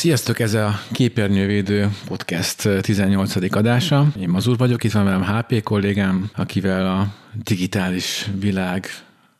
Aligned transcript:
Sziasztok, 0.00 0.38
ez 0.38 0.54
a 0.54 0.80
Képernyővédő 0.92 1.88
Podcast 2.06 2.68
18. 2.80 3.54
adása. 3.56 4.06
Én 4.20 4.28
Mazur 4.28 4.56
vagyok, 4.56 4.84
itt 4.84 4.92
van 4.92 5.04
velem 5.04 5.22
HP 5.22 5.62
kollégám, 5.62 6.30
akivel 6.36 6.86
a 6.86 7.06
digitális 7.44 8.30
világ 8.38 8.86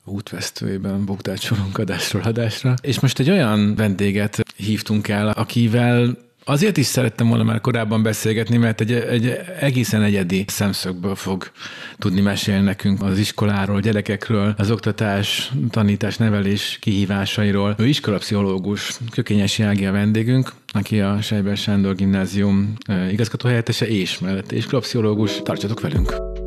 útvesztőjében 0.04 1.04
bogdácsolunk 1.04 1.78
adásról 1.78 2.22
adásra. 2.22 2.74
És 2.82 3.00
most 3.00 3.18
egy 3.18 3.30
olyan 3.30 3.74
vendéget 3.74 4.40
hívtunk 4.56 5.08
el, 5.08 5.28
akivel 5.28 6.16
Azért 6.44 6.76
is 6.76 6.86
szerettem 6.86 7.28
volna 7.28 7.44
már 7.44 7.60
korábban 7.60 8.02
beszélgetni, 8.02 8.56
mert 8.56 8.80
egy, 8.80 8.92
egy 8.92 9.26
egészen 9.60 10.02
egyedi 10.02 10.44
szemszögből 10.46 11.14
fog 11.14 11.50
tudni 11.98 12.20
mesélni 12.20 12.64
nekünk 12.64 13.02
az 13.02 13.18
iskoláról, 13.18 13.80
gyerekekről, 13.80 14.54
az 14.56 14.70
oktatás, 14.70 15.52
tanítás, 15.70 16.16
nevelés 16.16 16.78
kihívásairól. 16.80 17.74
Ő 17.78 17.86
iskolapszichológus, 17.86 18.98
Kökényes 19.10 19.60
Ági 19.60 19.86
a 19.86 19.92
vendégünk, 19.92 20.52
aki 20.72 21.00
a 21.00 21.20
Sejber 21.20 21.56
Sándor 21.56 21.94
Gimnázium 21.94 22.74
igazgatóhelyettese 23.10 23.88
és 23.88 24.18
mellett 24.18 24.52
iskolapszichológus. 24.52 25.40
Tartsatok 25.42 25.80
velünk! 25.80 26.39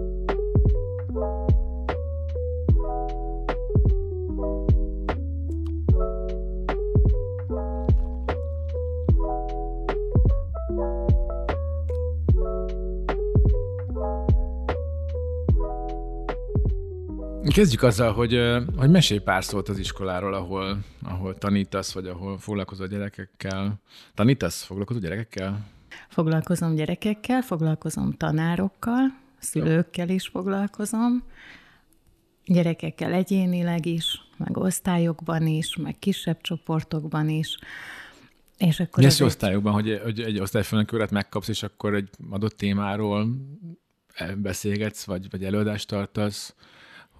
Kezdjük 17.48 17.84
azzal, 17.84 18.14
hogy, 18.14 18.40
hogy 18.78 18.90
mesélj 18.90 19.20
pár 19.20 19.44
szót 19.44 19.70
az 19.70 19.80
iskoláról, 19.80 20.34
ahol, 20.34 20.78
ahol 21.04 21.38
tanítasz, 21.38 21.94
vagy 21.94 22.08
ahol 22.08 22.38
foglalkozol 22.38 22.88
gyerekekkel. 22.88 23.82
Tanítasz? 24.14 24.64
Foglalkozol 24.64 25.02
gyerekekkel? 25.02 25.68
Foglalkozom 26.10 26.76
gyerekekkel, 26.76 27.42
foglalkozom 27.42 28.12
tanárokkal, 28.12 29.02
szülőkkel 29.40 30.10
is 30.10 30.28
foglalkozom, 30.28 31.24
gyerekekkel 32.46 33.14
egyénileg 33.14 33.86
is, 33.86 34.22
meg 34.38 34.58
osztályokban 34.58 35.48
is, 35.48 35.76
meg 35.76 35.96
kisebb 36.00 36.42
csoportokban 36.42 37.30
is. 37.30 37.58
És 38.58 38.80
akkor 38.80 39.06
az 39.06 39.22
osztályokban, 39.22 39.74
hogy, 39.74 40.00
hogy 40.04 40.20
egy 40.20 40.40
osztályfőnököret 40.40 41.12
megkapsz, 41.12 41.48
és 41.48 41.64
akkor 41.64 41.94
egy 41.94 42.10
adott 42.30 42.58
témáról 42.58 43.28
beszélgetsz, 44.38 45.04
vagy, 45.04 45.30
vagy 45.30 45.44
előadást 45.44 45.88
tartasz? 45.88 46.56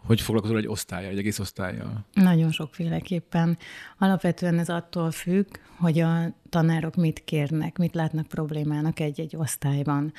Hogy 0.06 0.22
foglalkozol 0.22 0.58
egy 0.58 0.68
osztálya, 0.68 1.08
egy 1.08 1.18
egész 1.18 1.40
osztálya? 1.40 2.06
Nagyon 2.14 2.52
sokféleképpen. 2.52 3.58
Alapvetően 3.98 4.60
ez 4.60 4.70
attól 4.70 5.12
függ, 5.12 5.46
hogy 5.78 6.00
a 6.00 6.36
tanárok 6.50 6.96
mit 6.96 7.24
kérnek, 7.24 7.78
mit 7.78 7.96
látnak 7.96 8.28
problémának 8.28 9.00
egy-egy 9.00 9.36
osztályban. 9.36 10.14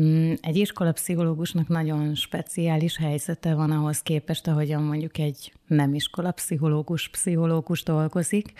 Mm, 0.00 0.32
egy 0.40 0.56
iskolapszichológusnak 0.56 1.68
nagyon 1.68 2.14
speciális 2.14 2.96
helyzete 2.96 3.54
van 3.54 3.70
ahhoz 3.70 4.02
képest, 4.02 4.46
ahogyan 4.46 4.82
mondjuk 4.82 5.18
egy 5.18 5.52
nem 5.66 5.94
iskolapszichológus, 5.94 7.08
pszichológus 7.08 7.82
dolgozik, 7.82 8.52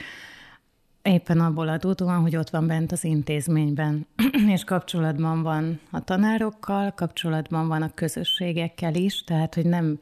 Éppen 1.02 1.40
abból 1.40 1.68
adódóan, 1.68 2.20
hogy 2.20 2.36
ott 2.36 2.50
van 2.50 2.66
bent 2.66 2.92
az 2.92 3.04
intézményben, 3.04 4.06
és 4.54 4.64
kapcsolatban 4.64 5.42
van 5.42 5.80
a 5.90 6.04
tanárokkal, 6.04 6.90
kapcsolatban 6.90 7.68
van 7.68 7.82
a 7.82 7.94
közösségekkel 7.94 8.94
is, 8.94 9.24
tehát 9.24 9.54
hogy 9.54 9.66
nem 9.66 9.98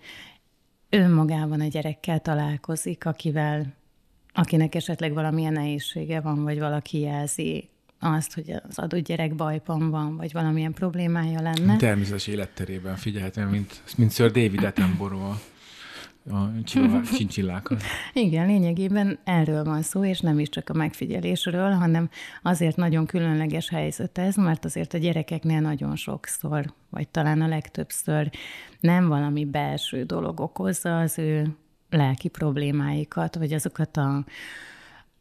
önmagában 0.91 1.61
a 1.61 1.67
gyerekkel 1.67 2.19
találkozik, 2.19 3.07
akivel, 3.07 3.75
akinek 4.33 4.75
esetleg 4.75 5.13
valamilyen 5.13 5.53
nehézsége 5.53 6.21
van, 6.21 6.43
vagy 6.43 6.59
valaki 6.59 7.01
jelzi 7.01 7.69
azt, 7.99 8.35
hogy 8.35 8.51
az 8.69 8.79
adott 8.79 9.05
gyerek 9.05 9.35
bajban 9.35 9.91
van, 9.91 10.17
vagy 10.17 10.33
valamilyen 10.33 10.73
problémája 10.73 11.41
lenne. 11.41 11.77
Természetes 11.77 12.27
életterében 12.27 12.97
figyelhetem, 12.97 13.49
mint, 13.49 13.83
mint 13.97 14.13
Sir 14.13 14.31
David 14.31 14.65
Attenborough 14.65 15.37
a 16.33 16.53
csincsillákat. 17.17 17.83
Igen, 18.13 18.47
lényegében 18.47 19.19
erről 19.25 19.65
van 19.65 19.83
szó, 19.83 20.05
és 20.05 20.21
nem 20.21 20.39
is 20.39 20.49
csak 20.49 20.69
a 20.69 20.75
megfigyelésről, 20.75 21.71
hanem 21.71 22.11
azért 22.43 22.77
nagyon 22.77 23.07
különleges 23.07 23.69
helyzet 23.69 24.19
ez, 24.19 24.37
mert 24.37 24.65
azért 24.65 24.95
a 24.95 24.99
gyerekeknél 24.99 25.61
nagyon 25.61 25.97
sokszor, 25.97 26.75
vagy 26.91 27.09
talán 27.09 27.41
a 27.41 27.49
legtöbbször 27.49 28.31
nem 28.81 29.09
valami 29.09 29.45
belső 29.45 30.05
dolog 30.05 30.41
okozza 30.41 30.99
az 30.99 31.19
ő 31.19 31.57
lelki 31.91 32.29
problémáikat, 32.29 33.35
vagy 33.35 33.53
azokat 33.53 33.97
a 33.97 34.25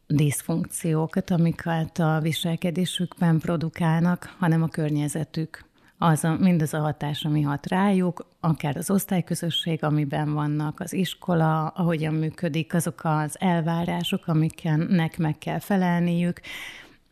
diszfunkciókat, 0.06 1.30
amiket 1.30 1.98
a 1.98 2.18
viselkedésükben 2.22 3.38
produkálnak, 3.38 4.34
hanem 4.38 4.62
a 4.62 4.68
környezetük 4.68 5.68
az 5.98 6.24
a, 6.24 6.36
mindaz 6.38 6.74
a 6.74 6.80
hatás, 6.80 7.24
ami 7.24 7.42
hat 7.42 7.66
rájuk, 7.66 8.26
akár 8.40 8.76
az 8.76 8.90
osztályközösség, 8.90 9.84
amiben 9.84 10.32
vannak, 10.32 10.80
az 10.80 10.92
iskola, 10.92 11.66
ahogyan 11.66 12.14
működik, 12.14 12.74
azok 12.74 13.00
az 13.02 13.40
elvárások, 13.40 14.26
amiknek 14.26 15.18
meg 15.18 15.38
kell 15.38 15.58
felelniük, 15.58 16.40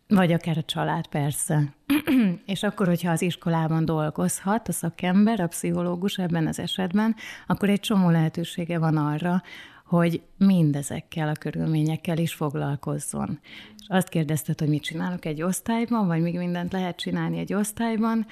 vagy 0.08 0.32
akár 0.32 0.58
a 0.58 0.62
család, 0.62 1.06
persze. 1.06 1.74
és 2.46 2.62
akkor, 2.62 2.86
hogyha 2.86 3.10
az 3.10 3.22
iskolában 3.22 3.84
dolgozhat 3.84 4.68
a 4.68 4.72
szakember, 4.72 5.40
a 5.40 5.46
pszichológus 5.46 6.16
ebben 6.16 6.46
az 6.46 6.58
esetben, 6.58 7.14
akkor 7.46 7.68
egy 7.68 7.80
csomó 7.80 8.10
lehetősége 8.10 8.78
van 8.78 8.96
arra, 8.96 9.42
hogy 9.84 10.22
mindezekkel 10.36 11.28
a 11.28 11.32
körülményekkel 11.32 12.18
is 12.18 12.34
foglalkozzon. 12.34 13.38
És 13.78 13.86
azt 13.88 14.08
kérdezted, 14.08 14.58
hogy 14.58 14.68
mit 14.68 14.82
csinálok 14.82 15.24
egy 15.24 15.42
osztályban, 15.42 16.06
vagy 16.06 16.20
még 16.20 16.36
mindent 16.36 16.72
lehet 16.72 16.96
csinálni 16.96 17.38
egy 17.38 17.54
osztályban. 17.54 18.26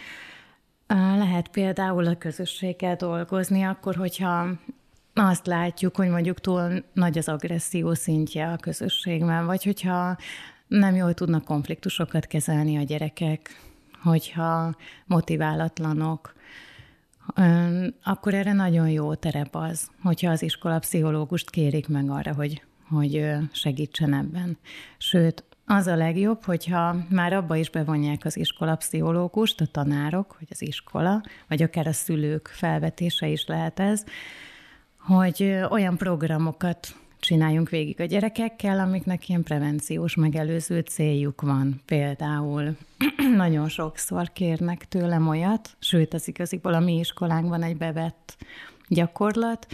Lehet 0.89 1.49
például 1.49 2.07
a 2.07 2.17
közösséggel 2.19 2.97
dolgozni, 2.97 3.63
akkor, 3.63 3.95
hogyha 3.95 4.49
azt 5.15 5.47
látjuk, 5.47 5.97
hogy 5.97 6.09
mondjuk 6.09 6.41
túl 6.41 6.85
nagy 6.93 7.19
az 7.19 7.29
agresszió 7.29 7.95
szintje 7.95 8.53
a 8.53 8.57
közösségben, 8.57 9.47
vagy 9.47 9.65
hogyha 9.65 10.17
nem 10.67 10.95
jól 10.95 11.15
tudnak 11.15 11.45
konfliktusokat 11.45 12.27
kezelni 12.27 12.77
a 12.77 12.83
gyerekek, 12.83 13.61
hogyha 14.03 14.75
motiválatlanok, 15.05 16.35
akkor 18.03 18.35
erre 18.35 18.53
nagyon 18.53 18.89
jó 18.89 19.15
terep 19.15 19.55
az, 19.55 19.91
hogyha 20.03 20.31
az 20.31 20.43
iskola 20.43 20.79
pszichológust 20.79 21.51
kérik 21.51 21.89
meg 21.89 22.11
arra, 22.11 22.35
hogy, 22.35 22.63
hogy 22.89 23.27
segítsen 23.53 24.15
ebben. 24.15 24.59
Sőt, 24.99 25.45
az 25.67 25.87
a 25.87 25.97
legjobb, 25.97 26.45
hogyha 26.45 26.97
már 27.11 27.33
abba 27.33 27.57
is 27.57 27.71
bevonják 27.71 28.25
az 28.25 28.37
iskola 28.37 28.77
pszichológust, 28.77 29.61
a 29.61 29.67
tanárok, 29.67 30.37
vagy 30.39 30.49
az 30.51 30.63
iskola, 30.63 31.23
vagy 31.49 31.63
akár 31.63 31.87
a 31.87 31.93
szülők 31.93 32.49
felvetése 32.53 33.27
is 33.27 33.47
lehet 33.47 33.81
ez, 33.81 34.05
hogy 34.99 35.59
olyan 35.71 35.97
programokat 35.97 36.97
csináljunk 37.21 37.69
végig 37.69 38.01
a 38.01 38.05
gyerekekkel, 38.05 38.79
amiknek 38.79 39.29
ilyen 39.29 39.43
prevenciós, 39.43 40.15
megelőző 40.15 40.81
céljuk 40.81 41.41
van. 41.41 41.83
Például 41.87 42.77
nagyon 43.37 43.69
sokszor 43.69 44.33
kérnek 44.33 44.89
tőlem 44.89 45.29
olyat, 45.29 45.77
sőt, 45.79 46.15
az 46.15 46.29
igaziból 46.29 46.75
a 46.75 46.81
mi 46.81 46.99
iskolánkban 46.99 47.63
egy 47.63 47.77
bevett 47.77 48.37
gyakorlat, 48.89 49.67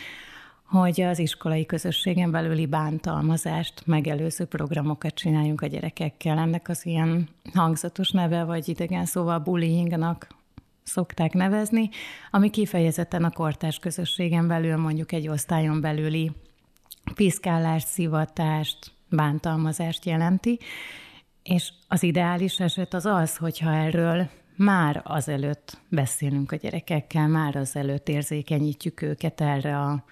hogy 0.72 1.00
az 1.00 1.18
iskolai 1.18 1.66
közösségen 1.66 2.30
belüli 2.30 2.66
bántalmazást 2.66 3.82
megelőző 3.86 4.44
programokat 4.44 5.14
csináljunk 5.14 5.60
a 5.60 5.66
gyerekekkel. 5.66 6.38
Ennek 6.38 6.68
az 6.68 6.86
ilyen 6.86 7.28
hangzatos 7.54 8.10
neve, 8.10 8.44
vagy 8.44 8.68
idegen 8.68 9.04
szóval 9.04 9.38
bullyingnak 9.38 10.26
szokták 10.82 11.32
nevezni, 11.32 11.88
ami 12.30 12.50
kifejezetten 12.50 13.24
a 13.24 13.30
kortárs 13.30 13.78
közösségen 13.78 14.48
belül 14.48 14.76
mondjuk 14.76 15.12
egy 15.12 15.28
osztályon 15.28 15.80
belüli 15.80 16.32
piszkálást, 17.14 17.86
szivatást, 17.86 18.92
bántalmazást 19.08 20.04
jelenti, 20.04 20.58
és 21.42 21.72
az 21.88 22.02
ideális 22.02 22.60
eset 22.60 22.94
az 22.94 23.06
az, 23.06 23.36
hogyha 23.36 23.74
erről 23.74 24.28
már 24.56 25.00
azelőtt 25.04 25.80
beszélünk 25.88 26.52
a 26.52 26.56
gyerekekkel, 26.56 27.28
már 27.28 27.56
azelőtt 27.56 28.08
érzékenyítjük 28.08 29.02
őket 29.02 29.40
erre 29.40 29.78
a 29.78 30.04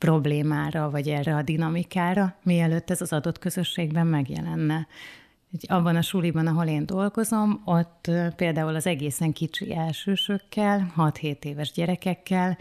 problémára, 0.00 0.90
vagy 0.90 1.08
erre 1.08 1.36
a 1.36 1.42
dinamikára, 1.42 2.34
mielőtt 2.42 2.90
ez 2.90 3.00
az 3.00 3.12
adott 3.12 3.38
közösségben 3.38 4.06
megjelenne. 4.06 4.86
Abban 5.66 5.96
a 5.96 6.02
suliban, 6.02 6.46
ahol 6.46 6.66
én 6.66 6.86
dolgozom, 6.86 7.62
ott 7.64 8.10
például 8.36 8.74
az 8.74 8.86
egészen 8.86 9.32
kicsi 9.32 9.74
elsősökkel, 9.74 10.92
6-7 10.96 11.44
éves 11.44 11.72
gyerekekkel 11.72 12.58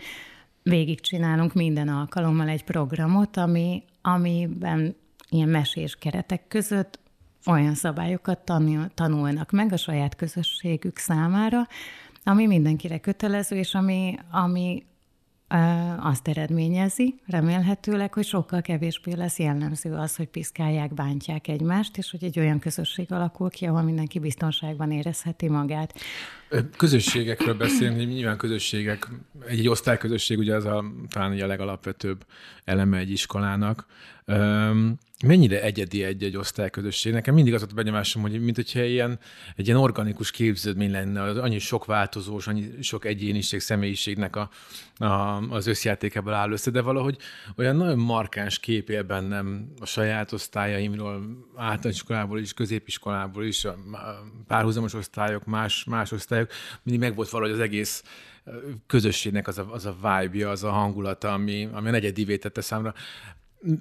végigcsinálunk 0.63 1.53
minden 1.53 1.87
alkalommal 1.87 2.47
egy 2.47 2.63
programot, 2.63 3.37
ami, 3.37 3.83
amiben 4.01 4.95
ilyen 5.29 5.49
mesés 5.49 5.95
keretek 5.95 6.47
között 6.47 6.99
olyan 7.45 7.73
szabályokat 7.73 8.51
tanulnak 8.93 9.51
meg 9.51 9.73
a 9.73 9.77
saját 9.77 10.15
közösségük 10.15 10.97
számára, 10.97 11.67
ami 12.23 12.47
mindenkire 12.47 12.97
kötelező, 12.97 13.55
és 13.55 13.73
ami, 13.73 14.15
ami 14.31 14.83
azt 15.99 16.27
eredményezi, 16.27 17.19
remélhetőleg, 17.27 18.13
hogy 18.13 18.25
sokkal 18.25 18.61
kevésbé 18.61 19.13
lesz 19.13 19.39
jellemző 19.39 19.93
az, 19.93 20.15
hogy 20.15 20.27
piszkálják, 20.27 20.93
bántják 20.93 21.47
egymást, 21.47 21.97
és 21.97 22.11
hogy 22.11 22.23
egy 22.23 22.39
olyan 22.39 22.59
közösség 22.59 23.11
alakul 23.11 23.49
ki, 23.49 23.65
ahol 23.65 23.81
mindenki 23.81 24.19
biztonságban 24.19 24.91
érezheti 24.91 25.47
magát. 25.47 25.93
Közösségekről 26.77 27.53
beszélni, 27.53 28.03
nyilván 28.03 28.37
közösségek, 28.37 29.07
egy, 29.47 29.67
osztályközösség 29.67 30.37
ugye 30.37 30.55
az 30.55 30.65
a, 30.65 30.83
talán 31.09 31.41
a 31.41 31.47
legalapvetőbb 31.47 32.25
eleme 32.63 32.97
egy 32.97 33.11
iskolának. 33.11 33.85
Mennyire 35.25 35.61
egyedi 35.61 36.03
egy-egy 36.03 36.37
osztályközösség? 36.37 37.13
Nekem 37.13 37.33
mindig 37.33 37.53
az 37.53 37.61
a 37.61 37.73
benyomásom, 37.75 38.21
hogy 38.21 38.41
mint 38.41 38.55
hogyha 38.55 38.83
ilyen, 38.83 39.19
egy 39.55 39.65
ilyen 39.65 39.79
organikus 39.79 40.31
képződmény 40.31 40.91
lenne, 40.91 41.21
az 41.21 41.37
annyi 41.37 41.59
sok 41.59 41.85
változós, 41.85 42.47
annyi 42.47 42.71
sok 42.81 43.05
egyéniség, 43.05 43.59
személyiségnek 43.59 44.35
a, 44.35 44.49
a, 44.97 45.37
az 45.49 45.67
összjátékából 45.67 46.33
áll 46.33 46.51
össze, 46.51 46.71
de 46.71 46.81
valahogy 46.81 47.17
olyan 47.57 47.75
nagyon 47.75 47.97
markáns 47.97 48.59
kép 48.59 48.89
él 48.89 49.03
bennem 49.03 49.73
a 49.79 49.85
saját 49.85 50.31
osztályaimról, 50.31 51.21
általános 51.55 51.95
iskolából 51.95 52.39
is, 52.39 52.53
középiskolából 52.53 53.45
is, 53.45 53.65
a 53.65 53.75
párhuzamos 54.47 54.93
osztályok, 54.93 55.45
más, 55.45 55.83
más 55.83 56.11
osztályok, 56.11 56.51
mindig 56.83 57.03
meg 57.07 57.15
volt 57.15 57.29
valahogy 57.29 57.53
az 57.53 57.59
egész 57.59 58.03
közösségnek 58.87 59.47
az 59.47 59.57
a, 59.57 59.73
az 59.73 59.85
a 59.85 59.95
vibe 60.01 60.49
az 60.49 60.63
a 60.63 60.71
hangulata, 60.71 61.33
ami, 61.33 61.69
ami 61.71 61.87
a 61.87 61.91
negyedivé 61.91 62.37
tette 62.37 62.61
számra 62.61 62.93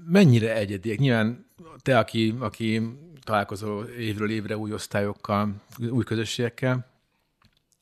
mennyire 0.07 0.55
egyediek? 0.55 0.99
Nyilván 0.99 1.47
te, 1.83 1.99
aki, 1.99 2.35
aki 2.39 2.83
találkozol 3.21 3.85
évről 3.85 4.31
évre 4.31 4.57
új 4.57 4.73
osztályokkal, 4.73 5.63
új 5.91 6.05
közösségekkel, 6.05 6.87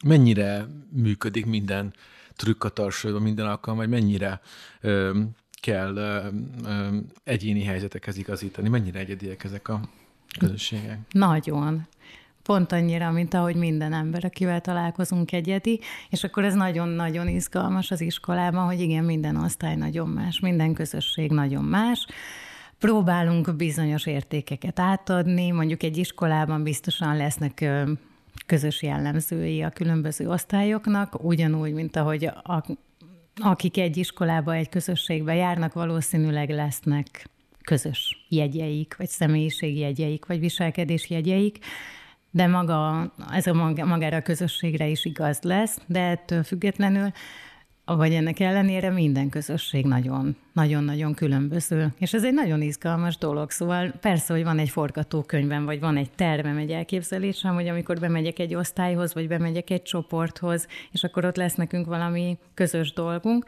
mennyire 0.04 0.66
működik 0.90 1.46
minden 1.46 1.94
trükk 2.34 2.64
a 2.64 2.72
minden 3.18 3.46
alkalom, 3.46 3.78
vagy 3.78 3.88
mennyire 3.88 4.40
ö, 4.80 5.20
kell 5.60 5.96
ö, 5.96 6.28
ö, 6.64 6.96
egyéni 7.24 7.62
helyzetekhez 7.62 8.16
igazítani, 8.16 8.68
mennyire 8.68 8.98
egyediek 8.98 9.44
ezek 9.44 9.68
a 9.68 9.80
közösségek? 10.38 10.98
Nagyon 11.10 11.86
pont 12.46 12.72
annyira, 12.72 13.10
mint 13.10 13.34
ahogy 13.34 13.56
minden 13.56 13.92
ember, 13.92 14.24
akivel 14.24 14.60
találkozunk 14.60 15.32
egyedi, 15.32 15.80
és 16.10 16.24
akkor 16.24 16.44
ez 16.44 16.54
nagyon-nagyon 16.54 17.28
izgalmas 17.28 17.90
az 17.90 18.00
iskolában, 18.00 18.64
hogy 18.64 18.80
igen, 18.80 19.04
minden 19.04 19.36
osztály 19.36 19.76
nagyon 19.76 20.08
más, 20.08 20.40
minden 20.40 20.74
közösség 20.74 21.30
nagyon 21.30 21.64
más, 21.64 22.06
próbálunk 22.78 23.56
bizonyos 23.56 24.06
értékeket 24.06 24.78
átadni, 24.78 25.50
mondjuk 25.50 25.82
egy 25.82 25.96
iskolában 25.96 26.62
biztosan 26.62 27.16
lesznek 27.16 27.64
közös 28.46 28.82
jellemzői 28.82 29.62
a 29.62 29.70
különböző 29.70 30.28
osztályoknak, 30.28 31.24
ugyanúgy, 31.24 31.72
mint 31.72 31.96
ahogy 31.96 32.24
a, 32.24 32.64
akik 33.36 33.78
egy 33.78 33.96
iskolába, 33.96 34.54
egy 34.54 34.68
közösségbe 34.68 35.34
járnak, 35.34 35.72
valószínűleg 35.72 36.50
lesznek 36.50 37.28
közös 37.62 38.26
jegyeik, 38.28 38.94
vagy 38.98 39.08
személyiségjegyeik, 39.08 40.26
vagy 40.26 40.40
viselkedésjegyeik, 40.40 41.58
de 42.36 42.46
maga, 42.46 43.12
ez 43.32 43.46
a 43.46 43.54
magára 43.84 44.16
a 44.16 44.22
közösségre 44.22 44.86
is 44.86 45.04
igaz 45.04 45.38
lesz, 45.42 45.78
de 45.86 46.00
ettől 46.00 46.42
függetlenül, 46.42 47.10
vagy 47.84 48.12
ennek 48.12 48.40
ellenére 48.40 48.90
minden 48.90 49.28
közösség 49.28 49.84
nagyon, 49.84 50.36
nagyon-nagyon 50.52 51.14
különböző. 51.14 51.94
És 51.98 52.14
ez 52.14 52.24
egy 52.24 52.32
nagyon 52.32 52.62
izgalmas 52.62 53.18
dolog. 53.18 53.50
Szóval 53.50 53.90
persze, 54.00 54.34
hogy 54.34 54.44
van 54.44 54.58
egy 54.58 54.68
forgatókönyvem, 54.68 55.64
vagy 55.64 55.80
van 55.80 55.96
egy 55.96 56.10
tervem, 56.10 56.56
egy 56.56 56.70
elképzelésem, 56.70 57.54
hogy 57.54 57.68
amikor 57.68 57.98
bemegyek 57.98 58.38
egy 58.38 58.54
osztályhoz, 58.54 59.14
vagy 59.14 59.28
bemegyek 59.28 59.70
egy 59.70 59.82
csoporthoz, 59.82 60.66
és 60.92 61.04
akkor 61.04 61.24
ott 61.24 61.36
lesz 61.36 61.54
nekünk 61.54 61.86
valami 61.86 62.38
közös 62.54 62.92
dolgunk. 62.92 63.44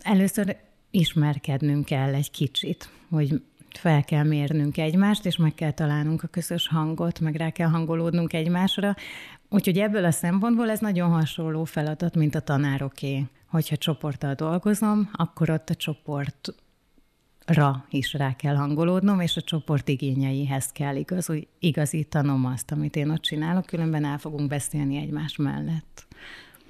Először 0.00 0.56
ismerkednünk 0.90 1.84
kell 1.84 2.14
egy 2.14 2.30
kicsit, 2.30 2.88
hogy 3.10 3.42
fel 3.70 4.04
kell 4.04 4.24
mérnünk 4.24 4.78
egymást, 4.78 5.26
és 5.26 5.36
meg 5.36 5.54
kell 5.54 5.70
találnunk 5.70 6.22
a 6.22 6.26
közös 6.28 6.68
hangot, 6.68 7.20
meg 7.20 7.34
rá 7.34 7.50
kell 7.50 7.68
hangolódnunk 7.68 8.32
egymásra. 8.32 8.94
Úgyhogy 9.48 9.78
ebből 9.78 10.04
a 10.04 10.10
szempontból 10.10 10.70
ez 10.70 10.80
nagyon 10.80 11.10
hasonló 11.10 11.64
feladat, 11.64 12.14
mint 12.14 12.34
a 12.34 12.40
tanároké. 12.40 13.26
Hogyha 13.46 13.76
csoporttal 13.76 14.34
dolgozom, 14.34 15.10
akkor 15.12 15.50
ott 15.50 15.70
a 15.70 15.74
csoport 15.74 16.54
ra 17.46 17.86
is 17.90 18.12
rá 18.12 18.36
kell 18.36 18.54
hangolódnom, 18.54 19.20
és 19.20 19.36
a 19.36 19.40
csoport 19.40 19.88
igényeihez 19.88 20.72
kell 20.72 20.96
igaz, 20.96 21.32
igazítanom 21.58 22.44
azt, 22.44 22.72
amit 22.72 22.96
én 22.96 23.10
ott 23.10 23.22
csinálok, 23.22 23.66
különben 23.66 24.04
el 24.04 24.18
fogunk 24.18 24.48
beszélni 24.48 24.96
egymás 24.96 25.36
mellett. 25.36 26.06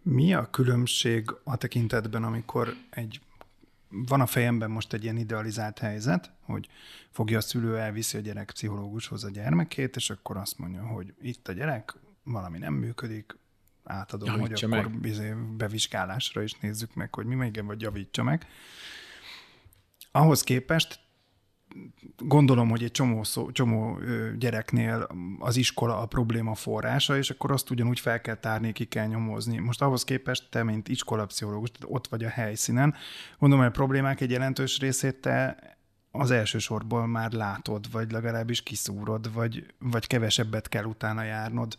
Mi 0.03 0.35
a 0.35 0.51
különbség 0.51 1.25
a 1.44 1.56
tekintetben, 1.56 2.25
amikor 2.25 2.75
egy 2.91 3.21
van 3.88 4.20
a 4.20 4.26
fejemben 4.26 4.70
most 4.70 4.93
egy 4.93 5.02
ilyen 5.02 5.17
idealizált 5.17 5.79
helyzet, 5.79 6.31
hogy 6.40 6.69
fogja 7.11 7.38
a 7.38 7.40
szülő, 7.40 7.79
elviszi 7.79 8.17
a 8.17 8.20
gyerek 8.20 8.50
pszichológushoz 8.50 9.25
a 9.25 9.31
gyermekét, 9.31 9.96
és 9.96 10.11
akkor 10.11 10.37
azt 10.37 10.58
mondja, 10.58 10.87
hogy 10.87 11.14
itt 11.20 11.49
a 11.49 11.52
gyerek, 11.52 11.94
valami 12.25 12.58
nem 12.58 12.75
működik, 12.75 13.37
átadom, 13.85 14.29
javítsa 14.29 14.67
hogy 14.67 14.76
meg. 14.76 14.85
akkor 14.85 15.00
bizé 15.00 15.35
bevizsgálásra 15.56 16.43
is 16.43 16.55
nézzük 16.55 16.94
meg, 16.94 17.14
hogy 17.14 17.26
mi 17.26 17.35
meg, 17.35 17.49
igen, 17.49 17.67
vagy 17.67 17.81
javítsa 17.81 18.23
meg. 18.23 18.46
Ahhoz 20.12 20.43
képest 20.43 21.00
gondolom, 22.17 22.69
hogy 22.69 22.82
egy 22.82 22.91
csomó, 22.91 23.25
szó, 23.25 23.50
csomó 23.53 23.99
gyereknél 24.38 25.09
az 25.38 25.56
iskola 25.56 25.99
a 25.99 26.06
probléma 26.06 26.55
forrása, 26.55 27.17
és 27.17 27.31
akkor 27.31 27.50
azt 27.53 27.70
ugyanúgy 27.70 28.00
fel 28.00 28.20
kell 28.20 28.35
tárni, 28.35 28.73
ki 28.73 28.85
kell 28.85 29.06
nyomozni. 29.06 29.59
Most 29.59 29.82
ahhoz 29.82 30.05
képest 30.05 30.50
te, 30.50 30.62
mint 30.62 30.88
iskolapszichológus, 30.88 31.70
ott 31.82 32.09
vagy 32.09 32.25
a 32.25 32.29
helyszínen, 32.29 32.94
gondolom, 33.38 33.65
hogy 33.65 33.75
a 33.75 33.79
problémák 33.79 34.20
egy 34.20 34.31
jelentős 34.31 34.79
részét 34.79 35.20
te 35.20 35.56
az 36.11 36.31
első 36.31 36.59
sorból 36.59 37.06
már 37.06 37.32
látod, 37.32 37.91
vagy 37.91 38.12
legalábbis 38.12 38.62
kiszúrod, 38.62 39.32
vagy, 39.32 39.75
vagy 39.79 40.06
kevesebbet 40.06 40.69
kell 40.69 40.85
utána 40.85 41.23
járnod. 41.23 41.76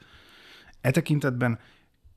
E 0.82 0.92
tekintetben 0.92 1.60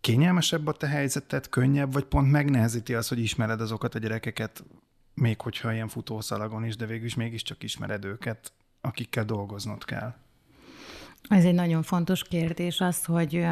kényelmesebb 0.01 0.67
a 0.67 0.73
te 0.73 0.87
helyzeted, 0.87 1.49
könnyebb, 1.49 1.93
vagy 1.93 2.05
pont 2.05 2.31
megnehezíti 2.31 2.95
az, 2.95 3.09
hogy 3.09 3.19
ismered 3.19 3.61
azokat 3.61 3.95
a 3.95 3.99
gyerekeket, 3.99 4.65
még 5.15 5.41
hogyha 5.41 5.73
ilyen 5.73 5.89
futószalagon 5.89 6.65
is, 6.65 6.77
de 6.77 6.87
végül 6.87 7.07
is 7.07 7.15
mégiscsak 7.15 7.63
ismered 7.63 8.05
őket, 8.05 8.53
akikkel 8.81 9.25
dolgoznod 9.25 9.85
kell. 9.85 10.15
Ez 11.29 11.45
egy 11.45 11.55
nagyon 11.55 11.83
fontos 11.83 12.23
kérdés 12.23 12.81
az, 12.81 13.05
hogy 13.05 13.47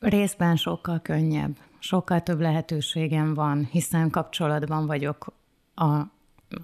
részben 0.00 0.56
sokkal 0.56 1.00
könnyebb, 1.00 1.56
sokkal 1.78 2.22
több 2.22 2.40
lehetőségem 2.40 3.34
van, 3.34 3.68
hiszen 3.70 4.10
kapcsolatban 4.10 4.86
vagyok 4.86 5.32
a 5.74 6.12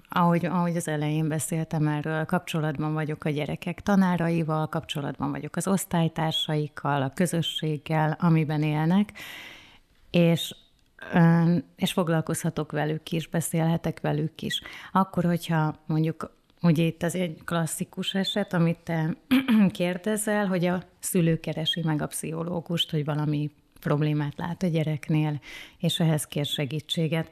ahogy, 0.09 0.45
ahogy 0.45 0.75
az 0.75 0.87
elején 0.87 1.27
beszéltem 1.27 1.87
erről, 1.87 2.25
kapcsolatban 2.25 2.93
vagyok 2.93 3.23
a 3.23 3.29
gyerekek 3.29 3.81
tanáraival, 3.81 4.67
kapcsolatban 4.67 5.31
vagyok 5.31 5.55
az 5.55 5.67
osztálytársaikkal, 5.67 7.01
a 7.01 7.09
közösséggel, 7.13 8.17
amiben 8.19 8.63
élnek, 8.63 9.11
és 10.11 10.55
és 11.75 11.91
foglalkozhatok 11.91 12.71
velük 12.71 13.11
is, 13.11 13.27
beszélhetek 13.27 13.99
velük 13.99 14.41
is. 14.41 14.61
Akkor, 14.91 15.23
hogyha 15.23 15.75
mondjuk, 15.85 16.31
ugye 16.61 16.83
itt 16.83 17.03
az 17.03 17.15
egy 17.15 17.37
klasszikus 17.45 18.13
eset, 18.13 18.53
amit 18.53 18.79
te 18.83 19.15
kérdezel, 19.71 20.47
hogy 20.47 20.65
a 20.65 20.83
szülő 20.99 21.39
keresi 21.39 21.81
meg 21.83 22.01
a 22.01 22.07
pszichológust, 22.07 22.91
hogy 22.91 23.05
valami 23.05 23.51
problémát 23.79 24.33
lát 24.37 24.63
a 24.63 24.67
gyereknél, 24.67 25.39
és 25.77 25.99
ehhez 25.99 26.27
kér 26.27 26.45
segítséget. 26.45 27.29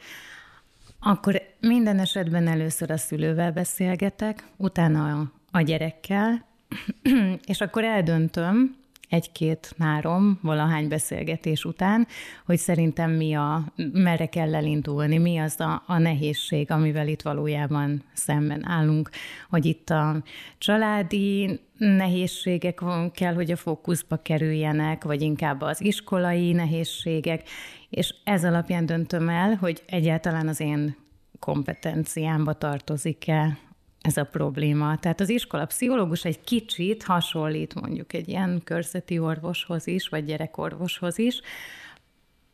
Akkor 1.00 1.42
minden 1.60 2.00
esetben 2.00 2.48
először 2.48 2.92
a 2.92 2.98
szülővel 2.98 3.52
beszélgetek, 3.52 4.48
utána 4.58 5.20
a, 5.20 5.32
a 5.52 5.62
gyerekkel, 5.62 6.46
és 7.52 7.62
akkor 7.62 7.84
eldöntöm, 7.84 8.76
egy-két-három 9.10 10.40
valahány 10.42 10.88
beszélgetés 10.88 11.66
után, 11.66 12.08
hogy 12.46 12.58
szerintem 12.58 13.12
mi 13.12 13.34
a, 13.34 13.74
merre 13.94 14.26
kell 14.26 14.56
elindulni, 14.56 15.18
mi 15.18 15.38
az 15.38 15.60
a, 15.60 15.84
a 15.86 15.98
nehézség, 15.98 16.72
amivel 16.72 17.08
itt 17.08 17.22
valójában 17.22 18.04
szemben 18.14 18.70
állunk, 18.70 19.10
hogy 19.50 19.66
itt 19.66 19.90
a 19.90 20.24
családi 20.58 21.60
nehézségek 21.78 22.82
kell, 23.14 23.34
hogy 23.34 23.52
a 23.52 23.56
fókuszba 23.56 24.18
kerüljenek, 24.18 25.04
vagy 25.04 25.22
inkább 25.22 25.62
az 25.62 25.82
iskolai 25.82 26.52
nehézségek, 26.52 27.48
és 27.90 28.16
ez 28.24 28.46
alapján 28.46 28.86
döntöm 28.86 29.30
el, 29.30 29.56
hogy 29.56 29.84
egyáltalán 29.88 30.48
az 30.48 30.60
én 30.60 30.96
kompetenciámba 31.40 32.54
tartozik-e 32.54 33.58
ez 34.02 34.18
a 34.18 34.24
probléma. 34.24 34.98
Tehát 34.98 35.20
az 35.20 35.30
iskola 35.30 35.66
pszichológus 35.66 36.26
egy 36.26 36.42
kicsit 36.42 37.04
hasonlít 37.04 37.82
mondjuk 37.82 38.14
egy 38.14 38.28
ilyen 38.28 38.62
körzeti 38.64 39.20
orvoshoz 39.20 39.88
is, 39.88 40.08
vagy 40.08 40.26
gyerekorvoshoz 40.26 41.18
is, 41.18 41.42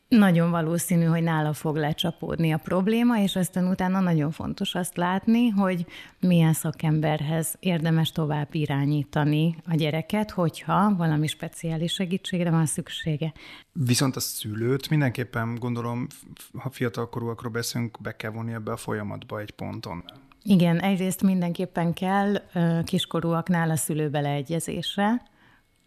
nagyon 0.08 0.52
valószínű, 0.52 1.04
hogy 1.04 1.24
nála 1.24 1.54
fog 1.54 1.75
lecsapódni 1.75 2.52
a 2.52 2.58
probléma, 2.58 3.20
és 3.20 3.36
aztán 3.36 3.68
utána 3.68 4.00
nagyon 4.00 4.32
fontos 4.32 4.75
azt 4.75 4.98
látni, 4.98 5.50
hogy 5.50 5.86
milyen 6.20 6.54
szakemberhez 6.54 7.56
érdemes 7.60 8.12
tovább 8.12 8.48
irányítani 8.52 9.56
a 9.68 9.75
gyereket, 9.75 10.32
hogyha 10.32 10.96
valami 10.96 11.28
speciális 11.28 11.94
segítségre 11.94 12.50
van 12.50 12.66
szüksége. 12.66 13.34
Viszont 13.72 14.16
a 14.16 14.20
szülőt 14.20 14.90
mindenképpen 14.90 15.56
gondolom, 15.56 16.08
ha 16.54 16.70
fiatalkorúakról 16.70 17.52
beszélünk, 17.52 17.98
be 18.02 18.16
kell 18.16 18.32
vonni 18.32 18.54
ebbe 18.54 18.72
a 18.72 18.78
folyamatba 18.78 19.40
egy 19.40 19.52
ponton. 19.52 20.04
Igen, 20.48 20.80
egyrészt 20.80 21.22
mindenképpen 21.22 21.94
kell 21.94 22.42
kiskorúaknál 22.84 23.70
a 23.70 23.75
szülő 23.75 24.10
beleegyezésre, 24.10 25.22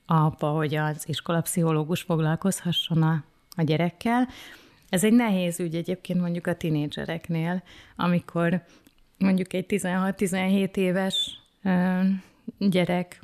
apa, 0.07 0.47
hogy 0.47 0.75
az 0.75 1.09
iskolapszichológus 1.09 2.03
foglalkozhasson 2.03 3.03
a 3.03 3.25
a 3.59 3.63
gyerekkel. 3.63 4.29
Ez 4.89 5.05
egy 5.05 5.13
nehéz 5.13 5.61
ügy 5.61 5.75
egyébként 5.75 6.21
mondjuk 6.21 6.47
a 6.47 6.55
tinédzsereknél, 6.55 7.63
amikor 7.97 8.63
mondjuk 9.19 9.53
egy 9.53 9.65
16-17 9.69 10.77
éves 10.77 11.41
gyerek 12.59 13.21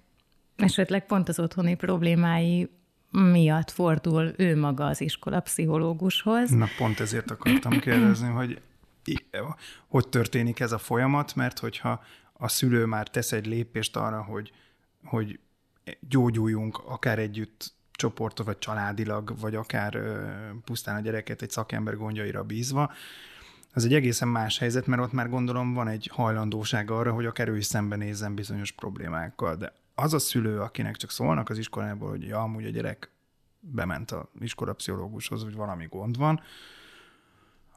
esetleg 0.57 1.07
pont 1.07 1.29
az 1.29 1.38
otthoni 1.38 1.75
problémái 1.75 2.71
miatt 3.11 3.71
fordul 3.71 4.35
ő 4.37 4.57
maga 4.57 4.87
az 4.87 5.00
iskola 5.00 5.41
pszichológushoz. 5.41 6.50
Na 6.50 6.67
pont 6.79 7.00
ezért 7.00 7.31
akartam 7.31 7.79
kérdezni, 7.79 8.29
hogy 8.29 8.61
hogy 9.89 10.09
történik 10.09 10.61
ez 10.61 10.73
a 10.73 10.79
folyamat, 10.79 11.35
mert 11.35 11.59
hogyha 11.59 12.03
a 12.33 12.49
szülő 12.49 12.85
már 12.85 13.09
tesz 13.09 13.33
egy 13.33 13.47
lépést 13.47 13.97
arra, 13.97 14.23
hogy, 14.23 14.53
hogy 15.05 15.39
gyógyuljunk 16.01 16.79
akár 16.79 17.19
együtt 17.19 17.73
csoportot, 17.93 18.47
vagy 18.47 18.59
családilag, 18.59 19.39
vagy 19.41 19.55
akár 19.55 19.99
pusztán 20.65 20.97
a 20.97 21.01
gyereket 21.01 21.43
egy 21.43 21.51
szakember 21.51 21.97
gondjaira 21.97 22.43
bízva, 22.43 22.93
ez 23.75 23.85
egy 23.85 23.95
egészen 23.95 24.29
más 24.29 24.59
helyzet, 24.59 24.87
mert 24.87 25.03
ott 25.03 25.13
már 25.13 25.29
gondolom 25.29 25.75
van 25.75 25.89
egy 25.89 26.11
hajlandóság 26.13 26.91
arra, 26.91 27.13
hogy 27.13 27.27
akár 27.27 27.49
ő 27.49 27.57
is 27.57 27.65
szembenézzen 27.65 28.35
bizonyos 28.35 28.73
problémákkal. 28.73 29.57
De 29.57 29.73
az 29.95 30.15
a 30.15 30.19
szülő, 30.19 30.61
akinek 30.61 30.97
csak 30.97 31.11
szólnak 31.11 31.49
az 31.49 31.59
iskolából, 31.59 32.09
hogy 32.09 32.23
ja, 32.27 32.43
amúgy 32.43 32.65
a 32.65 32.71
gyerek 32.71 33.11
bement 33.61 34.11
a 34.11 34.31
iskolapszichológushoz, 34.41 35.43
hogy 35.43 35.55
valami 35.55 35.87
gond 35.87 36.17
van, 36.17 36.41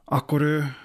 akkor 0.05 0.41
ő 0.41 0.75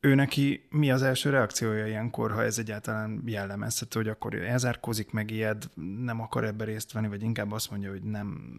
ő 0.00 0.14
neki 0.14 0.66
mi 0.70 0.90
az 0.90 1.02
első 1.02 1.30
reakciója 1.30 1.86
ilyenkor, 1.86 2.32
ha 2.32 2.42
ez 2.42 2.58
egyáltalán 2.58 3.22
jellemezhető, 3.26 3.98
hogy 3.98 4.08
akkor 4.08 4.34
elzárkózik, 4.34 5.12
meg 5.12 5.30
ijed, 5.30 5.64
nem 6.04 6.20
akar 6.20 6.44
ebbe 6.44 6.64
részt 6.64 6.92
venni, 6.92 7.08
vagy 7.08 7.22
inkább 7.22 7.52
azt 7.52 7.70
mondja, 7.70 7.90
hogy 7.90 8.02
nem, 8.02 8.56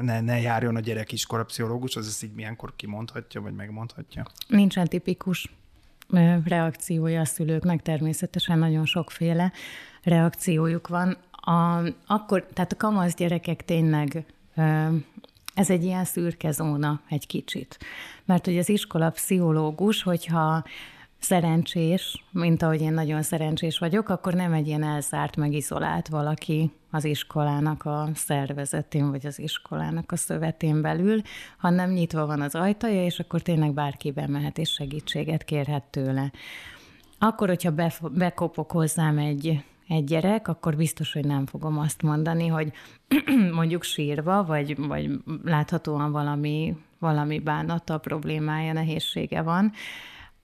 ne, 0.00 0.20
ne 0.20 0.40
járjon 0.40 0.76
a 0.76 0.80
gyerek 0.80 1.12
iskola 1.12 1.44
pszichológus, 1.44 1.96
az 1.96 2.06
ezt 2.06 2.22
így 2.22 2.32
milyenkor 2.34 2.76
kimondhatja, 2.76 3.40
vagy 3.40 3.54
megmondhatja? 3.54 4.24
Nincsen 4.48 4.88
tipikus 4.88 5.52
reakciója 6.44 7.20
a 7.20 7.24
szülőknek, 7.24 7.82
természetesen 7.82 8.58
nagyon 8.58 8.86
sokféle 8.86 9.52
reakciójuk 10.02 10.88
van. 10.88 11.16
A, 11.30 11.82
akkor, 12.06 12.46
tehát 12.52 12.72
a 12.72 12.76
kamasz 12.76 13.14
gyerekek 13.14 13.64
tényleg 13.64 14.24
ez 15.54 15.70
egy 15.70 15.84
ilyen 15.84 16.04
szürke 16.04 16.50
zóna 16.50 17.00
egy 17.08 17.26
kicsit. 17.26 17.78
Mert 18.24 18.44
hogy 18.44 18.58
az 18.58 18.68
iskola 18.68 19.10
pszichológus, 19.10 20.02
hogyha 20.02 20.64
szerencsés, 21.18 22.24
mint 22.30 22.62
ahogy 22.62 22.80
én 22.80 22.92
nagyon 22.92 23.22
szerencsés 23.22 23.78
vagyok, 23.78 24.08
akkor 24.08 24.34
nem 24.34 24.52
egy 24.52 24.66
ilyen 24.66 24.82
elzárt, 24.82 25.36
meg 25.36 25.52
izolált 25.52 26.08
valaki 26.08 26.70
az 26.90 27.04
iskolának 27.04 27.84
a 27.84 28.08
szervezetén, 28.14 29.10
vagy 29.10 29.26
az 29.26 29.38
iskolának 29.38 30.12
a 30.12 30.16
szövetén 30.16 30.80
belül, 30.80 31.22
hanem 31.58 31.90
nyitva 31.90 32.26
van 32.26 32.40
az 32.40 32.54
ajtaja, 32.54 33.04
és 33.04 33.18
akkor 33.18 33.42
tényleg 33.42 33.72
bárki 33.72 34.10
bemehet 34.10 34.58
és 34.58 34.70
segítséget 34.70 35.44
kérhet 35.44 35.82
tőle. 35.82 36.32
Akkor, 37.18 37.48
hogyha 37.48 37.74
bekopok 38.10 38.70
hozzám 38.70 39.18
egy 39.18 39.64
egy 39.92 40.04
gyerek, 40.04 40.48
akkor 40.48 40.76
biztos, 40.76 41.12
hogy 41.12 41.24
nem 41.24 41.46
fogom 41.46 41.78
azt 41.78 42.02
mondani, 42.02 42.46
hogy 42.46 42.72
mondjuk 43.58 43.82
sírva, 43.82 44.44
vagy, 44.44 44.76
vagy 44.76 45.10
láthatóan 45.44 46.12
valami, 46.12 46.76
valami 46.98 47.38
bánata, 47.38 47.98
problémája, 47.98 48.72
nehézsége 48.72 49.42
van, 49.42 49.72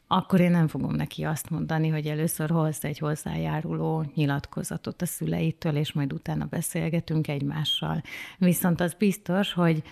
akkor 0.07 0.41
én 0.41 0.51
nem 0.51 0.69
fogom 0.69 0.95
neki 0.95 1.25
azt 1.25 1.51
mondani, 1.51 1.89
hogy 1.89 2.07
először 2.07 2.51
hozz 2.51 2.85
egy 2.85 2.99
hozzájáruló 2.99 4.05
nyilatkozatot 4.15 5.03
a 5.03 5.07
szüleitől, 5.07 5.77
és 5.77 5.93
majd 5.93 6.13
utána 6.13 6.45
beszélgetünk 6.45 7.29
egymással. 7.29 8.03
Viszont 8.39 8.81
az 8.81 8.95
biztos, 8.95 9.53
hogy 9.53 9.83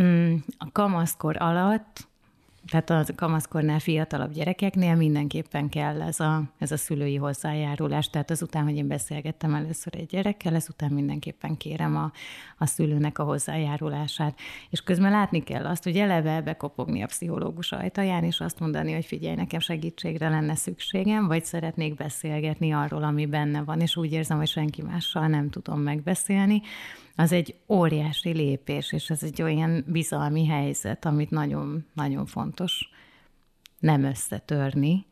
mm, 0.00 0.34
a 0.58 0.72
kamaszkor 0.72 1.36
alatt 1.42 2.08
tehát 2.66 2.90
a 2.90 3.04
kamaszkornál 3.16 3.78
fiatalabb 3.78 4.32
gyerekeknél 4.32 4.94
mindenképpen 4.94 5.68
kell 5.68 6.02
ez 6.02 6.20
a, 6.20 6.42
ez 6.58 6.72
a 6.72 6.76
szülői 6.76 7.16
hozzájárulás. 7.16 8.10
Tehát 8.10 8.30
azután, 8.30 8.64
hogy 8.64 8.76
én 8.76 8.88
beszélgettem 8.88 9.54
először 9.54 9.94
egy 9.96 10.06
gyerekkel, 10.06 10.54
ezután 10.54 10.90
mindenképpen 10.90 11.56
kérem 11.56 11.96
a, 11.96 12.12
a 12.58 12.66
szülőnek 12.66 13.18
a 13.18 13.24
hozzájárulását. 13.24 14.38
És 14.70 14.80
közben 14.82 15.10
látni 15.10 15.42
kell 15.42 15.66
azt, 15.66 15.84
hogy 15.84 15.96
eleve 15.96 16.40
bekopogni 16.40 17.02
a 17.02 17.06
pszichológus 17.06 17.72
ajtaján, 17.72 18.24
és 18.24 18.40
azt 18.40 18.60
mondani, 18.60 18.92
hogy 18.92 19.04
figyelj, 19.04 19.34
nekem 19.34 19.60
segítségre 19.60 20.28
lenne 20.28 20.54
szükségem, 20.54 21.26
vagy 21.26 21.44
szeretnék 21.44 21.94
beszélgetni 21.94 22.72
arról, 22.72 23.02
ami 23.02 23.26
benne 23.26 23.62
van, 23.62 23.80
és 23.80 23.96
úgy 23.96 24.12
érzem, 24.12 24.38
hogy 24.38 24.48
senki 24.48 24.82
mással 24.82 25.26
nem 25.26 25.50
tudom 25.50 25.80
megbeszélni, 25.80 26.62
az 27.16 27.32
egy 27.32 27.54
óriási 27.68 28.32
lépés, 28.32 28.92
és 28.92 29.10
ez 29.10 29.22
egy 29.22 29.42
olyan 29.42 29.84
bizalmi 29.86 30.46
helyzet, 30.46 31.04
amit 31.04 31.30
nagyon-nagyon 31.30 32.26
fontos 32.26 32.90
nem 33.78 34.04
összetörni. 34.04 35.06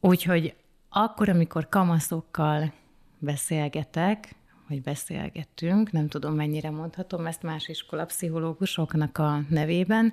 Úgyhogy 0.00 0.54
akkor, 0.88 1.28
amikor 1.28 1.68
kamaszokkal 1.68 2.72
beszélgetek, 3.18 4.34
vagy 4.68 4.82
beszélgettünk, 4.82 5.92
nem 5.92 6.08
tudom 6.08 6.34
mennyire 6.34 6.70
mondhatom 6.70 7.26
ezt 7.26 7.42
más 7.42 7.68
iskolapszichológusoknak 7.68 9.18
a 9.18 9.40
nevében, 9.48 10.12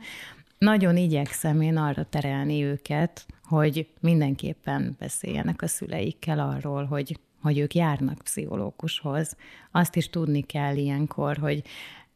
nagyon 0.58 0.98
igyekszem 0.98 1.62
én 1.62 1.78
arra 1.78 2.04
terelni 2.04 2.64
őket, 2.64 3.26
hogy 3.44 3.90
mindenképpen 4.00 4.96
beszéljenek 5.00 5.62
a 5.62 5.68
szüleikkel 5.68 6.40
arról, 6.40 6.86
hogy 6.86 7.20
hogy 7.44 7.58
ők 7.58 7.74
járnak 7.74 8.22
pszichológushoz. 8.24 9.36
Azt 9.72 9.96
is 9.96 10.10
tudni 10.10 10.42
kell 10.42 10.76
ilyenkor, 10.76 11.38
hogy 11.38 11.64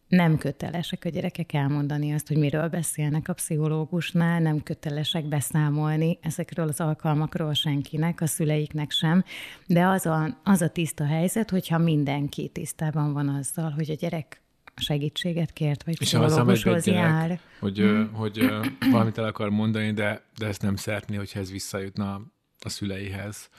nem 0.08 0.38
kötelesek 0.38 1.06
a 1.06 1.10
gyerekek 1.10 1.54
elmondani 1.54 2.14
azt, 2.14 2.28
hogy 2.28 2.38
miről 2.38 2.68
beszélnek 2.68 3.28
a 3.28 3.34
pszichológusnál, 3.34 4.40
nem 4.40 4.64
kötelesek 4.64 5.26
beszámolni 5.26 6.20
ezekről 6.22 6.68
az 6.68 6.80
alkalmakról 6.80 7.54
senkinek, 7.54 8.22
a 8.22 8.28
szüleiknek 8.28 8.92
sem, 8.92 9.24
de 9.66 9.86
az 9.86 10.06
a, 10.06 10.40
az 10.44 10.62
a 10.62 10.70
tiszta 10.70 11.06
helyzet, 11.06 11.50
hogyha 11.50 11.78
mindenki 11.78 12.48
tisztában 12.48 13.14
van 13.14 13.30
azzal, 13.30 13.70
hogy 13.70 13.90
a 13.90 13.94
gyerek 13.94 14.42
segítséget 14.76 15.54
kért, 15.54 15.84
vagy 15.84 15.98
pszichológushoz 15.98 16.86
jár. 16.86 17.40
Hogy, 17.60 17.78
hmm. 17.78 18.14
hogy, 18.14 18.38
hogy 18.38 18.72
valamit 18.92 19.18
el 19.18 19.26
akar 19.26 19.50
mondani, 19.50 19.92
de, 19.92 20.22
de 20.38 20.48
ezt 20.48 20.62
nem 20.62 20.76
szeretné, 20.76 21.16
hogyha 21.16 21.40
ez 21.40 21.52
visszajutna 21.52 22.22
a 22.60 22.70
szüleihez 22.70 23.50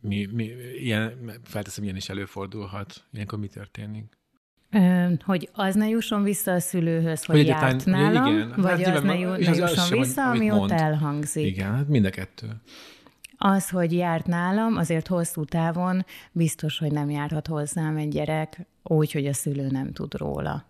mi, 0.00 0.28
mi, 0.32 0.50
ilyen, 0.78 1.32
felteszem, 1.44 1.84
ilyen 1.84 1.96
is 1.96 2.08
előfordulhat. 2.08 3.04
Ilyenkor 3.12 3.38
mi 3.38 3.48
történik? 3.48 4.20
Hogy 5.24 5.48
az 5.52 5.74
ne 5.74 5.88
jusson 5.88 6.22
vissza 6.22 6.52
a 6.52 6.60
szülőhöz, 6.60 7.24
hogy, 7.24 7.36
hogy 7.36 7.46
járt 7.46 7.84
nálam, 7.84 8.34
igen, 8.34 8.52
vagy 8.56 8.82
hát 8.82 8.96
az 8.96 9.02
ne, 9.02 9.14
ne 9.14 9.38
jusson 9.38 9.78
az 9.78 9.90
vissza, 9.90 10.30
ami 10.30 10.50
ott 10.50 10.70
elhangzik. 10.70 11.46
Igen, 11.46 11.74
hát 11.74 11.88
mind 11.88 12.04
a 12.04 12.10
kettő. 12.10 12.46
Az, 13.36 13.70
hogy 13.70 13.92
járt 13.92 14.26
nálam, 14.26 14.76
azért 14.76 15.06
hosszú 15.06 15.44
távon 15.44 16.04
biztos, 16.32 16.78
hogy 16.78 16.92
nem 16.92 17.10
járhat 17.10 17.46
hozzám 17.46 17.96
egy 17.96 18.08
gyerek 18.08 18.66
úgy, 18.82 19.12
hogy 19.12 19.26
a 19.26 19.32
szülő 19.32 19.66
nem 19.66 19.92
tud 19.92 20.14
róla. 20.14 20.66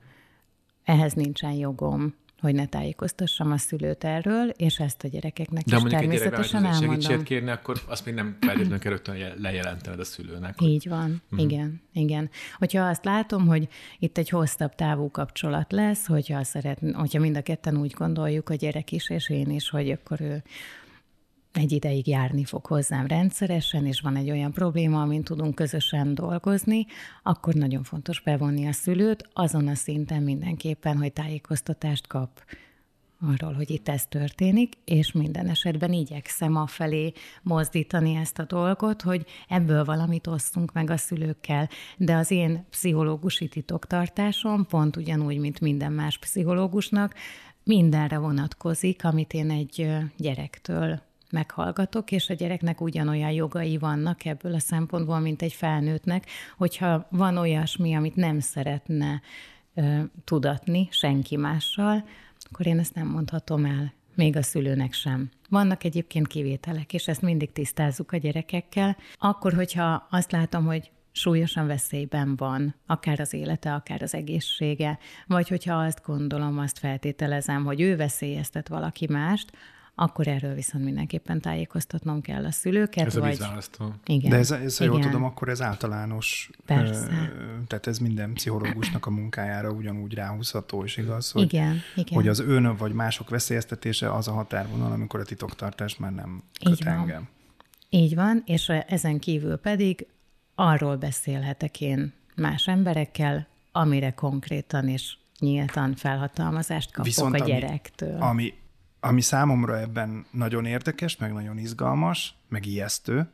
Ehhez 0.85 1.12
nincsen 1.12 1.52
jogom 1.52 2.14
hogy 2.43 2.55
ne 2.55 2.67
tájékoztassam 2.67 3.53
a 3.53 3.57
szülőt 3.57 4.05
erről, 4.05 4.49
és 4.49 4.79
ezt 4.79 5.05
a 5.05 5.09
gyerekeknek 5.09 5.65
De 5.65 5.77
is 5.77 5.83
természetesen 5.83 6.65
elmondom. 6.65 6.89
De 6.89 6.95
segítséget 6.95 7.23
kérni, 7.23 7.51
akkor 7.51 7.81
azt 7.87 8.05
még 8.05 8.15
nem 8.15 8.37
feltétlenül 8.41 8.79
kell 8.79 8.93
rögtön 8.93 9.17
lejelentened 9.39 10.01
a 10.01 10.05
szülőnek. 10.05 10.55
Így 10.61 10.89
van, 10.89 11.23
uh-huh. 11.25 11.41
igen, 11.41 11.83
igen. 11.93 12.31
Hogyha 12.59 12.89
azt 12.89 13.05
látom, 13.05 13.47
hogy 13.47 13.69
itt 13.99 14.19
egy 14.19 14.29
hosszabb 14.29 14.75
távú 14.75 15.11
kapcsolat 15.11 15.73
lesz, 15.73 16.07
hogyha, 16.07 16.45
szeret, 16.45 16.79
hogyha 16.93 17.21
mind 17.21 17.37
a 17.37 17.43
ketten 17.43 17.77
úgy 17.77 17.93
gondoljuk, 17.93 18.49
a 18.49 18.55
gyerek 18.55 18.93
is 18.93 19.11
és 19.11 19.31
én 19.31 19.51
is, 19.51 19.71
hogy 19.71 19.91
akkor 19.91 20.21
ő 20.21 20.43
egy 21.53 21.73
ideig 21.73 22.07
járni 22.07 22.45
fog 22.45 22.67
hozzám 22.67 23.07
rendszeresen, 23.07 23.87
és 23.87 24.01
van 24.01 24.17
egy 24.17 24.31
olyan 24.31 24.53
probléma, 24.53 25.01
amin 25.01 25.23
tudunk 25.23 25.55
közösen 25.55 26.15
dolgozni, 26.15 26.87
akkor 27.23 27.55
nagyon 27.55 27.83
fontos 27.83 28.21
bevonni 28.21 28.67
a 28.67 28.73
szülőt 28.73 29.29
azon 29.33 29.69
a 29.69 29.75
szinten 29.75 30.23
mindenképpen, 30.23 30.97
hogy 30.97 31.13
tájékoztatást 31.13 32.07
kap 32.07 32.45
arról, 33.31 33.53
hogy 33.53 33.71
itt 33.71 33.89
ez 33.89 34.07
történik, 34.07 34.75
és 34.85 35.13
minden 35.13 35.49
esetben 35.49 35.93
igyekszem 35.93 36.57
afelé 36.57 37.13
mozdítani 37.43 38.15
ezt 38.15 38.39
a 38.39 38.45
dolgot, 38.45 39.03
hogy 39.03 39.27
ebből 39.49 39.85
valamit 39.85 40.27
osztunk 40.27 40.73
meg 40.73 40.91
a 40.91 40.97
szülőkkel. 40.97 41.69
De 41.97 42.15
az 42.15 42.31
én 42.31 42.67
pszichológusi 42.71 43.49
titoktartásom 43.49 44.67
pont 44.67 44.97
ugyanúgy, 44.97 45.39
mint 45.39 45.61
minden 45.61 45.93
más 45.93 46.19
pszichológusnak, 46.19 47.15
mindenre 47.65 48.19
vonatkozik, 48.19 49.05
amit 49.05 49.33
én 49.33 49.51
egy 49.51 49.89
gyerektől 50.17 51.11
meghallgatok, 51.33 52.11
és 52.11 52.31
a 52.31 52.35
gyereknek 52.35 52.81
ugyanolyan 52.81 53.31
jogai 53.31 53.79
vannak 53.79 54.25
ebből 54.25 54.55
a 54.55 54.59
szempontból, 54.59 55.19
mint 55.19 55.43
egy 55.43 55.53
felnőttnek, 55.53 56.27
hogyha 56.57 57.07
van 57.11 57.37
olyasmi, 57.37 57.95
amit 57.95 58.17
nem 58.17 58.41
szeretne 58.41 59.21
ö, 59.75 60.01
tudatni 60.25 60.89
senki 60.91 61.37
mással, 61.37 62.05
akkor 62.51 62.67
én 62.67 62.79
ezt 62.79 62.95
nem 62.95 63.07
mondhatom 63.07 63.65
el, 63.65 63.93
még 64.15 64.37
a 64.37 64.43
szülőnek 64.43 64.93
sem. 64.93 65.31
Vannak 65.49 65.85
egyébként 65.85 66.27
kivételek, 66.27 66.93
és 66.93 67.09
ezt 67.09 67.23
mindig 67.23 67.53
tisztázzuk 67.53 68.12
a 68.12 68.17
gyerekekkel. 68.17 68.97
Akkor, 69.19 69.53
hogyha 69.53 70.07
azt 70.11 70.33
látom, 70.33 70.65
hogy 70.65 70.91
súlyosan 71.12 71.67
veszélyben 71.67 72.37
van, 72.37 72.75
akár 72.87 73.21
az 73.21 73.33
élete, 73.35 73.75
akár 73.75 74.03
az 74.03 74.15
egészsége, 74.15 74.99
vagy 75.27 75.49
hogyha 75.49 75.75
azt 75.75 76.03
gondolom, 76.05 76.59
azt 76.59 76.79
feltételezem, 76.79 77.65
hogy 77.65 77.81
ő 77.81 77.97
veszélyeztet 77.97 78.69
valaki 78.69 79.07
mást, 79.11 79.51
akkor 79.95 80.29
erről 80.29 80.55
viszont 80.55 80.85
mindenképpen 80.85 81.41
tájékoztatnom 81.41 82.21
kell 82.21 82.45
a 82.45 82.51
szülőket. 82.51 83.07
Ez 83.07 83.15
vagy... 83.15 83.23
a 83.23 83.27
vízválasztó. 83.27 83.95
Igen. 84.05 84.31
De 84.31 84.37
ez, 84.37 84.51
ez 84.51 84.79
ha 84.79 84.85
jól 84.85 84.99
igen. 84.99 85.11
tudom, 85.11 85.25
akkor 85.25 85.49
ez 85.49 85.63
általános. 85.63 86.51
Persze. 86.67 87.07
Ö, 87.11 87.63
tehát 87.67 87.87
ez 87.87 87.99
minden 87.99 88.33
pszichológusnak 88.33 89.07
a 89.07 89.11
munkájára 89.11 89.71
ugyanúgy 89.71 90.15
ráhúzható, 90.15 90.85
és 90.85 90.97
igaz, 90.97 91.31
hogy, 91.31 91.43
Igen, 91.43 91.81
igen. 91.95 92.15
hogy 92.15 92.29
az 92.29 92.41
ön 92.41 92.77
vagy 92.77 92.93
mások 92.93 93.29
veszélyeztetése 93.31 94.13
az 94.15 94.29
a 94.29 94.33
határvonal, 94.33 94.93
amikor 94.93 95.21
a 95.21 95.25
titoktartás 95.25 95.97
már 95.97 96.13
nem 96.13 96.43
köt 96.65 96.73
Így 96.73 96.85
van. 96.85 96.95
engem. 96.95 97.29
Így 97.89 98.15
van, 98.15 98.43
és 98.47 98.69
ezen 98.69 99.19
kívül 99.19 99.57
pedig 99.57 100.07
arról 100.55 100.97
beszélhetek 100.97 101.81
én 101.81 102.13
más 102.35 102.67
emberekkel, 102.69 103.47
amire 103.73 104.11
konkrétan 104.11 104.89
és 104.89 105.17
nyíltan 105.39 105.95
felhatalmazást 105.95 106.91
kapok 106.91 107.05
Viszont 107.05 107.35
a 107.35 107.39
ami- 107.39 107.51
gyerektől. 107.53 108.21
Ami, 108.21 108.21
ami 108.21 108.55
számomra 109.19 109.79
ebben 109.79 110.27
nagyon 110.31 110.65
érdekes, 110.65 111.17
meg 111.17 111.33
nagyon 111.33 111.59
izgalmas, 111.59 112.35
meg 112.49 112.67
ijesztő, 112.67 113.31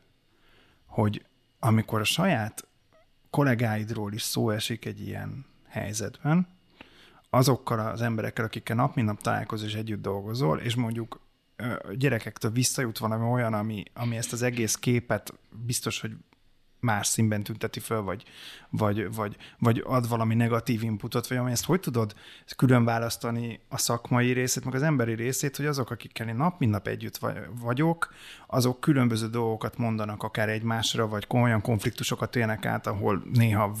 hogy 0.85 1.25
amikor 1.59 1.99
a 1.99 2.03
saját 2.03 2.67
kollégáidról 3.29 4.13
is 4.13 4.21
szó 4.21 4.49
esik 4.49 4.85
egy 4.85 5.07
ilyen 5.07 5.45
helyzetben, 5.67 6.47
azokkal 7.29 7.79
az 7.79 8.01
emberekkel, 8.01 8.45
akikkel 8.45 8.75
nap 8.75 8.95
mint 8.95 9.07
nap 9.07 9.21
találkozol 9.21 9.67
és 9.67 9.73
együtt 9.73 10.01
dolgozol, 10.01 10.59
és 10.59 10.75
mondjuk 10.75 11.19
gyerekektől 11.93 12.51
visszajut 12.51 12.97
valami 12.97 13.25
olyan, 13.25 13.53
ami, 13.53 13.83
ami 13.93 14.17
ezt 14.17 14.33
az 14.33 14.41
egész 14.41 14.75
képet 14.75 15.33
biztos, 15.65 16.01
hogy 16.01 16.15
más 16.79 17.07
színben 17.07 17.43
tünteti 17.43 17.79
föl, 17.79 18.01
vagy, 18.01 18.23
vagy, 18.69 19.15
vagy, 19.15 19.37
vagy 19.59 19.83
ad 19.85 20.09
valami 20.09 20.35
negatív 20.35 20.83
inputot, 20.83 21.27
vagy 21.27 21.37
ami 21.37 21.51
ezt 21.51 21.65
hogy 21.65 21.79
tudod 21.79 22.15
külön 22.55 22.85
választani 22.85 23.59
a 23.67 23.77
szakmai 23.77 24.31
részét, 24.31 24.65
meg 24.65 24.75
az 24.75 24.81
emberi 24.81 25.13
részét, 25.13 25.55
hogy 25.55 25.65
azok, 25.65 25.89
akikkel 25.89 26.27
én 26.27 26.35
nap, 26.35 26.59
mint 26.59 26.71
nap 26.71 26.87
együtt 26.87 27.17
vagy- 27.17 27.47
vagyok, 27.61 28.13
azok 28.47 28.79
különböző 28.79 29.27
dolgokat 29.27 29.77
mondanak 29.77 30.23
akár 30.23 30.49
egymásra, 30.49 31.07
vagy 31.07 31.27
olyan 31.29 31.61
konfliktusokat 31.61 32.35
élnek 32.35 32.65
át, 32.65 32.87
ahol 32.87 33.23
néha 33.33 33.75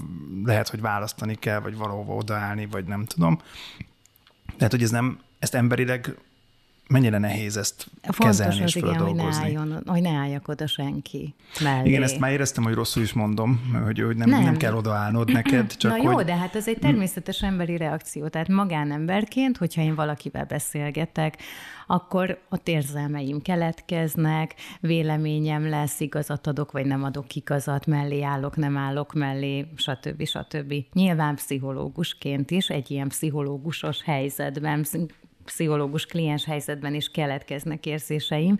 lehet, 0.45 0.69
hogy 0.69 0.81
választani 0.81 1.35
kell, 1.35 1.59
vagy 1.59 1.77
valahova 1.77 2.15
odaállni, 2.15 2.65
vagy 2.65 2.85
nem 2.85 3.05
tudom. 3.05 3.39
Tehát, 4.57 4.71
hogy 4.71 4.83
ez 4.83 4.91
nem, 4.91 5.19
ezt 5.39 5.55
emberileg 5.55 6.17
mennyire 6.89 7.17
nehéz 7.17 7.57
ezt 7.57 7.87
Fontos 8.01 8.25
kezelni 8.25 8.63
és 8.63 8.75
igen, 8.75 8.97
hogy 8.97 9.15
ne, 9.15 9.23
álljon, 9.23 9.83
hogy 9.85 10.01
ne 10.01 10.09
álljak 10.09 10.47
oda 10.47 10.67
senki 10.67 11.33
mellé. 11.63 11.89
Igen, 11.89 12.03
ezt 12.03 12.19
már 12.19 12.31
éreztem, 12.31 12.63
hogy 12.63 12.73
rosszul 12.73 13.03
is 13.03 13.13
mondom, 13.13 13.71
hogy, 13.85 13.99
hogy 13.99 14.15
nem, 14.15 14.29
nem. 14.29 14.43
Nem. 14.43 14.57
kell 14.57 14.73
odaállnod 14.73 15.31
neked, 15.31 15.75
csak 15.77 15.91
Na 15.91 15.97
hogy... 15.97 16.11
jó, 16.11 16.21
de 16.21 16.35
hát 16.35 16.55
ez 16.55 16.67
egy 16.67 16.77
természetes 16.77 17.41
emberi 17.41 17.77
reakció. 17.77 18.27
Tehát 18.27 18.47
magánemberként, 18.47 19.57
hogyha 19.57 19.81
én 19.81 19.95
valakivel 19.95 20.45
beszélgetek, 20.45 21.37
akkor 21.87 22.39
ott 22.49 22.67
érzelmeim 22.67 23.41
keletkeznek, 23.41 24.55
véleményem 24.79 25.69
lesz, 25.69 25.99
igazat 25.99 26.47
adok, 26.47 26.71
vagy 26.71 26.85
nem 26.85 27.03
adok 27.03 27.35
igazat, 27.35 27.85
mellé 27.85 28.21
állok, 28.21 28.55
nem 28.55 28.77
állok 28.77 29.13
mellé, 29.13 29.65
stb. 29.75 30.25
stb. 30.25 30.73
Nyilván 30.93 31.35
pszichológusként 31.35 32.51
is, 32.51 32.69
egy 32.69 32.91
ilyen 32.91 33.07
pszichológusos 33.07 34.03
helyzetben, 34.03 34.85
pszichológus 35.49 36.05
kliens 36.05 36.45
helyzetben 36.45 36.93
is 36.93 37.09
keletkeznek 37.09 37.85
érzéseim, 37.85 38.57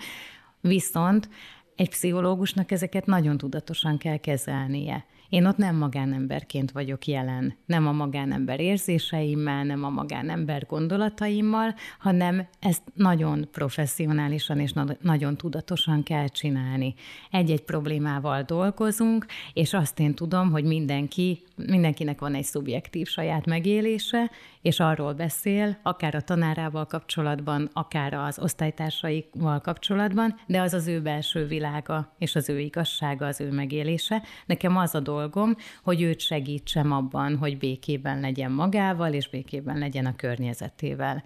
viszont 0.61 1.29
egy 1.75 1.89
pszichológusnak 1.89 2.71
ezeket 2.71 3.05
nagyon 3.05 3.37
tudatosan 3.37 3.97
kell 3.97 4.17
kezelnie. 4.17 5.05
Én 5.29 5.45
ott 5.45 5.57
nem 5.57 5.75
magánemberként 5.75 6.71
vagyok 6.71 7.05
jelen, 7.05 7.53
nem 7.65 7.87
a 7.87 7.91
magánember 7.91 8.59
érzéseimmel, 8.59 9.63
nem 9.63 9.83
a 9.83 9.89
magánember 9.89 10.65
gondolataimmal, 10.65 11.75
hanem 11.99 12.47
ezt 12.59 12.81
nagyon 12.93 13.47
professzionálisan 13.51 14.59
és 14.59 14.71
na- 14.71 14.97
nagyon 15.01 15.37
tudatosan 15.37 16.03
kell 16.03 16.27
csinálni. 16.27 16.93
Egy-egy 17.31 17.61
problémával 17.61 18.41
dolgozunk, 18.41 19.25
és 19.53 19.73
azt 19.73 19.99
én 19.99 20.13
tudom, 20.13 20.51
hogy 20.51 20.63
mindenki, 20.63 21.39
mindenkinek 21.55 22.19
van 22.19 22.35
egy 22.35 22.43
szubjektív 22.43 23.07
saját 23.07 23.45
megélése, 23.45 24.31
és 24.61 24.79
arról 24.79 25.13
beszél, 25.13 25.77
akár 25.83 26.15
a 26.15 26.21
tanárával 26.21 26.85
kapcsolatban, 26.85 27.69
akár 27.73 28.13
az 28.13 28.39
osztálytársaival 28.39 29.59
kapcsolatban, 29.59 30.39
de 30.45 30.61
az 30.61 30.73
az 30.73 30.87
ő 30.87 31.01
belső 31.01 31.45
világa, 31.45 32.13
és 32.17 32.35
az 32.35 32.49
ő 32.49 32.59
igazsága, 32.59 33.25
az 33.25 33.41
ő 33.41 33.51
megélése. 33.51 34.23
Nekem 34.45 34.77
az 34.77 34.95
a 34.95 34.99
dolgom, 35.19 35.55
hogy 35.83 36.01
őt 36.01 36.19
segítsem 36.19 36.91
abban, 36.91 37.37
hogy 37.37 37.57
békében 37.57 38.19
legyen 38.19 38.51
magával, 38.51 39.13
és 39.13 39.29
békében 39.29 39.77
legyen 39.77 40.05
a 40.05 40.15
környezetével. 40.15 41.23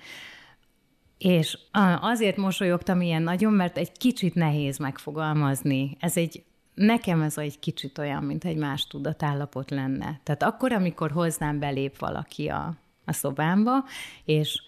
És 1.18 1.58
azért 2.02 2.38
mosolyogtam 2.38 3.02
ilyen 3.02 3.22
nagyon, 3.22 3.54
mert 3.54 3.78
egy 3.78 3.92
kicsit 3.92 4.36
nehéz 4.36 4.78
megfogalmazni. 4.78 5.98
Ez 6.00 6.18
egy, 6.18 6.44
nekem 6.74 7.22
ez 7.22 7.38
egy 7.38 7.60
kicsit 7.60 7.98
olyan, 7.98 8.24
mint 8.24 8.46
egy 8.46 8.58
más 8.58 8.88
tudatállapot 8.88 9.70
lenne. 9.70 10.20
Tehát 10.24 10.44
akkor, 10.44 10.72
amikor 10.72 11.12
hozzám 11.12 11.60
belép 11.60 12.00
valaki 12.00 12.48
a, 12.48 12.76
a 13.06 13.14
szobámba, 13.14 13.84
és 14.26 14.62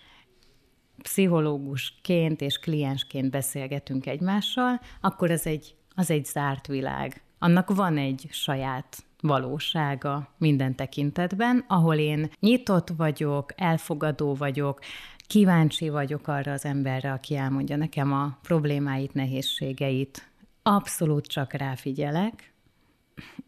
pszichológusként 1.01 2.41
és 2.41 2.57
kliensként 2.57 3.29
beszélgetünk 3.29 4.05
egymással, 4.05 4.79
akkor 5.01 5.31
az 5.31 5.45
egy, 5.45 5.75
az 5.95 6.09
egy 6.09 6.25
zárt 6.25 6.67
világ. 6.67 7.23
Annak 7.39 7.75
van 7.75 7.97
egy 7.97 8.27
saját 8.31 9.04
valósága 9.25 10.27
minden 10.37 10.75
tekintetben, 10.75 11.63
ahol 11.67 11.95
én 11.95 12.29
nyitott 12.39 12.89
vagyok, 12.97 13.53
elfogadó 13.55 14.33
vagyok, 14.33 14.79
kíváncsi 15.27 15.89
vagyok 15.89 16.27
arra 16.27 16.51
az 16.51 16.65
emberre, 16.65 17.11
aki 17.11 17.35
elmondja 17.35 17.75
nekem 17.75 18.13
a 18.13 18.37
problémáit, 18.41 19.13
nehézségeit. 19.13 20.29
Abszolút 20.63 21.25
csak 21.25 21.53
ráfigyelek, 21.53 22.53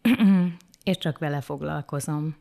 és 0.84 0.98
csak 0.98 1.18
vele 1.18 1.42
foglalkozom. 1.42 2.36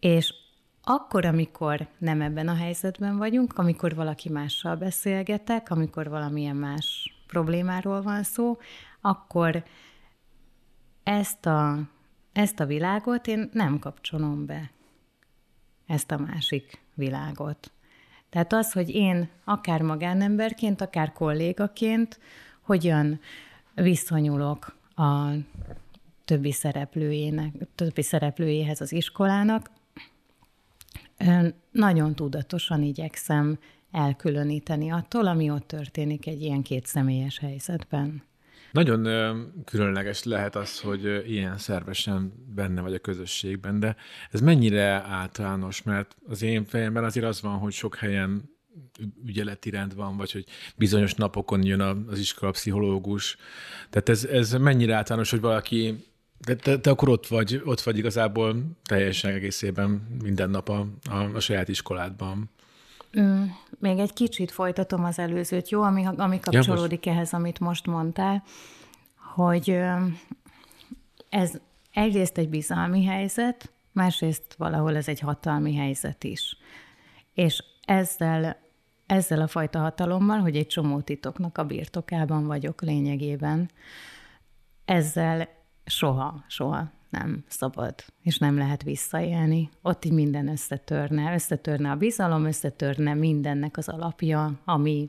És 0.00 0.34
akkor, 0.82 1.24
amikor 1.24 1.86
nem 1.98 2.20
ebben 2.20 2.48
a 2.48 2.54
helyzetben 2.54 3.16
vagyunk, 3.16 3.58
amikor 3.58 3.94
valaki 3.94 4.28
mással 4.28 4.76
beszélgetek, 4.76 5.70
amikor 5.70 6.08
valamilyen 6.08 6.56
más 6.56 7.14
problémáról 7.26 8.02
van 8.02 8.22
szó, 8.22 8.58
akkor 9.00 9.64
ezt 11.02 11.46
a, 11.46 11.78
ezt 12.38 12.60
a 12.60 12.66
világot 12.66 13.26
én 13.26 13.48
nem 13.52 13.78
kapcsolom 13.78 14.46
be. 14.46 14.70
Ezt 15.86 16.10
a 16.10 16.18
másik 16.18 16.80
világot. 16.94 17.72
Tehát 18.30 18.52
az, 18.52 18.72
hogy 18.72 18.88
én 18.88 19.28
akár 19.44 19.82
magánemberként, 19.82 20.80
akár 20.80 21.12
kollégaként 21.12 22.18
hogyan 22.60 23.20
viszonyulok 23.74 24.76
a 24.96 25.30
többi 26.24 26.52
szereplőjének, 26.52 27.54
többi 27.74 28.02
szereplőjéhez 28.02 28.80
az 28.80 28.92
iskolának, 28.92 29.70
nagyon 31.70 32.14
tudatosan 32.14 32.82
igyekszem 32.82 33.58
elkülöníteni 33.90 34.90
attól, 34.90 35.26
ami 35.26 35.50
ott 35.50 35.66
történik 35.66 36.26
egy 36.26 36.42
ilyen 36.42 36.62
kétszemélyes 36.62 37.38
helyzetben. 37.38 38.27
Nagyon 38.84 39.08
különleges 39.64 40.22
lehet 40.22 40.56
az, 40.56 40.80
hogy 40.80 41.24
ilyen 41.26 41.58
szervesen 41.58 42.32
benne 42.54 42.80
vagy 42.80 42.94
a 42.94 42.98
közösségben, 42.98 43.80
de 43.80 43.96
ez 44.30 44.40
mennyire 44.40 44.84
általános, 45.08 45.82
mert 45.82 46.16
az 46.28 46.42
én 46.42 46.64
fejemben 46.64 47.04
azért 47.04 47.26
az 47.26 47.40
van, 47.40 47.58
hogy 47.58 47.72
sok 47.72 47.96
helyen 47.96 48.56
ügyeleti 49.26 49.70
rend 49.70 49.94
van, 49.94 50.16
vagy 50.16 50.32
hogy 50.32 50.44
bizonyos 50.76 51.14
napokon 51.14 51.64
jön 51.64 51.80
az 51.80 52.18
iskola 52.18 52.50
pszichológus. 52.50 53.36
Tehát 53.90 54.08
ez, 54.08 54.24
ez 54.24 54.52
mennyire 54.52 54.94
általános, 54.94 55.30
hogy 55.30 55.40
valaki 55.40 56.04
de 56.44 56.54
te, 56.56 56.78
te 56.78 56.90
akkor 56.90 57.08
ott 57.08 57.26
vagy, 57.26 57.60
ott 57.64 57.80
vagy 57.80 57.98
igazából 57.98 58.56
teljesen 58.84 59.34
egészében 59.34 60.18
minden 60.22 60.50
nap 60.50 60.68
a, 60.68 60.86
a, 61.10 61.16
a 61.34 61.40
saját 61.40 61.68
iskoládban. 61.68 62.50
Mm, 63.20 63.44
még 63.78 63.98
egy 63.98 64.12
kicsit 64.12 64.50
folytatom 64.50 65.04
az 65.04 65.18
előzőt, 65.18 65.68
jó, 65.68 65.82
ami, 65.82 66.06
ami 66.16 66.40
kapcsolódik 66.40 67.06
ja, 67.06 67.12
ehhez, 67.12 67.32
amit 67.32 67.60
most 67.60 67.86
mondtál, 67.86 68.42
hogy 69.34 69.80
ez 71.28 71.52
egyrészt 71.92 72.38
egy 72.38 72.48
bizalmi 72.48 73.04
helyzet, 73.04 73.72
másrészt 73.92 74.54
valahol 74.56 74.96
ez 74.96 75.08
egy 75.08 75.20
hatalmi 75.20 75.74
helyzet 75.74 76.24
is. 76.24 76.56
És 77.34 77.64
ezzel, 77.84 78.56
ezzel 79.06 79.40
a 79.40 79.46
fajta 79.46 79.78
hatalommal, 79.78 80.38
hogy 80.38 80.56
egy 80.56 80.66
csomó 80.66 81.00
titoknak 81.00 81.58
a 81.58 81.64
birtokában 81.64 82.46
vagyok 82.46 82.82
lényegében, 82.82 83.70
ezzel 84.84 85.48
soha, 85.84 86.44
soha 86.46 86.90
nem 87.10 87.44
szabad, 87.48 87.94
és 88.22 88.38
nem 88.38 88.56
lehet 88.56 88.82
visszaélni. 88.82 89.68
Ott 89.82 90.04
így 90.04 90.12
minden 90.12 90.48
összetörne, 90.48 91.34
összetörne 91.34 91.90
a 91.90 91.96
bizalom, 91.96 92.44
összetörne 92.44 93.14
mindennek 93.14 93.76
az 93.76 93.88
alapja, 93.88 94.60
ami, 94.64 95.08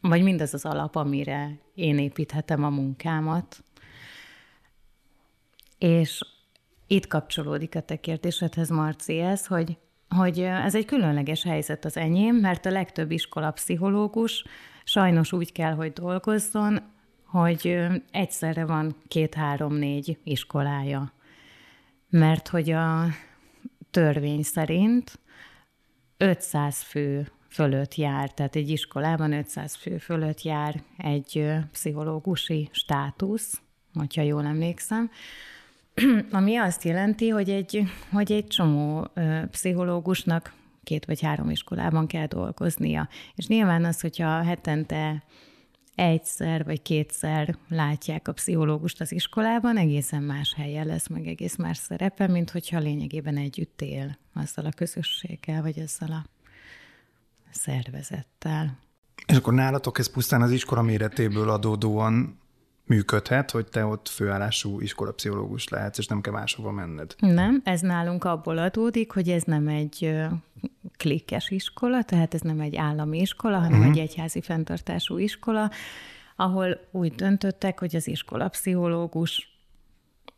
vagy 0.00 0.22
mindaz 0.22 0.54
az 0.54 0.64
alap, 0.64 0.96
amire 0.96 1.58
én 1.74 1.98
építhetem 1.98 2.64
a 2.64 2.70
munkámat. 2.70 3.64
És 5.78 6.20
itt 6.86 7.06
kapcsolódik 7.06 7.74
a 7.74 7.80
te 7.80 7.96
kérdésedhez, 7.96 8.68
Marci, 8.68 9.18
ez, 9.18 9.46
hogy, 9.46 9.78
hogy 10.08 10.40
ez 10.40 10.74
egy 10.74 10.84
különleges 10.84 11.42
helyzet 11.42 11.84
az 11.84 11.96
enyém, 11.96 12.36
mert 12.36 12.66
a 12.66 12.70
legtöbb 12.70 13.10
iskolapszichológus 13.10 14.44
sajnos 14.84 15.32
úgy 15.32 15.52
kell, 15.52 15.74
hogy 15.74 15.92
dolgozzon, 15.92 16.80
hogy 17.24 17.78
egyszerre 18.10 18.64
van 18.64 18.96
két-három-négy 19.08 20.18
iskolája. 20.24 21.12
Mert 22.10 22.48
hogy 22.48 22.70
a 22.70 23.06
törvény 23.90 24.42
szerint 24.42 25.18
500 26.16 26.82
fő 26.82 27.28
fölött 27.48 27.94
jár, 27.94 28.30
tehát 28.30 28.56
egy 28.56 28.70
iskolában 28.70 29.32
500 29.32 29.74
fő 29.74 29.98
fölött 29.98 30.42
jár 30.42 30.82
egy 30.96 31.46
pszichológusi 31.72 32.68
státusz, 32.72 33.60
hogyha 33.94 34.22
jól 34.22 34.44
emlékszem, 34.44 35.10
ami 36.30 36.56
azt 36.56 36.84
jelenti, 36.84 37.28
hogy 37.28 37.50
egy, 37.50 37.82
hogy 38.12 38.32
egy 38.32 38.46
csomó 38.46 39.08
pszichológusnak 39.50 40.52
két 40.84 41.04
vagy 41.04 41.20
három 41.20 41.50
iskolában 41.50 42.06
kell 42.06 42.26
dolgoznia. 42.26 43.08
És 43.34 43.46
nyilván 43.46 43.84
az, 43.84 44.00
hogyha 44.00 44.42
hetente 44.42 45.22
egyszer 45.98 46.64
vagy 46.64 46.82
kétszer 46.82 47.56
látják 47.68 48.28
a 48.28 48.32
pszichológust 48.32 49.00
az 49.00 49.12
iskolában, 49.12 49.76
egészen 49.76 50.22
más 50.22 50.54
helye 50.54 50.84
lesz, 50.84 51.08
meg 51.08 51.26
egész 51.26 51.56
más 51.56 51.76
szerepe, 51.76 52.26
mint 52.26 52.50
hogyha 52.50 52.78
lényegében 52.78 53.36
együtt 53.36 53.82
él 53.82 54.18
azzal 54.34 54.66
a 54.66 54.70
közösséggel, 54.76 55.62
vagy 55.62 55.78
ezzel 55.78 56.12
a 56.12 56.24
szervezettel. 57.50 58.78
És 59.26 59.36
akkor 59.36 59.54
nálatok 59.54 59.98
ez 59.98 60.10
pusztán 60.10 60.42
az 60.42 60.50
iskola 60.50 60.82
méretéből 60.82 61.50
adódóan 61.50 62.38
működhet, 62.88 63.50
hogy 63.50 63.66
te 63.66 63.84
ott 63.84 64.08
főállású 64.08 64.80
iskolapszichológus 64.80 65.68
lehetsz, 65.68 65.98
és 65.98 66.06
nem 66.06 66.20
kell 66.20 66.32
máshova 66.32 66.70
menned. 66.70 67.14
Nem, 67.18 67.60
ez 67.64 67.80
nálunk 67.80 68.24
abból 68.24 68.58
adódik, 68.58 69.12
hogy 69.12 69.28
ez 69.28 69.42
nem 69.42 69.68
egy 69.68 70.16
klikkes 70.96 71.50
iskola, 71.50 72.02
tehát 72.02 72.34
ez 72.34 72.40
nem 72.40 72.60
egy 72.60 72.76
állami 72.76 73.18
iskola, 73.20 73.58
hanem 73.58 73.78
uh-huh. 73.78 73.92
egy 73.92 73.98
egyházi 73.98 74.40
fenntartású 74.40 75.18
iskola, 75.18 75.70
ahol 76.36 76.80
úgy 76.90 77.14
döntöttek, 77.14 77.78
hogy 77.78 77.96
az 77.96 78.08
iskolapszichológus 78.08 79.48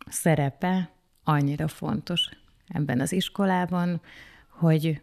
szerepe 0.06 0.90
annyira 1.24 1.68
fontos 1.68 2.28
ebben 2.68 3.00
az 3.00 3.12
iskolában, 3.12 4.00
hogy 4.48 5.02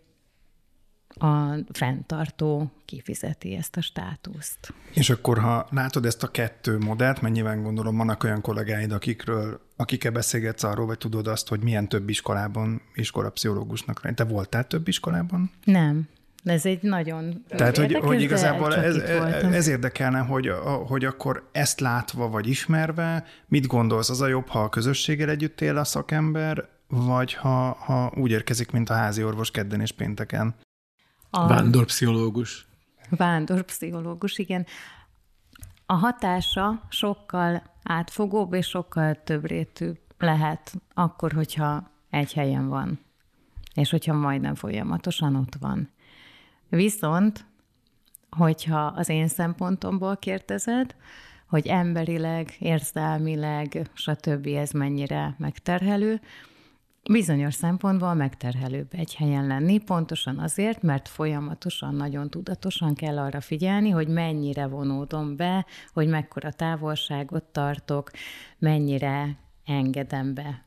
a 1.19 1.57
fenntartó 1.71 2.71
kifizeti 2.85 3.55
ezt 3.55 3.75
a 3.75 3.81
státuszt. 3.81 4.73
És 4.93 5.09
akkor, 5.09 5.37
ha 5.37 5.67
látod 5.71 6.05
ezt 6.05 6.23
a 6.23 6.27
kettő 6.27 6.77
modellt, 6.77 7.21
mert 7.21 7.33
nyilván 7.33 7.63
gondolom 7.63 7.97
vannak 7.97 8.23
olyan 8.23 8.41
kollégáid, 8.41 8.91
akikről, 8.91 9.59
akikkel 9.75 10.11
beszélgetsz 10.11 10.63
arról, 10.63 10.85
vagy 10.85 10.97
tudod 10.97 11.27
azt, 11.27 11.47
hogy 11.47 11.59
milyen 11.59 11.89
több 11.89 12.09
iskolában 12.09 12.81
iskolapszichológusnak. 12.93 14.13
Te 14.13 14.23
voltál 14.23 14.67
több 14.67 14.87
iskolában? 14.87 15.51
Nem. 15.63 16.07
Ez 16.43 16.65
egy 16.65 16.81
nagyon 16.81 17.43
Tehát, 17.47 17.77
hogy, 17.77 17.93
hogy 17.93 18.21
igazából 18.21 18.75
ez, 18.75 18.95
ez 19.51 19.67
érdekelne, 19.67 20.19
hogy, 20.19 20.51
hogy 20.87 21.05
akkor 21.05 21.49
ezt 21.51 21.79
látva 21.79 22.29
vagy 22.29 22.47
ismerve, 22.47 23.25
mit 23.47 23.67
gondolsz, 23.67 24.09
az 24.09 24.21
a 24.21 24.27
jobb, 24.27 24.47
ha 24.47 24.59
a 24.63 24.69
közösséggel 24.69 25.29
együtt 25.29 25.61
él 25.61 25.77
a 25.77 25.83
szakember, 25.83 26.67
vagy 26.87 27.33
ha, 27.33 27.77
ha 27.79 28.13
úgy 28.15 28.31
érkezik, 28.31 28.71
mint 28.71 28.89
a 28.89 28.93
házi 28.93 29.23
orvos 29.23 29.51
kedden 29.51 29.81
és 29.81 29.91
pénteken? 29.91 30.55
A... 31.29 31.47
Vándorpszichológus. 31.47 32.67
Vándorpszichológus, 33.09 34.37
igen. 34.37 34.65
A 35.85 35.93
hatása 35.93 36.81
sokkal 36.89 37.63
átfogóbb 37.83 38.53
és 38.53 38.67
sokkal 38.67 39.23
több 39.23 39.45
rétű 39.45 39.91
lehet 40.17 40.73
akkor, 40.93 41.31
hogyha 41.31 41.91
egy 42.09 42.33
helyen 42.33 42.67
van, 42.67 42.99
és 43.73 43.89
hogyha 43.89 44.13
majdnem 44.13 44.55
folyamatosan 44.55 45.35
ott 45.35 45.55
van. 45.59 45.89
Viszont, 46.69 47.45
hogyha 48.29 48.85
az 48.85 49.09
én 49.09 49.27
szempontomból 49.27 50.17
kérdezed, 50.17 50.95
hogy 51.47 51.67
emberileg, 51.67 52.55
érzelmileg, 52.59 53.89
stb. 53.93 54.47
ez 54.47 54.71
mennyire 54.71 55.35
megterhelő, 55.37 56.21
bizonyos 57.11 57.53
szempontból 57.53 58.13
megterhelőbb 58.13 58.87
egy 58.91 59.15
helyen 59.15 59.47
lenni, 59.47 59.77
pontosan 59.77 60.39
azért, 60.39 60.81
mert 60.81 61.07
folyamatosan, 61.07 61.95
nagyon 61.95 62.29
tudatosan 62.29 62.93
kell 62.93 63.17
arra 63.17 63.41
figyelni, 63.41 63.89
hogy 63.89 64.07
mennyire 64.07 64.67
vonódom 64.67 65.35
be, 65.35 65.65
hogy 65.93 66.07
mekkora 66.07 66.51
távolságot 66.51 67.43
tartok, 67.43 68.11
mennyire 68.57 69.37
engedem 69.65 70.33
be 70.33 70.65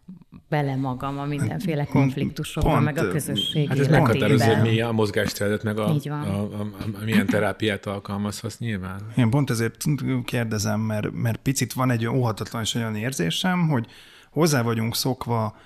bele 0.48 0.76
magam 0.76 1.18
a 1.18 1.24
mindenféle 1.24 1.84
konfliktusokba, 1.84 2.70
pont, 2.70 2.84
meg 2.84 2.98
a 2.98 3.08
közösség 3.08 3.68
Hát 3.68 3.78
ez 3.78 3.88
meghatározza, 3.88 4.56
hogy 4.56 4.70
mi 4.70 4.80
a 4.80 4.92
mozgásteredet, 4.92 5.62
meg 5.62 5.78
a, 5.78 5.88
a, 5.88 6.08
a, 6.08 6.14
a, 6.14 6.60
a, 6.60 7.04
milyen 7.04 7.26
terápiát 7.26 7.86
alkalmazhatsz 7.86 8.58
nyilván. 8.58 9.00
Én 9.16 9.30
pont 9.30 9.50
ezért 9.50 9.84
kérdezem, 10.24 10.80
mert, 10.80 11.12
mert 11.12 11.36
picit 11.36 11.72
van 11.72 11.90
egy 11.90 12.06
óhatatlan 12.06 12.62
és 12.62 12.74
olyan 12.74 12.96
érzésem, 12.96 13.68
hogy 13.68 13.86
hozzá 14.30 14.62
vagyunk 14.62 14.94
szokva 14.94 15.56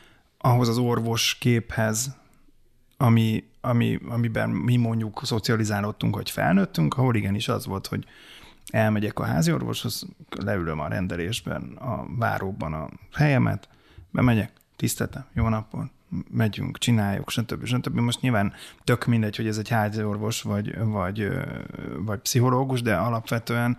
ahhoz 0.44 0.68
az 0.68 0.78
orvos 0.78 1.36
képhez, 1.38 2.16
ami, 2.96 3.44
ami, 3.60 3.98
amiben 4.08 4.50
mi 4.50 4.76
mondjuk 4.76 5.20
szocializálódtunk, 5.24 6.14
hogy 6.14 6.30
felnőttünk, 6.30 6.96
ahol 6.96 7.14
igenis 7.14 7.48
az 7.48 7.66
volt, 7.66 7.86
hogy 7.86 8.04
elmegyek 8.70 9.18
a 9.18 9.24
házi 9.24 9.52
orvoshoz, 9.52 10.06
leülöm 10.30 10.80
a 10.80 10.88
rendelésben, 10.88 11.62
a 11.62 12.06
váróban 12.18 12.72
a 12.72 12.88
helyemet, 13.12 13.68
bemegyek, 14.10 14.52
tiszteltem, 14.76 15.24
jó 15.32 15.48
napot, 15.48 15.90
megyünk, 16.30 16.78
csináljuk, 16.78 17.30
stb. 17.30 17.64
stb. 17.64 17.98
Most 17.98 18.20
nyilván 18.20 18.52
tök 18.84 19.04
mindegy, 19.04 19.36
hogy 19.36 19.46
ez 19.46 19.58
egy 19.58 19.68
házi 19.68 20.02
orvos 20.02 20.42
vagy, 20.42 20.78
vagy, 20.78 21.28
vagy 21.98 22.18
pszichológus, 22.18 22.82
de 22.82 22.94
alapvetően 22.94 23.78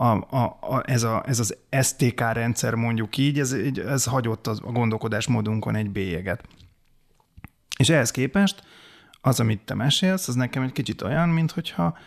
a, 0.00 0.36
a, 0.36 0.58
a, 0.60 0.82
ez, 0.84 1.02
a, 1.02 1.22
ez 1.26 1.38
az 1.38 1.56
STK 1.82 2.20
rendszer 2.20 2.74
mondjuk 2.74 3.16
így, 3.16 3.38
ez, 3.38 3.52
ez 3.86 4.04
hagyott 4.04 4.46
a 4.46 4.54
gondolkodásmódunkon 4.54 5.74
egy 5.74 5.90
bélyeget. 5.90 6.44
És 7.78 7.88
ehhez 7.88 8.10
képest 8.10 8.62
az, 9.20 9.40
amit 9.40 9.60
te 9.60 9.74
mesélsz, 9.74 10.28
az 10.28 10.34
nekem 10.34 10.62
egy 10.62 10.72
kicsit 10.72 11.02
olyan, 11.02 11.28
mint 11.28 11.50
hogyha 11.50 11.98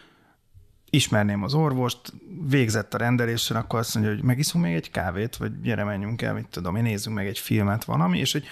ismerném 0.90 1.44
az 1.44 1.54
orvost, 1.54 2.14
végzett 2.48 2.94
a 2.94 2.98
rendeléssel, 2.98 3.58
akkor 3.58 3.80
azt 3.80 3.94
mondja, 3.94 4.14
hogy 4.14 4.24
megiszunk 4.24 4.64
még 4.64 4.76
egy 4.76 4.92
kávét, 4.92 5.36
vagy 5.36 5.62
gyere, 5.62 5.84
menjünk 5.84 6.22
el, 6.22 6.34
mit 6.34 6.48
tudom 6.50 6.76
én, 6.76 6.84
nézzünk 6.84 7.16
meg 7.16 7.28
egy 7.28 7.40
filmet, 7.40 7.84
valami, 7.84 8.20
és 8.20 8.32
hogy 8.32 8.46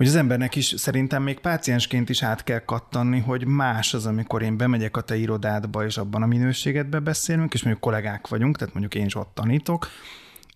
hogy 0.00 0.08
az 0.08 0.14
embernek 0.14 0.56
is 0.56 0.74
szerintem 0.76 1.22
még 1.22 1.38
páciensként 1.38 2.08
is 2.08 2.22
át 2.22 2.44
kell 2.44 2.58
kattanni, 2.58 3.18
hogy 3.18 3.46
más 3.46 3.94
az, 3.94 4.06
amikor 4.06 4.42
én 4.42 4.56
bemegyek 4.56 4.96
a 4.96 5.00
te 5.00 5.16
irodádba, 5.16 5.84
és 5.84 5.96
abban 5.96 6.22
a 6.22 6.26
minőségedbe 6.26 6.98
beszélünk, 6.98 7.54
és 7.54 7.62
mondjuk 7.62 7.84
kollégák 7.84 8.28
vagyunk, 8.28 8.56
tehát 8.56 8.74
mondjuk 8.74 8.94
én 8.94 9.06
is 9.06 9.14
ott 9.14 9.34
tanítok, 9.34 9.88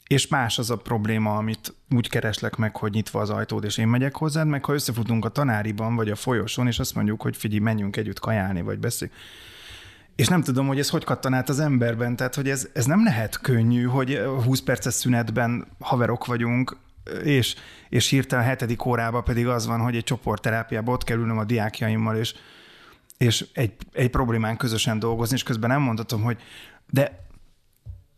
és 0.07 0.29
más 0.29 0.59
az 0.59 0.71
a 0.71 0.77
probléma, 0.77 1.37
amit 1.37 1.75
úgy 1.91 2.09
kereslek 2.09 2.57
meg, 2.57 2.77
hogy 2.77 2.93
nyitva 2.93 3.21
az 3.21 3.31
ajtód, 3.31 3.65
és 3.65 3.79
én 3.79 3.89
megyek 3.89 4.17
hozzád, 4.17 4.47
meg 4.47 4.65
ha 4.65 4.75
összefutunk 4.75 5.25
a 5.25 5.29
tanáriban, 5.29 5.95
vagy 5.95 6.11
a 6.11 6.17
folyosón, 6.17 6.67
és 6.67 6.79
azt 6.79 6.95
mondjuk, 6.95 7.23
hogy 7.23 7.37
figyelj, 7.37 7.61
menjünk 7.61 7.97
együtt 7.97 8.21
kajálni, 8.21 8.63
vagy 8.63 8.79
beszélj. 8.79 9.11
És 10.17 10.29
nem 10.29 10.43
tudom, 10.43 10.67
hogy 10.67 10.79
ez 10.79 10.89
hogy 10.89 11.05
kattan 11.05 11.35
át 11.35 11.49
az 11.49 11.61
emberben, 11.61 12.17
tehát 12.17 12.35
hogy 12.35 12.49
ez, 12.49 12.69
ez 12.73 12.85
nem 12.85 13.05
lehet 13.05 13.41
könnyű, 13.41 13.83
hogy 13.83 14.21
20 14.45 14.61
perces 14.61 14.95
szünetben 14.95 15.67
haverok 15.81 16.27
vagyunk, 16.27 16.77
és, 17.25 17.55
és 17.89 18.09
hirtelen 18.09 18.45
hetedik 18.45 18.85
órában 18.85 19.25
pedig 19.25 19.47
az 19.47 19.67
van, 19.67 19.81
hogy 19.81 19.97
egy 19.97 20.05
csoportterápiában 20.05 20.95
ott 20.95 21.05
kell 21.05 21.19
ülnöm 21.19 21.39
a 21.39 21.45
diákjaimmal, 21.45 22.17
és, 22.17 22.35
és 23.19 23.47
egy, 23.53 23.73
egy 23.93 24.11
problémán 24.11 24.57
közösen 24.57 24.99
dolgozni, 24.99 25.37
és 25.37 25.43
közben 25.43 25.71
nem 25.71 25.81
mondhatom, 25.81 26.23
hogy 26.23 26.39
de 26.91 27.23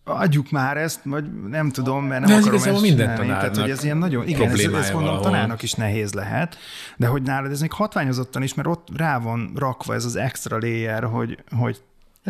adjuk 0.05 0.51
már 0.51 0.77
ezt, 0.77 1.01
vagy 1.05 1.46
nem 1.49 1.70
tudom, 1.70 2.05
mert 2.05 2.20
nem 2.20 2.31
De 2.31 2.37
ez 2.37 2.46
akarom 2.46 2.75
ezt 2.75 2.83
minden 2.83 3.16
csinálni. 3.16 3.27
Tehát, 3.27 3.57
hogy 3.57 3.70
ez 3.70 3.85
ilyen 3.85 3.96
nagyon, 3.96 4.27
igen, 4.27 4.42
ez, 4.42 4.46
problémája 4.49 4.85
ez 4.85 4.90
mondom, 4.90 5.11
valahol. 5.11 5.31
tanárnak 5.31 5.62
is 5.62 5.72
nehéz 5.72 6.12
lehet, 6.12 6.57
de 6.96 7.07
hogy 7.07 7.22
nálad 7.22 7.51
ez 7.51 7.61
még 7.61 7.72
hatványozottan 7.72 8.42
is, 8.42 8.55
mert 8.55 8.68
ott 8.68 8.88
rá 8.96 9.18
van 9.18 9.53
rakva 9.55 9.94
ez 9.94 10.05
az 10.05 10.16
extra 10.16 10.59
layer, 10.59 11.05
hogy, 11.05 11.38
hogy 11.51 11.81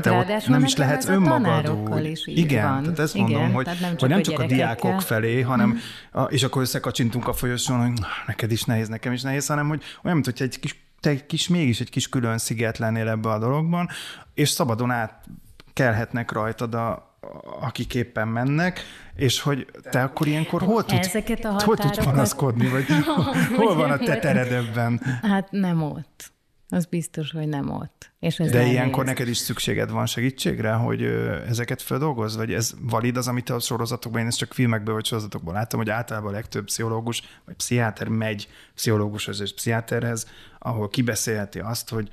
te 0.03 0.11
ott 0.11 0.17
Ráadásul 0.17 0.55
nem 0.55 0.65
is 0.65 0.77
lehetsz 0.77 1.05
ez 1.05 1.11
a 1.11 1.13
önmagad 1.13 1.43
tanárokkal 1.43 2.01
úgy. 2.01 2.11
is 2.11 2.27
Igen, 2.27 2.71
van. 2.73 2.83
tehát 2.83 2.99
ezt 2.99 3.15
Igen, 3.15 3.31
mondom, 3.31 3.53
hogy, 3.53 3.65
tehát 3.65 3.81
nem 3.81 3.91
hogy 3.91 3.99
csak 3.99 4.09
nem 4.09 4.19
a 4.19 4.23
csak 4.23 4.39
a 4.39 4.45
gyerekekkel. 4.45 4.67
diákok 4.77 5.01
felé, 5.01 5.41
hanem, 5.41 5.79
a, 6.13 6.23
és 6.23 6.43
akkor 6.43 6.63
összekacsintunk 6.63 7.29
a 7.29 7.33
folyosón, 7.33 7.81
hogy 7.87 8.01
neked 8.27 8.51
is 8.51 8.65
nehéz, 8.65 8.89
nekem 8.89 9.13
is 9.13 9.23
nehéz, 9.23 9.47
hanem 9.47 9.69
hogy 9.69 9.83
olyan, 10.03 10.17
mint 10.17 10.25
hogyha 10.25 10.45
egy 10.45 10.61
kis, 10.61 10.85
te 11.01 11.11
egy 11.11 11.27
kis, 11.27 11.49
mégis 11.49 11.81
egy 11.81 11.91
kis 11.91 12.09
külön 12.09 12.39
sziget 12.39 12.79
lennél 12.79 13.09
ebbe 13.09 13.29
a 13.29 13.39
dologban, 13.39 13.89
és 14.35 14.49
szabadon 14.49 14.91
át 14.91 15.25
kelhetnek 15.73 16.33
rajtad 16.33 16.75
a, 16.75 17.17
akik 17.61 17.95
éppen 17.95 18.29
mennek, 18.29 18.81
és 19.17 19.41
hogy 19.41 19.67
te 19.91 20.03
akkor 20.03 20.27
ilyenkor 20.27 20.63
hol 20.63 20.85
tudsz, 20.85 21.07
Ezeket 21.07 21.45
a 21.45 21.63
hol 21.65 21.77
tudsz 21.77 22.05
panaszkodni, 22.05 22.69
vagy 22.69 22.85
hol 23.57 23.75
van 23.75 23.91
a 23.91 23.97
te 23.97 24.19
tered 24.19 24.53
ebben? 24.53 25.01
Hát 25.23 25.51
nem 25.51 25.83
ott. 25.83 26.35
Az 26.69 26.85
biztos, 26.85 27.31
hogy 27.31 27.49
nem 27.49 27.71
ott. 27.71 28.13
És 28.21 28.39
ez 28.39 28.51
De 28.51 28.59
nehéz. 28.59 28.73
ilyenkor 28.73 29.05
neked 29.05 29.29
is 29.29 29.37
szükséged 29.37 29.91
van 29.91 30.07
segítségre, 30.07 30.73
hogy 30.73 31.03
ezeket 31.47 31.83
feldolgoz? 31.83 32.37
Vagy 32.37 32.53
ez 32.53 32.75
valid 32.81 33.17
az, 33.17 33.29
amit 33.29 33.51
a 33.51 33.59
sorozatokban, 33.61 34.21
én 34.21 34.27
ezt 34.27 34.39
csak 34.39 34.55
filmekből 34.55 34.95
vagy 34.95 35.05
sorozatokból 35.05 35.53
láttam, 35.53 35.79
hogy 35.79 35.91
általában 35.91 36.31
a 36.31 36.35
legtöbb 36.35 36.65
pszichológus 36.65 37.23
vagy 37.45 37.55
pszichiáter 37.55 38.09
megy 38.09 38.49
pszichológushoz 38.75 39.41
és 39.41 39.55
pszichiáterhez, 39.55 40.27
ahol 40.59 40.89
kibeszélheti 40.89 41.59
azt, 41.59 41.89
hogy 41.89 42.11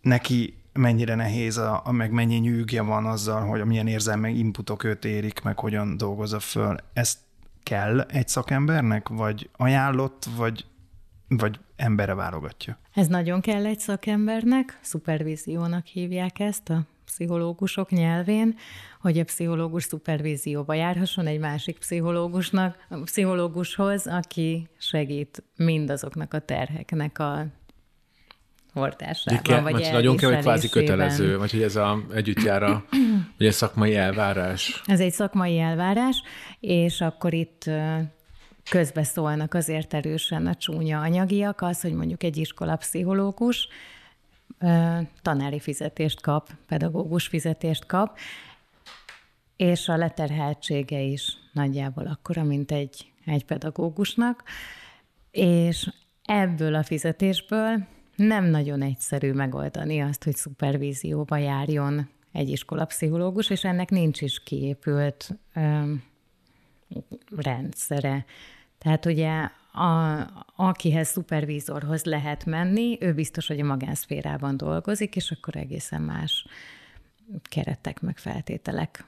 neki 0.00 0.56
mennyire 0.72 1.14
nehéz, 1.14 1.56
a, 1.56 1.80
a 1.84 1.92
meg 1.92 2.10
mennyi 2.10 2.36
nyűgje 2.36 2.82
van 2.82 3.06
azzal, 3.06 3.46
hogy 3.46 3.64
milyen 3.64 3.86
érzelmek, 3.86 4.34
inputok 4.34 4.84
őt 4.84 5.04
érik, 5.04 5.40
meg 5.40 5.58
hogyan 5.58 5.96
dolgozza 5.96 6.40
föl. 6.40 6.76
Ezt 6.92 7.18
kell 7.62 8.00
egy 8.00 8.28
szakembernek, 8.28 9.08
vagy 9.08 9.50
ajánlott, 9.56 10.24
vagy, 10.36 10.64
vagy 11.28 11.58
embere 11.78 12.14
válogatja? 12.14 12.78
Ez 12.94 13.06
nagyon 13.06 13.40
kell 13.40 13.66
egy 13.66 13.78
szakembernek, 13.78 14.78
szupervíziónak 14.80 15.86
hívják 15.86 16.38
ezt 16.38 16.68
a 16.68 16.82
pszichológusok 17.04 17.90
nyelvén, 17.90 18.54
hogy 19.00 19.18
a 19.18 19.24
pszichológus 19.24 19.82
szupervízióba 19.82 20.74
járhasson 20.74 21.26
egy 21.26 21.38
másik 21.38 21.78
pszichológusnak, 21.78 22.86
a 22.88 22.96
pszichológushoz, 22.96 24.06
aki 24.06 24.68
segít 24.78 25.42
mindazoknak 25.56 26.34
a 26.34 26.38
terheknek 26.38 27.18
a 27.18 27.46
hordásában, 28.72 29.42
Kell, 29.42 29.60
vagy 29.60 29.72
vagy 29.72 29.88
nagyon 29.92 30.16
kell, 30.16 30.32
hogy 30.32 30.40
kvázi 30.40 30.68
kötelező, 30.68 31.38
vagy 31.38 31.50
hogy 31.50 31.62
ez 31.62 31.76
a, 31.76 31.98
együtt 32.14 32.42
jár 32.42 32.62
a, 32.62 32.84
ugye 33.38 33.50
szakmai 33.50 33.96
elvárás. 33.96 34.82
Ez 34.86 35.00
egy 35.00 35.12
szakmai 35.12 35.58
elvárás, 35.58 36.22
és 36.60 37.00
akkor 37.00 37.34
itt 37.34 37.70
közbeszólnak 38.70 39.54
azért 39.54 39.94
erősen 39.94 40.46
a 40.46 40.54
csúnya 40.54 41.00
anyagiak, 41.00 41.60
az, 41.60 41.80
hogy 41.80 41.92
mondjuk 41.92 42.22
egy 42.22 42.36
iskolapszichológus 42.36 43.68
ö, 44.58 44.98
tanári 45.22 45.60
fizetést 45.60 46.20
kap, 46.20 46.50
pedagógus 46.66 47.26
fizetést 47.26 47.86
kap, 47.86 48.18
és 49.56 49.88
a 49.88 49.96
leterheltsége 49.96 51.00
is 51.00 51.36
nagyjából 51.52 52.06
akkora, 52.06 52.42
mint 52.42 52.72
egy, 52.72 53.12
egy 53.24 53.44
pedagógusnak, 53.44 54.42
és 55.30 55.88
ebből 56.24 56.74
a 56.74 56.82
fizetésből 56.82 57.86
nem 58.16 58.44
nagyon 58.44 58.82
egyszerű 58.82 59.32
megoldani 59.32 60.00
azt, 60.00 60.24
hogy 60.24 60.36
szupervízióba 60.36 61.36
járjon 61.36 62.08
egy 62.32 62.48
iskolapszichológus, 62.48 63.50
és 63.50 63.64
ennek 63.64 63.90
nincs 63.90 64.20
is 64.20 64.42
kiépült 64.42 65.30
öm, 65.54 66.02
rendszere. 67.36 68.24
Tehát 68.78 69.06
ugye 69.06 69.50
a, 69.72 70.26
akihez 70.56 71.08
szupervízorhoz 71.08 72.04
lehet 72.04 72.44
menni, 72.44 72.98
ő 73.00 73.14
biztos, 73.14 73.46
hogy 73.46 73.60
a 73.60 73.64
magánszférában 73.64 74.56
dolgozik, 74.56 75.16
és 75.16 75.30
akkor 75.30 75.56
egészen 75.56 76.02
más 76.02 76.46
keretek 77.42 78.00
meg 78.00 78.18
feltételek 78.18 79.04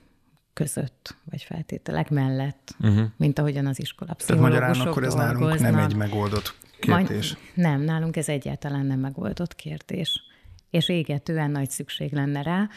között, 0.53 1.17
vagy 1.31 1.43
feltételek 1.43 2.11
mellett, 2.11 2.75
uh-huh. 2.81 3.07
mint 3.17 3.39
ahogyan 3.39 3.67
az 3.67 3.81
Tehát 3.81 3.81
iskolapszichológusok 3.81 4.61
magyarán 4.61 4.87
akkor 4.87 5.05
ez 5.05 5.15
nálunk 5.15 5.39
dolgoznak. 5.39 5.71
nem 5.71 5.85
egy 5.85 5.95
megoldott 5.95 6.55
kérdés. 6.81 7.33
Majd, 7.33 7.39
nem, 7.55 7.81
nálunk 7.81 8.17
ez 8.17 8.29
egyáltalán 8.29 8.87
nem 8.87 8.99
megoldott 8.99 9.55
kérdés. 9.55 10.23
És 10.71 10.89
égetően 10.89 11.51
nagy 11.51 11.71
szükség 11.71 12.13
lenne 12.13 12.43
rá. 12.43 12.69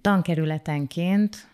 Tankerületenként, 0.00 1.48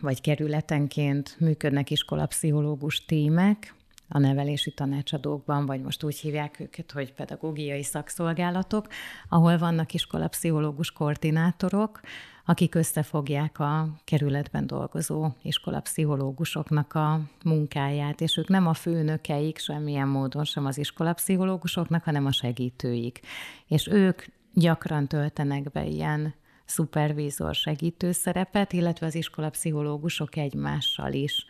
vagy 0.00 0.20
kerületenként 0.20 1.36
működnek 1.40 1.90
iskolapszichológus 1.90 3.04
tímek, 3.04 3.76
a 4.08 4.18
nevelési 4.18 4.70
tanácsadókban, 4.70 5.66
vagy 5.66 5.80
most 5.80 6.02
úgy 6.02 6.18
hívják 6.18 6.60
őket, 6.60 6.92
hogy 6.92 7.12
pedagógiai 7.12 7.82
szakszolgálatok, 7.82 8.86
ahol 9.28 9.58
vannak 9.58 9.94
iskolapszichológus 9.94 10.90
koordinátorok, 10.90 12.00
akik 12.44 12.74
összefogják 12.74 13.58
a 13.58 13.88
kerületben 14.04 14.66
dolgozó 14.66 15.28
iskolapszichológusoknak 15.42 16.94
a 16.94 17.20
munkáját, 17.44 18.20
és 18.20 18.36
ők 18.36 18.48
nem 18.48 18.66
a 18.66 18.74
főnökeik 18.74 19.58
semmilyen 19.58 20.08
módon 20.08 20.44
sem 20.44 20.66
az 20.66 20.78
iskolapszichológusoknak, 20.78 22.04
hanem 22.04 22.26
a 22.26 22.32
segítőik. 22.32 23.20
És 23.66 23.86
ők 23.86 24.22
gyakran 24.54 25.06
töltenek 25.06 25.70
be 25.70 25.86
ilyen 25.86 26.34
szupervízor 26.68 27.54
segítő 27.54 28.12
szerepet, 28.12 28.72
illetve 28.72 29.06
az 29.06 29.14
iskolapszichológusok 29.14 30.36
egymással 30.36 31.12
is 31.12 31.46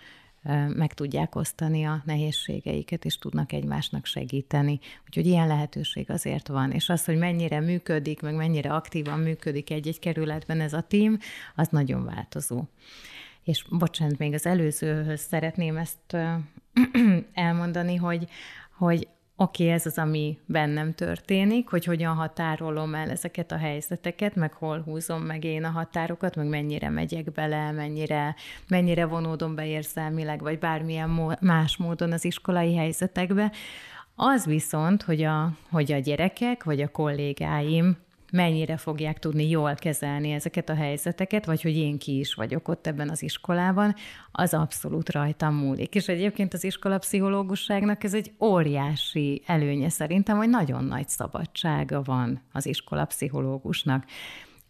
meg 0.69 0.95
tudják 0.95 1.35
osztani 1.35 1.85
a 1.85 2.03
nehézségeiket, 2.05 3.05
és 3.05 3.19
tudnak 3.19 3.53
egymásnak 3.53 4.07
segíteni. 4.07 4.79
Úgyhogy 5.07 5.27
ilyen 5.27 5.47
lehetőség 5.47 6.11
azért 6.11 6.49
van. 6.49 6.71
És 6.71 6.89
az, 6.89 7.05
hogy 7.05 7.19
mennyire 7.19 7.61
működik, 7.61 8.21
meg 8.21 8.35
mennyire 8.35 8.75
aktívan 8.75 9.19
működik 9.19 9.71
egy-egy 9.71 9.99
kerületben 9.99 10.61
ez 10.61 10.73
a 10.73 10.81
tím, 10.81 11.19
az 11.55 11.69
nagyon 11.69 12.05
változó. 12.05 12.65
És 13.45 13.65
bocsánat, 13.71 14.19
még 14.19 14.35
az 14.35 14.47
előzőhöz 14.47 15.21
szeretném 15.21 15.77
ezt 15.77 16.17
elmondani, 17.33 17.97
hogy, 17.97 18.29
hogy 18.77 19.09
oké, 19.40 19.62
okay, 19.62 19.74
ez 19.74 19.87
az, 19.87 19.98
ami 19.98 20.38
bennem 20.46 20.92
történik, 20.94 21.68
hogy 21.68 21.85
hogyan 21.85 22.14
határolom 22.14 22.94
el 22.94 23.11
ezeket 23.11 23.53
a 23.53 23.57
helyzeteket, 23.57 24.35
meg 24.35 24.53
hol 24.53 24.81
húzom 24.81 25.22
meg 25.22 25.44
én 25.44 25.64
a 25.64 25.70
határokat, 25.70 26.37
meg 26.37 26.48
mennyire 26.48 26.88
megyek 26.88 27.33
bele, 27.33 27.72
mennyire, 27.72 28.35
mennyire 28.68 29.07
vonódom 29.07 29.55
be 29.55 29.66
érzelmileg, 29.66 30.40
vagy 30.40 30.59
bármilyen 30.59 31.09
mó- 31.09 31.38
más 31.40 31.77
módon 31.77 32.12
az 32.12 32.24
iskolai 32.24 32.77
helyzetekbe. 32.77 33.53
Az 34.14 34.44
viszont, 34.46 35.03
hogy 35.03 35.22
a, 35.22 35.53
hogy 35.70 35.92
a 35.92 35.98
gyerekek, 35.98 36.64
vagy 36.64 36.81
a 36.81 36.88
kollégáim 36.88 37.96
mennyire 38.33 38.77
fogják 38.77 39.19
tudni 39.19 39.49
jól 39.49 39.75
kezelni 39.75 40.31
ezeket 40.31 40.69
a 40.69 40.75
helyzeteket, 40.75 41.45
vagy 41.45 41.62
hogy 41.62 41.77
én 41.77 41.99
ki 41.99 42.19
is 42.19 42.35
vagyok 42.35 42.69
ott 42.69 42.87
ebben 42.87 43.09
az 43.09 43.23
iskolában, 43.23 43.95
az 44.33 44.55
abszolút 44.55 45.11
rajtam 45.11 45.55
múlik. 45.55 45.95
És 45.95 46.09
egyébként 46.09 46.55
az 46.55 46.64
iskolapszichológusságnak 46.64 48.05
ez 48.05 48.14
egy 48.14 48.33
óriási 48.41 49.43
előnye 49.47 49.88
szerintem, 49.88 50.37
hogy 50.37 50.49
nagyon 50.49 50.85
nagy 50.85 51.09
szabadsága 51.09 52.03
van 52.03 52.43
az 52.53 52.67
iskolapszichológusnak. 52.67 54.05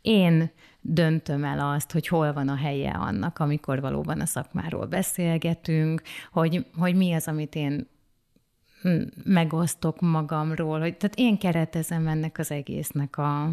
Én 0.03 0.51
döntöm 0.81 1.44
el 1.44 1.71
azt, 1.75 1.92
hogy 1.92 2.09
hol 2.09 2.33
van 2.33 2.49
a 2.49 2.57
helye 2.57 2.90
annak, 2.90 3.38
amikor 3.38 3.81
valóban 3.81 4.21
a 4.21 4.27
szakmáról 4.27 4.87
beszélgetünk, 4.87 6.03
hogy, 6.33 6.66
hogy 6.77 6.94
mi 6.94 7.12
az, 7.12 7.29
amit 7.29 7.55
én 7.55 7.88
megosztok 9.25 10.01
magamról, 10.01 10.81
hogy 10.81 10.97
tehát 10.97 11.17
én 11.19 11.38
keretezem 11.38 12.07
ennek 12.07 12.38
az 12.38 12.51
egésznek 12.51 13.19
a 13.19 13.51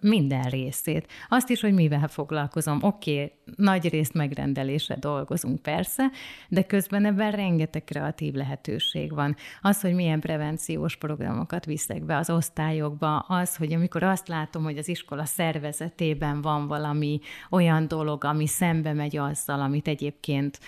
minden 0.00 0.42
részét. 0.42 1.06
Azt 1.28 1.50
is, 1.50 1.60
hogy 1.60 1.72
mivel 1.72 2.08
foglalkozom. 2.08 2.78
Oké, 2.82 3.12
okay, 3.12 3.32
nagy 3.56 3.88
részt 3.88 4.14
megrendelésre 4.14 4.96
dolgozunk 4.96 5.62
persze, 5.62 6.10
de 6.48 6.62
közben 6.62 7.04
ebben 7.04 7.30
rengeteg 7.30 7.84
kreatív 7.84 8.34
lehetőség 8.34 9.14
van. 9.14 9.36
Az, 9.60 9.80
hogy 9.80 9.94
milyen 9.94 10.20
prevenciós 10.20 10.96
programokat 10.96 11.64
viszek 11.64 12.04
be 12.04 12.16
az 12.16 12.30
osztályokba, 12.30 13.18
az, 13.18 13.56
hogy 13.56 13.72
amikor 13.72 14.02
azt 14.02 14.28
látom, 14.28 14.62
hogy 14.62 14.78
az 14.78 14.88
iskola 14.88 15.24
szervezetében 15.24 16.40
van 16.40 16.66
valami 16.66 17.20
olyan 17.50 17.88
dolog, 17.88 18.24
ami 18.24 18.46
szembe 18.46 18.92
megy 18.92 19.16
azzal, 19.16 19.60
amit 19.60 19.88
egyébként 19.88 20.58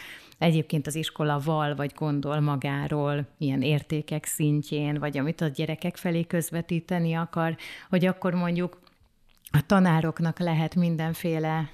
egyébként 0.45 0.87
az 0.87 0.95
iskola 0.95 1.41
val 1.45 1.75
vagy 1.75 1.93
gondol 1.95 2.41
magáról, 2.41 3.27
ilyen 3.39 3.63
értékek 3.63 4.25
szintjén, 4.25 4.99
vagy 4.99 5.19
amit 5.19 5.41
a 5.41 5.49
gyerekek 5.49 5.97
felé 5.97 6.25
közvetíteni 6.25 7.15
akar, 7.15 7.57
hogy 7.89 8.07
akkor 8.07 8.35
mondjuk 8.35 8.79
a 9.51 9.67
tanároknak 9.67 10.39
lehet 10.39 10.75
mindenféle 10.75 11.71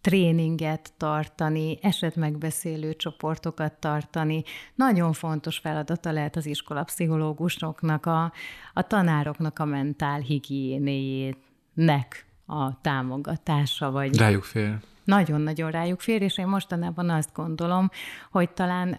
tréninget 0.00 0.92
tartani, 0.96 1.78
esetmegbeszélő 1.82 2.94
csoportokat 2.94 3.72
tartani. 3.72 4.42
Nagyon 4.74 5.12
fontos 5.12 5.58
feladata 5.58 6.12
lehet 6.12 6.36
az 6.36 6.46
iskolapszichológusoknak, 6.46 8.06
a, 8.06 8.32
a 8.74 8.82
tanároknak 8.82 9.58
a 9.58 9.64
mentál 9.64 10.20
higiénéjének 10.20 12.26
a 12.46 12.80
támogatása. 12.80 13.90
Vagy... 13.90 14.16
Rájuk 14.16 14.44
fél. 14.44 14.80
Nagyon-nagyon 15.10 15.70
rájuk 15.70 16.00
fér, 16.00 16.22
és 16.22 16.38
én 16.38 16.46
mostanában 16.46 17.10
azt 17.10 17.32
gondolom, 17.32 17.90
hogy 18.30 18.50
talán 18.50 18.98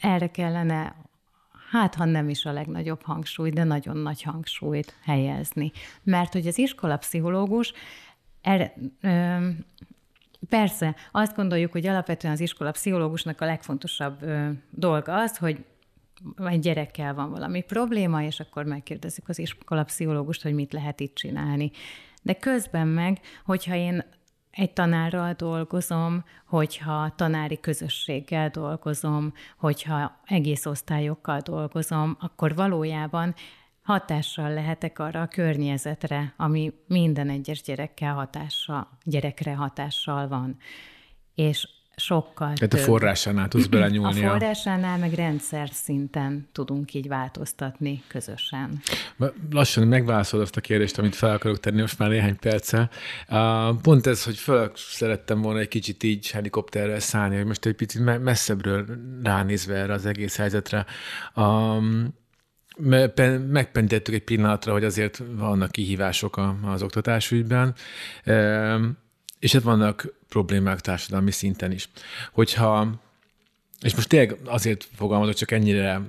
erre 0.00 0.30
kellene 0.30 0.94
hát 1.70 1.94
ha 1.94 2.04
nem 2.04 2.28
is 2.28 2.44
a 2.44 2.52
legnagyobb 2.52 3.02
hangsúly, 3.02 3.50
de 3.50 3.64
nagyon 3.64 3.96
nagy 3.96 4.22
hangsúlyt 4.22 4.96
helyezni. 5.02 5.72
Mert 6.02 6.32
hogy 6.32 6.46
az 6.46 6.58
iskolapszichológus 6.58 7.72
ö, 9.00 9.48
persze, 10.48 10.94
azt 11.12 11.36
gondoljuk, 11.36 11.72
hogy 11.72 11.86
alapvetően 11.86 12.32
az 12.32 12.40
iskolapszichológusnak 12.40 13.40
a 13.40 13.44
legfontosabb 13.44 14.22
ö, 14.22 14.48
dolga 14.70 15.14
az, 15.14 15.36
hogy 15.36 15.64
egy 16.36 16.60
gyerekkel 16.60 17.14
van 17.14 17.30
valami 17.30 17.62
probléma, 17.62 18.22
és 18.22 18.40
akkor 18.40 18.64
megkérdezzük 18.64 19.28
az 19.28 19.38
iskolapszichológust, 19.38 20.42
hogy 20.42 20.54
mit 20.54 20.72
lehet 20.72 21.00
itt 21.00 21.14
csinálni. 21.14 21.70
De 22.22 22.34
közben 22.34 22.88
meg, 22.88 23.20
hogyha 23.44 23.74
én 23.74 24.04
egy 24.56 24.72
tanárral 24.72 25.32
dolgozom, 25.32 26.24
hogyha 26.46 27.12
tanári 27.16 27.60
közösséggel 27.60 28.48
dolgozom, 28.48 29.32
hogyha 29.58 30.20
egész 30.24 30.66
osztályokkal 30.66 31.40
dolgozom, 31.40 32.16
akkor 32.20 32.54
valójában 32.54 33.34
hatással 33.82 34.52
lehetek 34.52 34.98
arra 34.98 35.20
a 35.20 35.28
környezetre, 35.28 36.34
ami 36.36 36.72
minden 36.86 37.28
egyes 37.28 37.62
gyerekkel 37.62 38.14
hatással, 38.14 38.88
gyerekre 39.04 39.54
hatással 39.54 40.28
van. 40.28 40.56
És 41.34 41.68
sokkal 41.96 42.52
Tehát 42.52 42.68
több. 42.68 42.80
a 42.80 42.82
forrásánál 42.82 43.48
tudsz 43.48 43.66
belenyúlni. 43.66 44.24
A 44.24 44.30
forrásánál 44.30 44.98
meg 44.98 45.12
rendszer 45.12 45.68
szinten 45.72 46.48
tudunk 46.52 46.94
így 46.94 47.08
változtatni 47.08 48.02
közösen. 48.08 48.82
Lassan 49.50 49.86
megválaszolod 49.86 50.44
azt 50.44 50.56
a 50.56 50.60
kérdést, 50.60 50.98
amit 50.98 51.14
fel 51.14 51.34
akarok 51.34 51.60
tenni 51.60 51.80
most 51.80 51.98
már 51.98 52.08
néhány 52.08 52.38
perccel. 52.38 52.90
Pont 53.82 54.06
ez, 54.06 54.24
hogy 54.24 54.36
fel 54.36 54.70
szerettem 54.74 55.40
volna 55.40 55.58
egy 55.58 55.68
kicsit 55.68 56.02
így 56.02 56.30
helikopterrel 56.30 57.00
szállni, 57.00 57.36
hogy 57.36 57.46
most 57.46 57.66
egy 57.66 57.74
picit 57.74 58.20
messzebbről 58.22 58.86
ránézve 59.22 59.74
erre 59.74 59.92
az 59.92 60.06
egész 60.06 60.36
helyzetre. 60.36 60.86
Um, 61.34 62.14
megpendítettük 63.48 64.14
egy 64.14 64.24
pillanatra, 64.24 64.72
hogy 64.72 64.84
azért 64.84 65.22
vannak 65.30 65.70
kihívások 65.70 66.40
az 66.62 66.82
oktatásügyben, 66.82 67.74
és 69.38 69.52
hát 69.52 69.62
vannak 69.62 70.14
problémák 70.28 70.80
társadalmi 70.80 71.30
szinten 71.30 71.72
is. 71.72 71.88
Hogyha, 72.32 72.88
és 73.80 73.94
most 73.94 74.08
tényleg 74.08 74.36
azért 74.44 74.88
fogalmazok 74.94 75.34
csak 75.34 75.50
ennyire, 75.50 76.00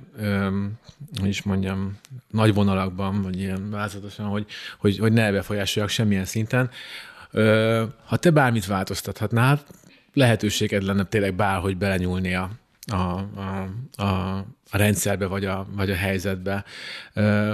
hogy 1.20 1.28
is 1.28 1.42
mondjam, 1.42 1.98
nagy 2.30 2.54
vonalakban, 2.54 3.22
vagy 3.22 3.38
ilyen 3.38 3.70
változatosan, 3.70 4.26
hogy, 4.26 4.46
hogy, 4.78 4.98
hogy 4.98 5.12
ne 5.12 5.32
befolyásoljak 5.32 5.90
semmilyen 5.90 6.24
szinten, 6.24 6.70
ha 8.04 8.16
te 8.16 8.30
bármit 8.30 8.66
változtathatnál, 8.66 9.62
lehetőséged 10.12 10.82
lenne 10.82 11.04
tényleg 11.04 11.34
bárhogy 11.34 11.76
belenyúlni 11.76 12.34
a, 12.34 12.50
a, 12.86 12.94
a, 12.94 13.68
a, 14.02 14.44
rendszerbe, 14.70 15.26
vagy 15.26 15.44
a, 15.44 15.66
vagy 15.70 15.90
a 15.90 15.94
helyzetbe. 15.94 16.64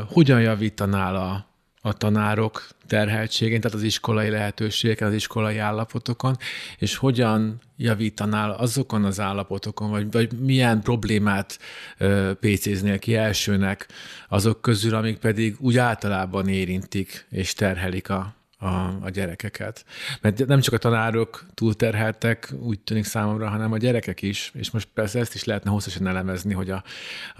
Hogyan 0.08 0.40
javítanál 0.40 1.16
a, 1.16 1.46
a 1.86 1.92
tanárok 1.92 2.68
terheltségén, 2.86 3.60
tehát 3.60 3.76
az 3.76 3.82
iskolai 3.82 4.30
lehetőségeken, 4.30 5.08
az 5.08 5.14
iskolai 5.14 5.58
állapotokon, 5.58 6.36
és 6.78 6.96
hogyan 6.96 7.60
javítanál 7.76 8.50
azokon 8.50 9.04
az 9.04 9.20
állapotokon, 9.20 9.90
vagy, 9.90 10.10
vagy 10.10 10.32
milyen 10.32 10.82
problémát 10.82 11.58
ö, 11.98 12.32
pécéznél 12.40 12.98
ki 12.98 13.14
elsőnek 13.16 13.88
azok 14.28 14.60
közül, 14.60 14.94
amik 14.94 15.18
pedig 15.18 15.56
úgy 15.58 15.78
általában 15.78 16.48
érintik 16.48 17.26
és 17.30 17.52
terhelik 17.54 18.10
a, 18.10 18.34
a, 18.64 18.98
a 19.00 19.10
gyerekeket. 19.10 19.84
Mert 20.20 20.46
nem 20.46 20.60
csak 20.60 20.74
a 20.74 20.78
tanárok 20.78 21.44
túlterheltek, 21.54 22.52
úgy 22.60 22.80
tűnik 22.80 23.04
számomra, 23.04 23.48
hanem 23.48 23.72
a 23.72 23.76
gyerekek 23.76 24.22
is, 24.22 24.50
és 24.54 24.70
most 24.70 24.88
persze 24.94 25.18
ezt 25.18 25.34
is 25.34 25.44
lehetne 25.44 25.70
hosszasan 25.70 26.06
elemezni, 26.06 26.52
hogy 26.52 26.70
a, 26.70 26.84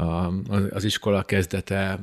a, 0.03 0.33
az 0.71 0.85
iskola 0.85 1.23
kezdete 1.23 1.99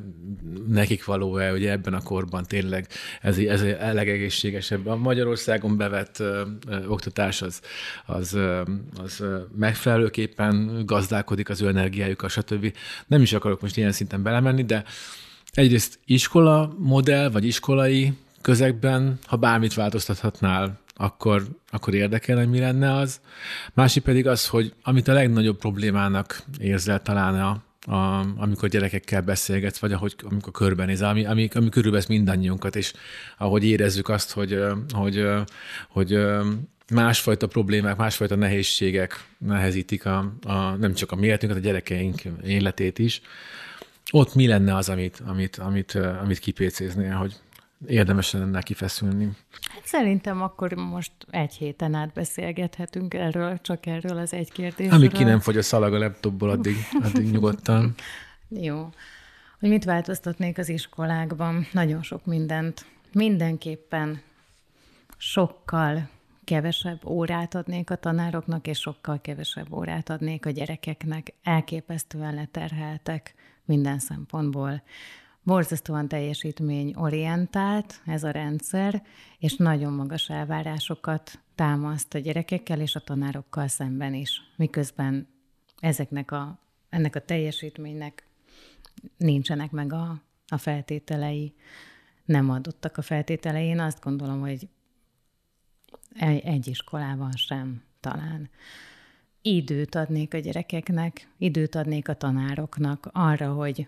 nekik 0.67 1.05
való-e, 1.05 1.49
hogy 1.49 1.65
ebben 1.65 1.93
a 1.93 2.01
korban 2.01 2.45
tényleg 2.45 2.87
ez, 3.21 3.37
ez 3.37 3.61
a 3.61 3.93
legegészségesebb. 3.93 4.87
A 4.87 4.95
Magyarországon 4.95 5.77
bevett 5.77 6.19
ö, 6.19 6.41
ö, 6.67 6.85
oktatás 6.85 7.41
az, 7.41 7.61
az, 8.05 8.33
ö, 8.33 8.61
az 9.03 9.23
megfelelőképpen 9.55 10.83
gazdálkodik 10.85 11.49
az 11.49 11.61
ő 11.61 11.67
energiájukkal, 11.67 12.29
stb. 12.29 12.75
Nem 13.07 13.21
is 13.21 13.33
akarok 13.33 13.61
most 13.61 13.77
ilyen 13.77 13.91
szinten 13.91 14.23
belemenni, 14.23 14.63
de 14.63 14.83
egyrészt 15.51 15.99
iskola 16.05 16.75
modell, 16.77 17.29
vagy 17.29 17.45
iskolai 17.45 18.13
közegben, 18.41 19.19
ha 19.25 19.35
bármit 19.35 19.73
változtathatnál, 19.73 20.79
akkor, 20.95 21.43
akkor 21.69 21.93
érdekelne, 21.93 22.45
mi 22.45 22.59
lenne 22.59 22.95
az. 22.95 23.21
Másik 23.73 24.03
pedig 24.03 24.27
az, 24.27 24.47
hogy 24.47 24.73
amit 24.83 25.07
a 25.07 25.13
legnagyobb 25.13 25.57
problémának 25.57 26.43
érzel 26.59 27.01
talán 27.01 27.41
a, 27.41 27.63
a, 27.91 28.25
amikor 28.37 28.69
gyerekekkel 28.69 29.21
beszélgetsz, 29.21 29.79
vagy 29.79 29.91
ahogy, 29.91 30.15
amikor 30.29 30.53
körbenéz, 30.53 31.01
ami, 31.01 31.25
ami, 31.25 31.49
ami 31.53 31.69
körülvesz 31.69 32.05
mindannyiunkat, 32.05 32.75
és 32.75 32.93
ahogy 33.37 33.65
érezzük 33.65 34.09
azt, 34.09 34.31
hogy, 34.31 34.59
hogy, 34.93 35.27
hogy 35.89 36.19
másfajta 36.93 37.47
problémák, 37.47 37.95
másfajta 37.95 38.35
nehézségek 38.35 39.25
nehezítik 39.37 40.05
a, 40.05 40.33
a, 40.43 40.53
nem 40.75 40.93
csak 40.93 41.11
a 41.11 41.15
mi 41.15 41.25
életünket, 41.25 41.57
a 41.57 41.61
gyerekeink 41.61 42.21
életét 42.45 42.99
is. 42.99 43.21
Ott 44.11 44.35
mi 44.35 44.47
lenne 44.47 44.75
az, 44.75 44.89
amit, 44.89 45.21
amit, 45.25 45.55
amit, 45.55 45.95
amit 46.21 46.39
kipécéznél, 46.39 47.13
hogy 47.13 47.35
érdemes 47.87 48.31
lenne 48.31 48.45
neki 48.45 48.73
feszülni. 48.73 49.29
Hát 49.73 49.85
szerintem 49.85 50.41
akkor 50.41 50.73
most 50.73 51.11
egy 51.29 51.53
héten 51.53 51.93
át 51.93 52.13
beszélgethetünk 52.13 53.13
erről, 53.13 53.61
csak 53.61 53.85
erről 53.85 54.17
az 54.17 54.33
egy 54.33 54.51
kérdésről. 54.51 54.97
Amíg 54.97 55.11
ki 55.11 55.23
nem 55.23 55.39
fogy 55.39 55.57
a 55.57 55.61
szalag 55.61 55.93
a 55.93 55.97
laptopból, 55.97 56.49
addig, 56.49 56.75
addig 57.03 57.31
nyugodtan. 57.31 57.95
Jó. 58.49 58.89
Hogy 59.59 59.69
mit 59.69 59.83
változtatnék 59.83 60.57
az 60.57 60.69
iskolákban? 60.69 61.67
Nagyon 61.71 62.03
sok 62.03 62.25
mindent. 62.25 62.85
Mindenképpen 63.13 64.21
sokkal 65.17 66.09
kevesebb 66.43 67.05
órát 67.05 67.55
adnék 67.55 67.89
a 67.89 67.95
tanároknak, 67.95 68.67
és 68.67 68.79
sokkal 68.79 69.21
kevesebb 69.21 69.73
órát 69.73 70.09
adnék 70.09 70.45
a 70.45 70.49
gyerekeknek. 70.49 71.33
Elképesztően 71.43 72.33
leterheltek 72.33 73.33
minden 73.65 73.99
szempontból 73.99 74.81
borzasztóan 75.43 76.07
teljesítményorientált 76.07 78.01
ez 78.05 78.23
a 78.23 78.31
rendszer, 78.31 79.03
és 79.39 79.55
nagyon 79.55 79.93
magas 79.93 80.29
elvárásokat 80.29 81.39
támaszt 81.55 82.13
a 82.13 82.19
gyerekekkel 82.19 82.79
és 82.79 82.95
a 82.95 82.99
tanárokkal 82.99 83.67
szemben 83.67 84.13
is, 84.13 84.41
miközben 84.55 85.27
ezeknek 85.79 86.31
a, 86.31 86.59
ennek 86.89 87.15
a 87.15 87.25
teljesítménynek 87.25 88.25
nincsenek 89.17 89.71
meg 89.71 89.93
a, 89.93 90.21
a 90.47 90.57
feltételei, 90.57 91.53
nem 92.25 92.49
adottak 92.49 92.97
a 92.97 93.01
feltételei. 93.01 93.65
Én 93.65 93.79
azt 93.79 94.01
gondolom, 94.01 94.39
hogy 94.39 94.67
egy, 96.19 96.67
iskolában 96.67 97.31
sem 97.31 97.83
talán. 97.99 98.49
Időt 99.41 99.95
adnék 99.95 100.33
a 100.33 100.37
gyerekeknek, 100.37 101.27
időt 101.37 101.75
adnék 101.75 102.07
a 102.07 102.13
tanároknak 102.13 103.09
arra, 103.11 103.53
hogy 103.53 103.87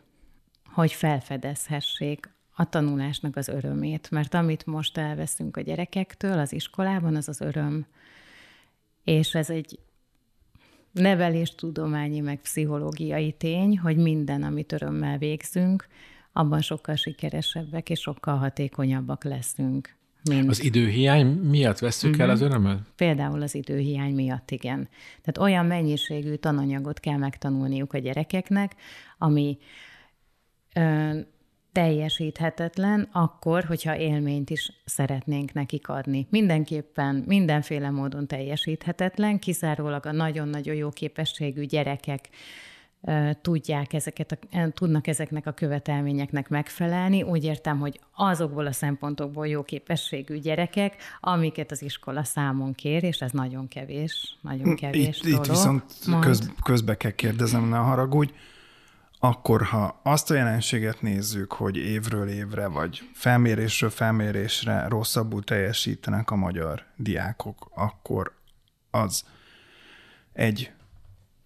hogy 0.73 0.91
felfedezhessék 0.91 2.29
a 2.55 2.69
tanulásnak 2.69 3.35
az 3.35 3.47
örömét. 3.47 4.11
Mert 4.11 4.33
amit 4.33 4.65
most 4.65 4.97
elveszünk 4.97 5.57
a 5.57 5.61
gyerekektől 5.61 6.39
az 6.39 6.53
iskolában, 6.53 7.15
az 7.15 7.27
az 7.27 7.41
öröm. 7.41 7.85
És 9.03 9.35
ez 9.35 9.49
egy 9.49 9.79
neveléstudományi, 10.91 12.19
meg 12.19 12.41
pszichológiai 12.41 13.31
tény, 13.31 13.79
hogy 13.79 13.97
minden, 13.97 14.43
amit 14.43 14.71
örömmel 14.71 15.17
végzünk, 15.17 15.87
abban 16.33 16.61
sokkal 16.61 16.95
sikeresebbek 16.95 17.89
és 17.89 17.99
sokkal 17.99 18.37
hatékonyabbak 18.37 19.23
leszünk. 19.23 19.95
Mint... 20.29 20.49
Az 20.49 20.63
időhiány 20.63 21.27
miatt 21.27 21.79
veszük 21.79 22.09
uh-huh. 22.09 22.25
el 22.25 22.29
az 22.29 22.39
mhm. 22.39 22.49
örömöt? 22.49 22.79
Például 22.95 23.41
az 23.41 23.55
időhiány 23.55 24.13
miatt, 24.13 24.51
igen. 24.51 24.89
Tehát 25.21 25.37
olyan 25.37 25.65
mennyiségű 25.65 26.35
tananyagot 26.35 26.99
kell 26.99 27.17
megtanulniuk 27.17 27.93
a 27.93 27.97
gyerekeknek, 27.97 28.75
ami 29.17 29.57
teljesíthetetlen, 31.71 33.09
akkor, 33.11 33.63
hogyha 33.63 33.97
élményt 33.97 34.49
is 34.49 34.71
szeretnénk 34.85 35.53
nekik 35.53 35.87
adni. 35.87 36.27
Mindenképpen 36.29 37.23
mindenféle 37.27 37.89
módon 37.89 38.27
teljesíthetetlen, 38.27 39.39
kizárólag 39.39 40.05
a 40.05 40.11
nagyon-nagyon 40.11 40.75
jó 40.75 40.89
képességű 40.89 41.63
gyerekek 41.65 42.29
tudják 43.41 43.93
ezeket 43.93 44.31
a, 44.51 44.69
tudnak 44.73 45.07
ezeknek 45.07 45.47
a 45.47 45.51
követelményeknek 45.51 46.49
megfelelni. 46.49 47.21
Úgy 47.23 47.43
értem, 47.43 47.79
hogy 47.79 47.99
azokból 48.15 48.65
a 48.65 48.71
szempontokból 48.71 49.47
jó 49.47 49.63
képességű 49.63 50.37
gyerekek, 50.37 50.95
amiket 51.19 51.71
az 51.71 51.81
iskola 51.81 52.23
számon 52.23 52.73
kér, 52.73 53.03
és 53.03 53.21
ez 53.21 53.31
nagyon 53.31 53.67
kevés, 53.67 54.37
nagyon 54.41 54.75
kevés 54.75 55.17
itt, 55.17 55.23
dolog. 55.23 55.45
Itt 55.45 55.51
viszont 55.51 55.83
köz, 56.19 56.51
közbe 56.63 56.97
kell 56.97 57.11
kérdezem, 57.11 57.69
ne 57.69 57.77
haragudj, 57.77 58.31
akkor 59.25 59.63
ha 59.63 59.99
azt 60.03 60.31
a 60.31 60.33
jelenséget 60.33 61.01
nézzük, 61.01 61.53
hogy 61.53 61.77
évről 61.77 62.27
évre, 62.27 62.67
vagy 62.67 63.09
felmérésről 63.13 63.89
felmérésre 63.89 64.87
rosszabbul 64.87 65.43
teljesítenek 65.43 66.31
a 66.31 66.35
magyar 66.35 66.85
diákok, 66.95 67.71
akkor 67.75 68.35
az 68.91 69.23
egy 70.33 70.71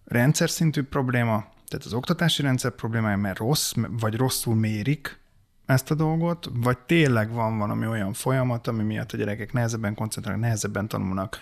rendszer 0.06 0.50
szintű 0.50 0.84
probléma, 0.84 1.36
tehát 1.68 1.86
az 1.86 1.94
oktatási 1.94 2.42
rendszer 2.42 2.72
problémája, 2.72 3.18
mert 3.18 3.38
rossz, 3.38 3.74
vagy 3.90 4.16
rosszul 4.16 4.56
mérik 4.56 5.20
ezt 5.66 5.92
a 5.92 5.96
dolgot, 5.96 6.50
vagy 6.54 6.78
tényleg 6.78 7.32
van 7.32 7.58
valami 7.58 7.88
olyan 7.88 8.14
folyamat, 8.14 8.68
ami 8.68 8.84
miatt 8.84 9.12
a 9.12 9.18
gyerekek 9.18 9.54
nehezebben 9.54 9.96
koncentrálnak, 9.96 10.44
nehezebben 10.44 10.88
tanulnak, 10.88 11.40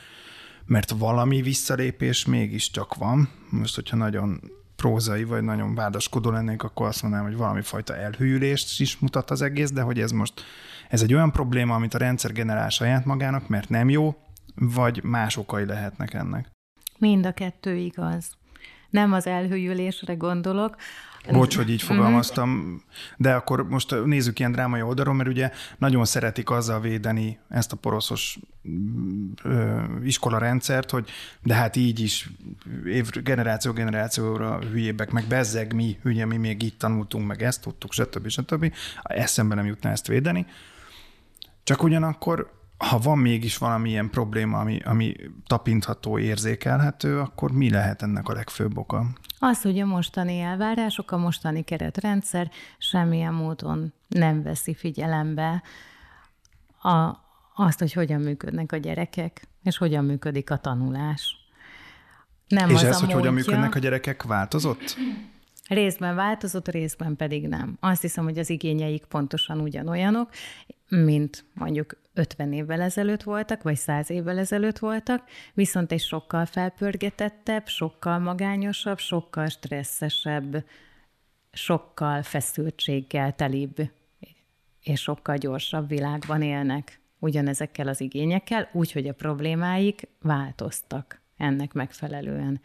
mert 0.66 0.90
valami 0.90 1.42
visszalépés 1.42 2.26
mégiscsak 2.26 2.96
van. 2.96 3.30
Most, 3.50 3.76
hogyha 3.76 3.96
nagyon 3.96 4.40
prózai, 4.76 5.24
vagy 5.24 5.44
nagyon 5.44 5.76
vádaskodó 5.76 6.30
lennék, 6.30 6.64
akkor 6.64 6.88
azt 6.88 7.02
mondanám, 7.02 7.26
hogy 7.28 7.38
valami 7.38 7.62
fajta 7.62 7.96
elhűlést 7.96 8.80
is 8.80 8.98
mutat 9.00 9.32
az 9.32 9.42
egész, 9.42 9.72
de 9.72 9.82
hogy 9.82 10.00
ez 10.00 10.12
most, 10.12 10.44
ez 10.90 11.02
egy 11.02 11.14
olyan 11.14 11.32
probléma, 11.32 11.76
amit 11.76 11.94
a 11.94 11.98
rendszer 11.98 12.32
generál 12.32 12.70
saját 12.70 13.06
magának, 13.06 13.48
mert 13.48 13.70
nem 13.70 13.90
jó, 13.90 14.16
vagy 14.56 15.04
más 15.04 15.38
okai 15.38 15.66
lehetnek 15.66 16.14
ennek. 16.14 16.52
Mind 16.98 17.26
a 17.26 17.32
kettő 17.32 17.76
igaz. 17.76 18.32
Nem 18.90 19.14
az 19.14 19.28
elhűlésre 19.28 20.14
gondolok, 20.14 20.76
Bocs, 21.32 21.56
hogy 21.56 21.70
így 21.70 21.84
mhm. 21.84 21.94
fogalmaztam, 21.94 22.82
de 23.18 23.34
akkor 23.34 23.68
most 23.70 24.06
nézzük 24.06 24.40
ilyen 24.40 24.52
drámai 24.52 24.82
oldalról, 24.82 25.14
mert 25.14 25.30
ugye 25.30 25.52
nagyon 25.78 26.06
szeretik 26.06 26.50
azzal 26.50 26.80
védeni 26.80 27.40
ezt 27.50 27.72
a 27.72 27.76
poroszos 27.76 28.40
iskolarendszert, 30.04 30.90
hogy 30.90 31.10
de 31.44 31.54
hát 31.54 31.76
így 31.76 32.00
is 32.00 32.30
év, 32.86 33.10
generáció 33.10 33.72
generációra 33.72 34.60
hülyébbek, 34.60 35.12
meg 35.12 35.26
bezzeg 35.28 35.74
mi, 35.74 35.98
hülye, 36.02 36.26
mi 36.26 36.38
még 36.38 36.64
így 36.64 36.78
tanultunk, 36.78 37.28
meg 37.28 37.44
ezt 37.44 37.62
tudtuk, 37.62 37.94
stb. 37.94 38.28
stb. 38.28 38.74
Eszembe 39.04 39.56
nem 39.56 39.66
jutna 39.66 39.90
ezt 39.90 40.08
védeni. 40.08 40.46
Csak 41.64 41.84
ugyanakkor 41.84 42.52
ha 42.90 42.98
van 42.98 43.18
mégis 43.18 43.58
valamilyen 43.58 44.10
probléma, 44.10 44.60
ami, 44.60 44.80
ami 44.84 45.16
tapintható, 45.48 46.20
érzékelhető, 46.20 47.20
akkor 47.20 47.52
mi 47.52 47.70
lehet 47.70 48.02
ennek 48.02 48.28
a 48.28 48.34
legfőbb 48.34 48.78
oka? 48.78 49.06
Az, 49.40 49.62
hogy 49.62 49.80
a 49.80 49.86
mostani 49.86 50.40
elvárások, 50.40 51.12
a 51.12 51.18
mostani 51.18 51.64
keretrendszer 51.64 52.52
semmilyen 52.78 53.34
módon 53.34 53.94
nem 54.08 54.44
veszi 54.44 54.74
figyelembe 54.74 55.64
a, 56.82 57.24
azt, 57.56 57.80
hogy 57.80 57.94
hogyan 57.94 58.22
működnek 58.22 58.72
a 58.72 58.78
gyerekek, 58.78 59.48
és 59.64 59.78
hogyan 59.78 60.06
működik 60.06 60.52
a 60.52 60.58
tanulás. 60.58 61.36
Nem 62.48 62.70
és 62.70 62.76
az 62.76 62.84
ez, 62.84 63.00
hogy 63.00 63.02
módja, 63.02 63.20
hogyan 63.20 63.34
működnek 63.34 63.76
a 63.76 63.80
gyerekek, 63.80 64.24
változott? 64.24 64.98
Részben 65.68 66.16
változott, 66.16 66.68
részben 66.68 67.16
pedig 67.16 67.48
nem. 67.48 67.78
Azt 67.80 68.02
hiszem, 68.02 68.24
hogy 68.24 68.38
az 68.38 68.50
igényeik 68.50 69.06
pontosan 69.06 69.60
ugyanolyanok, 69.60 70.30
mint 70.88 71.46
mondjuk 71.54 71.98
50 72.16 72.54
évvel 72.54 72.82
ezelőtt 72.82 73.24
voltak, 73.24 73.64
vagy 73.64 73.76
100 73.76 74.10
évvel 74.10 74.38
ezelőtt 74.38 74.78
voltak, 74.78 75.24
viszont 75.54 75.92
egy 75.92 76.02
sokkal 76.02 76.46
felpörgetettebb, 76.46 77.68
sokkal 77.68 78.20
magányosabb, 78.20 78.98
sokkal 78.98 79.48
stresszesebb, 79.48 80.66
sokkal 81.52 82.22
feszültséggel 82.22 83.36
telibb 83.36 83.76
és 84.86 85.02
sokkal 85.02 85.38
gyorsabb 85.38 85.88
világban 85.88 86.42
élnek 86.42 87.00
ugyanezekkel 87.20 87.88
az 87.88 88.02
igényekkel, 88.02 88.70
úgyhogy 88.74 89.08
a 89.08 89.14
problémáik 89.14 90.08
változtak 90.22 91.22
ennek 91.38 91.74
megfelelően. 91.74 92.62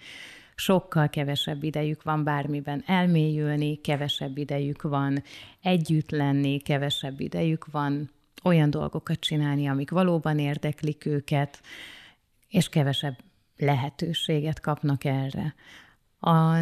Sokkal 0.55 1.09
kevesebb 1.09 1.63
idejük 1.63 2.03
van 2.03 2.25
bármiben 2.25 2.83
elmélyülni, 2.87 3.81
kevesebb 3.81 4.39
idejük 4.39 4.83
van 4.83 5.23
együtt 5.63 6.11
lenni, 6.11 6.59
kevesebb 6.59 7.21
idejük 7.21 7.67
van 7.71 8.11
olyan 8.43 8.71
dolgokat 8.71 9.21
csinálni, 9.21 9.69
amik 9.69 9.91
valóban 9.91 10.39
érdeklik 10.39 11.07
őket, 11.07 11.61
és 12.49 12.69
kevesebb 12.69 13.19
lehetőséget 13.57 14.61
kapnak 14.61 15.05
erre. 15.05 15.55
A, 16.21 16.57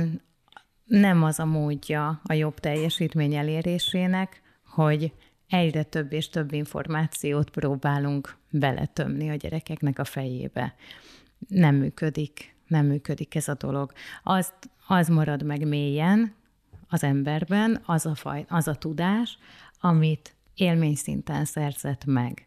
nem 0.85 1.23
az 1.23 1.39
a 1.39 1.45
módja 1.45 2.21
a 2.25 2.33
jobb 2.33 2.59
teljesítmény 2.59 3.35
elérésének, 3.35 4.43
hogy 4.65 5.13
egyre 5.49 5.83
több 5.83 6.13
és 6.13 6.29
több 6.29 6.53
információt 6.53 7.51
próbálunk 7.51 8.37
beletömni 8.51 9.31
a 9.31 9.35
gyerekeknek 9.35 9.99
a 9.99 10.05
fejébe. 10.05 10.75
Nem 11.49 11.75
működik, 11.75 12.55
nem 12.67 12.87
működik 12.87 13.35
ez 13.35 13.49
a 13.49 13.55
dolog. 13.55 13.93
Az, 14.23 14.53
az 14.87 15.09
marad 15.09 15.43
meg 15.43 15.67
mélyen 15.67 16.35
az 16.89 17.03
emberben, 17.03 17.83
az 17.87 18.07
a, 18.07 18.15
faj, 18.15 18.45
az 18.49 18.69
a 18.69 18.75
tudás, 18.75 19.39
amit 19.81 20.35
élményszinten 20.61 21.45
szerzett 21.45 22.05
meg, 22.05 22.47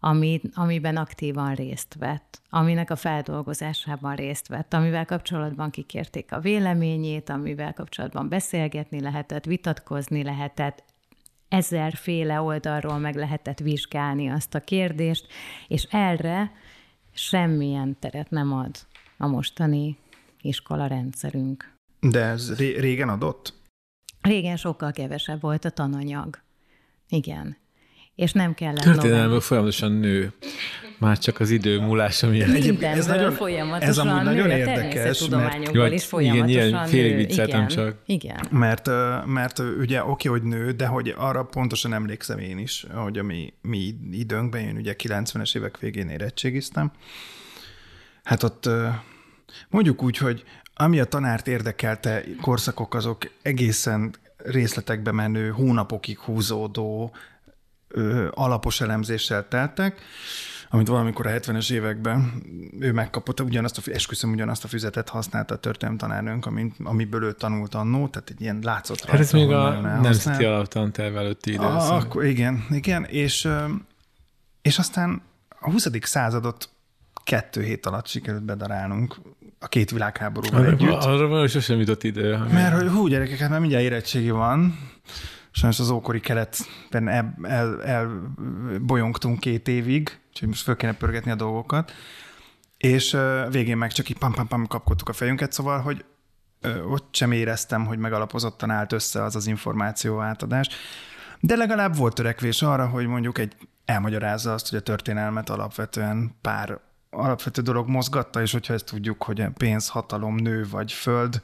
ami, 0.00 0.40
amiben 0.54 0.96
aktívan 0.96 1.54
részt 1.54 1.94
vett, 1.98 2.42
aminek 2.50 2.90
a 2.90 2.96
feldolgozásában 2.96 4.14
részt 4.14 4.48
vett, 4.48 4.74
amivel 4.74 5.04
kapcsolatban 5.04 5.70
kikérték 5.70 6.32
a 6.32 6.40
véleményét, 6.40 7.28
amivel 7.28 7.72
kapcsolatban 7.72 8.28
beszélgetni 8.28 9.00
lehetett, 9.00 9.44
vitatkozni 9.44 10.22
lehetett, 10.22 10.84
ezerféle 11.48 12.40
oldalról 12.40 12.98
meg 12.98 13.14
lehetett 13.14 13.58
vizsgálni 13.58 14.30
azt 14.30 14.54
a 14.54 14.60
kérdést, 14.60 15.26
és 15.68 15.82
erre 15.90 16.52
semmilyen 17.12 17.96
teret 17.98 18.30
nem 18.30 18.52
ad 18.52 18.76
a 19.16 19.26
mostani 19.26 19.98
iskola 20.40 20.86
rendszerünk. 20.86 21.72
De 22.00 22.20
ez 22.20 22.56
régen 22.56 23.08
adott? 23.08 23.52
Régen 24.20 24.56
sokkal 24.56 24.92
kevesebb 24.92 25.40
volt 25.40 25.64
a 25.64 25.70
tananyag. 25.70 26.43
Igen. 27.14 27.56
És 28.14 28.32
nem 28.32 28.54
kellett 28.54 28.82
Történelmű 28.82 29.38
folyamatosan 29.38 29.92
nő. 29.92 30.32
Már 30.98 31.18
csak 31.18 31.40
az 31.40 31.50
idő 31.50 31.80
múlása 31.80 32.28
miatt. 32.28 32.82
ez 32.82 33.06
nagyon, 33.06 33.32
folyamatosan 33.32 33.88
ez 33.88 33.98
amúgy 33.98 34.22
nagyon 34.22 34.46
nő, 34.46 34.56
érdekes, 34.56 35.28
mert, 35.28 35.92
is 35.92 36.04
folyamatosan 36.04 36.48
igen, 36.48 36.68
ilyen 36.68 36.86
félig 36.86 37.16
vicceltem 37.16 37.66
csak. 37.66 37.96
Igen. 38.06 38.46
Mert, 38.50 38.90
mert 39.26 39.58
ugye 39.58 40.04
oké, 40.04 40.28
hogy 40.28 40.42
nő, 40.42 40.70
de 40.70 40.86
hogy 40.86 41.14
arra 41.16 41.44
pontosan 41.44 41.92
emlékszem 41.92 42.38
én 42.38 42.58
is, 42.58 42.86
hogy 42.94 43.18
a 43.18 43.22
mi, 43.22 43.52
mi 43.62 43.94
időnkben, 44.12 44.60
én 44.60 44.76
ugye 44.76 44.94
90-es 45.02 45.56
évek 45.56 45.78
végén 45.78 46.08
érettségiztem, 46.08 46.92
hát 48.22 48.42
ott 48.42 48.68
mondjuk 49.68 50.02
úgy, 50.02 50.16
hogy 50.16 50.44
ami 50.74 51.00
a 51.00 51.04
tanárt 51.04 51.48
érdekelte 51.48 52.24
korszakok, 52.40 52.94
azok 52.94 53.30
egészen 53.42 54.14
részletekbe 54.44 55.12
menő, 55.12 55.50
hónapokig 55.50 56.18
húzódó 56.18 57.14
ö, 57.88 58.28
alapos 58.34 58.80
elemzéssel 58.80 59.48
teltek, 59.48 60.00
amit 60.70 60.88
valamikor 60.88 61.26
a 61.26 61.30
70-es 61.30 61.72
években 61.72 62.42
ő 62.80 62.92
megkapott, 62.92 63.40
ugyanazt 63.40 63.78
a, 63.78 63.90
esküszöm, 63.90 64.32
ugyanazt 64.32 64.64
a 64.64 64.68
füzetet 64.68 65.08
használta 65.08 65.54
a 65.54 65.58
történelmi 65.58 65.98
tanárnőnk, 65.98 66.46
amit, 66.46 66.74
amiből 66.82 67.24
ő 67.24 67.32
tanult 67.32 67.74
annó, 67.74 68.08
tehát 68.08 68.30
egy 68.30 68.40
ilyen 68.40 68.58
látszott 68.62 68.98
rajta. 68.98 69.12
Hát 69.12 69.20
ez 69.20 69.32
még 69.32 69.50
a 69.50 69.80
nemzeti 69.80 70.44
alaptanterv 70.44 71.16
előtti 71.16 71.52
időszak. 71.52 72.04
Akkor 72.04 72.24
igen, 72.24 72.64
igen, 72.70 73.04
és, 73.04 73.48
és 74.62 74.78
aztán 74.78 75.22
a 75.60 75.70
20. 75.70 75.88
századot 76.00 76.68
kettő 77.24 77.62
hét 77.62 77.86
alatt 77.86 78.06
sikerült 78.06 78.44
bedarálnunk 78.44 79.16
a 79.64 79.68
két 79.68 79.90
világháborúval 79.90 80.60
arra, 80.60 80.70
együtt. 80.70 80.90
Arra 80.90 81.26
van 81.26 81.48
sosem 81.48 81.78
jutott 81.78 82.02
idő. 82.02 82.36
Mert 82.52 82.80
hogy 82.80 82.90
hú, 82.90 83.06
gyerekek, 83.06 83.38
hát 83.38 83.50
már 83.50 83.60
mindjárt 83.60 83.84
érettségi 83.84 84.30
van. 84.30 84.78
Sajnos 85.50 85.80
az 85.80 85.90
ókori 85.90 86.20
keletben 86.20 87.08
el, 87.08 87.82
el, 87.84 88.32
két 89.38 89.68
évig, 89.68 90.18
úgyhogy 90.28 90.48
most 90.48 90.62
föl 90.62 90.76
kéne 90.76 90.94
pörgetni 90.94 91.30
a 91.30 91.34
dolgokat. 91.34 91.92
És 92.76 93.16
végén 93.50 93.76
meg 93.76 93.92
csak 93.92 94.08
így 94.08 94.18
pam-pam-pam 94.18 94.66
kapkodtuk 94.66 95.08
a 95.08 95.12
fejünket, 95.12 95.52
szóval, 95.52 95.80
hogy 95.80 96.04
ott 96.88 97.08
sem 97.14 97.32
éreztem, 97.32 97.86
hogy 97.86 97.98
megalapozottan 97.98 98.70
állt 98.70 98.92
össze 98.92 99.22
az 99.22 99.36
az 99.36 99.46
információ 99.46 100.20
átadás. 100.20 100.68
De 101.40 101.56
legalább 101.56 101.96
volt 101.96 102.14
törekvés 102.14 102.62
arra, 102.62 102.86
hogy 102.86 103.06
mondjuk 103.06 103.38
egy 103.38 103.54
elmagyarázza 103.84 104.52
azt, 104.52 104.70
hogy 104.70 104.78
a 104.78 104.82
történelmet 104.82 105.50
alapvetően 105.50 106.34
pár 106.40 106.80
alapvető 107.16 107.62
dolog 107.62 107.88
mozgatta, 107.88 108.40
és 108.40 108.52
hogyha 108.52 108.74
ezt 108.74 108.84
tudjuk, 108.84 109.22
hogy 109.22 109.46
pénz, 109.48 109.88
hatalom, 109.88 110.34
nő 110.34 110.66
vagy 110.70 110.92
föld, 110.92 111.42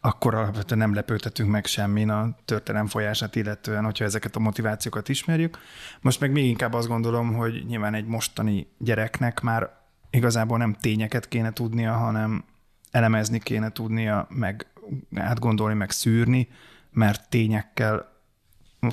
akkor 0.00 0.34
alapvetően 0.34 0.80
nem 0.80 0.94
lepődhetünk 0.94 1.50
meg 1.50 1.66
semmin 1.66 2.10
a 2.10 2.36
történelem 2.44 2.86
folyását 2.86 3.36
illetően, 3.36 3.84
hogyha 3.84 4.04
ezeket 4.04 4.36
a 4.36 4.40
motivációkat 4.40 5.08
ismerjük. 5.08 5.58
Most 6.00 6.20
meg 6.20 6.32
még 6.32 6.44
inkább 6.44 6.72
azt 6.72 6.88
gondolom, 6.88 7.34
hogy 7.34 7.64
nyilván 7.66 7.94
egy 7.94 8.06
mostani 8.06 8.66
gyereknek 8.78 9.40
már 9.40 9.70
igazából 10.10 10.58
nem 10.58 10.76
tényeket 10.80 11.28
kéne 11.28 11.52
tudnia, 11.52 11.92
hanem 11.92 12.44
elemezni 12.90 13.38
kéne 13.38 13.70
tudnia, 13.70 14.26
meg 14.30 14.66
átgondolni, 15.14 15.74
meg 15.74 15.90
szűrni, 15.90 16.48
mert 16.90 17.28
tényekkel 17.28 18.15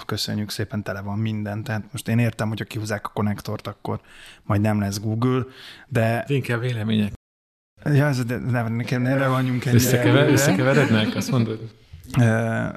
köszönjük 0.01 0.49
szépen, 0.49 0.83
tele 0.83 1.01
van 1.01 1.19
minden. 1.19 1.63
Tehát 1.63 1.83
most 1.91 2.07
én 2.07 2.19
értem, 2.19 2.47
hogy 2.47 2.59
ha 2.59 2.65
kihúzzák 2.65 3.05
a 3.05 3.09
konnektort, 3.13 3.67
akkor 3.67 4.01
majd 4.43 4.61
nem 4.61 4.79
lesz 4.79 4.99
Google, 4.99 5.43
de... 5.87 6.23
Inkább 6.27 6.59
vélemények. 6.59 7.13
Ja, 7.83 8.07
ez, 8.07 8.25
de 8.25 8.37
ne, 8.37 8.67
nekem 8.67 9.01
ne 9.01 9.27
vanjunk 9.27 9.65
ennyire. 9.65 9.83
Összekever, 9.83 10.29
összekeverednek, 10.29 11.15
azt 11.15 11.31
mondod? 11.31 11.59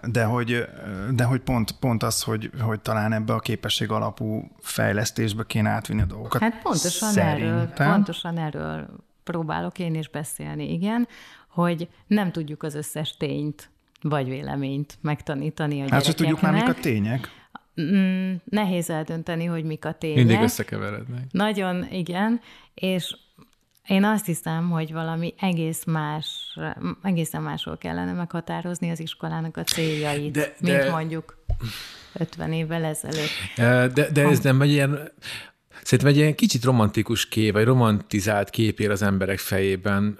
De 0.02 0.24
hogy, 0.24 0.68
de 1.14 1.24
hogy 1.24 1.40
pont, 1.40 1.70
pont 1.70 2.02
az, 2.02 2.22
hogy, 2.22 2.50
hogy 2.60 2.80
talán 2.80 3.12
ebbe 3.12 3.32
a 3.32 3.38
képesség 3.38 3.90
alapú 3.90 4.50
fejlesztésbe 4.60 5.44
kéne 5.46 5.68
átvinni 5.68 6.02
a 6.02 6.04
dolgokat. 6.04 6.40
Hát 6.40 6.62
pontosan 6.62 7.12
Szerintem. 7.12 7.48
erről, 7.48 7.66
pontosan 7.66 8.38
erről 8.38 8.88
próbálok 9.24 9.78
én 9.78 9.94
is 9.94 10.08
beszélni, 10.08 10.72
igen, 10.72 11.08
hogy 11.48 11.88
nem 12.06 12.32
tudjuk 12.32 12.62
az 12.62 12.74
összes 12.74 13.16
tényt 13.16 13.70
vagy 14.02 14.28
véleményt 14.28 14.98
megtanítani 15.00 15.80
a 15.80 15.84
gyerekeknek. 15.84 15.98
Hát, 15.98 16.06
hogy 16.06 16.14
tudjuk 16.14 16.40
már, 16.40 16.52
mik 16.52 16.68
a 16.68 16.80
tények. 16.80 17.30
Mm, 17.80 18.34
nehéz 18.44 18.90
eldönteni, 18.90 19.44
hogy 19.44 19.64
mik 19.64 19.84
a 19.84 19.92
tények. 19.92 20.16
Mindig 20.16 20.40
összekeverednek. 20.40 21.24
Nagyon, 21.30 21.86
igen, 21.90 22.40
és 22.74 23.16
én 23.86 24.04
azt 24.04 24.26
hiszem, 24.26 24.70
hogy 24.70 24.92
valami 24.92 25.34
egész 25.40 25.84
más, 25.84 26.58
egészen 27.02 27.42
másról 27.42 27.78
kellene 27.78 28.12
meghatározni 28.12 28.90
az 28.90 29.00
iskolának 29.00 29.56
a 29.56 29.62
céljait, 29.62 30.32
de, 30.32 30.54
mint 30.60 30.76
de... 30.76 30.90
mondjuk 30.90 31.44
50 32.12 32.52
évvel 32.52 32.84
ezelőtt. 32.84 33.30
De, 33.94 34.10
de 34.10 34.28
ez 34.28 34.40
nem 34.40 34.60
egy 34.60 34.70
ilyen, 34.70 35.12
szerintem 35.82 36.08
egy 36.08 36.16
ilyen 36.16 36.34
kicsit 36.34 36.64
romantikus 36.64 37.28
kép, 37.28 37.52
vagy 37.52 37.64
romantizált 37.64 38.50
kép 38.50 38.80
ér 38.80 38.90
az 38.90 39.02
emberek 39.02 39.38
fejében 39.38 40.16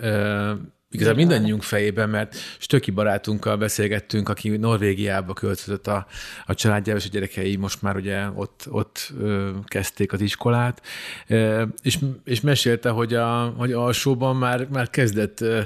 Igazából 0.91 1.19
mindannyiunk 1.19 1.63
fejében, 1.63 2.09
mert 2.09 2.37
Stöki 2.59 2.91
barátunkkal 2.91 3.57
beszélgettünk, 3.57 4.29
aki 4.29 4.49
Norvégiába 4.49 5.33
költözött 5.33 5.87
a, 5.87 6.07
a 6.47 6.55
családjával, 6.55 7.03
és 7.03 7.09
a 7.09 7.13
gyerekei 7.13 7.57
most 7.57 7.83
már 7.83 7.97
ugye 7.97 8.31
ott, 8.35 8.67
ott 8.69 9.13
ö, 9.21 9.51
kezdték 9.65 10.13
az 10.13 10.21
iskolát, 10.21 10.83
ö, 11.27 11.65
és, 11.83 11.99
és 12.25 12.41
mesélte, 12.41 12.91
hogy, 12.91 13.15
a, 13.15 13.55
hogy 13.57 13.73
alsóban 13.73 14.37
már, 14.37 14.69
már 14.69 14.91
kezdett, 14.91 15.41
ö, 15.41 15.61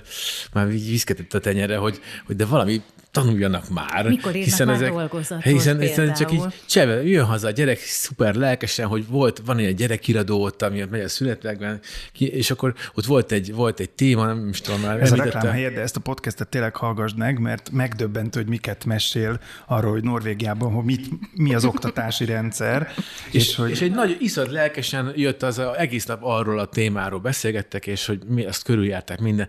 már 0.53 0.69
viszketett 0.69 1.35
a 1.35 1.41
tenyere, 1.41 1.77
hogy, 1.77 2.01
hogy 2.27 2.37
de 2.37 2.47
valami 2.47 2.83
tanuljanak 3.11 3.69
már. 3.69 4.09
Mikor 4.09 4.33
hiszen 4.33 4.67
már 4.67 4.77
ezek, 4.77 4.93
dolgozatot 4.93 5.45
hiszen, 5.45 5.81
hiszen 5.81 6.15
csak 6.15 6.33
így 6.33 6.43
cseve, 6.67 7.03
jön 7.03 7.25
haza 7.25 7.47
a 7.47 7.51
gyerek 7.51 7.79
szuper 7.79 8.35
lelkesen, 8.35 8.87
hogy 8.87 9.07
volt, 9.07 9.43
van 9.45 9.59
egy 9.59 9.75
gyerekiradó 9.75 10.43
ott, 10.43 10.63
ami 10.63 10.85
megy 10.91 11.01
a 11.01 11.09
születekben, 11.09 11.81
és 12.19 12.51
akkor 12.51 12.75
ott 12.95 13.05
volt 13.05 13.33
egy, 13.33 13.55
volt 13.55 13.81
egy 13.81 13.91
téma, 13.91 14.27
nem 14.27 14.49
is 14.49 14.61
tudom 14.61 14.81
már. 14.81 15.01
Ez 15.01 15.13
a 15.13 15.17
reklám 15.17 15.53
helyed, 15.53 15.75
de 15.75 15.81
ezt 15.81 15.97
a 15.97 16.01
podcastet 16.01 16.49
tényleg 16.49 16.77
hallgassd 16.77 17.17
meg, 17.17 17.39
mert 17.39 17.71
megdöbbentő, 17.71 18.41
hogy 18.41 18.49
miket 18.49 18.85
mesél 18.85 19.41
arról, 19.67 19.93
hogy 19.93 20.03
Norvégiában, 20.03 20.73
hogy 20.73 20.85
mit, 20.85 21.09
mi 21.35 21.55
az 21.55 21.65
oktatási 21.65 22.25
rendszer. 22.25 22.93
és, 23.31 23.49
és, 23.49 23.55
hogy... 23.55 23.71
és 23.71 23.81
egy 23.81 23.93
nagy 23.93 24.17
iszad 24.21 24.53
lelkesen 24.53 25.13
jött 25.17 25.43
az 25.43 25.59
a, 25.59 25.79
egész 25.81 26.07
nap 26.07 26.19
arról 26.23 26.59
a 26.59 26.67
témáról 26.67 27.21
beszélgettek, 27.21 27.87
és 27.87 28.07
hogy 28.07 28.23
mi 28.27 28.45
azt 28.45 28.63
körüljárták 28.63 29.21
minden. 29.21 29.49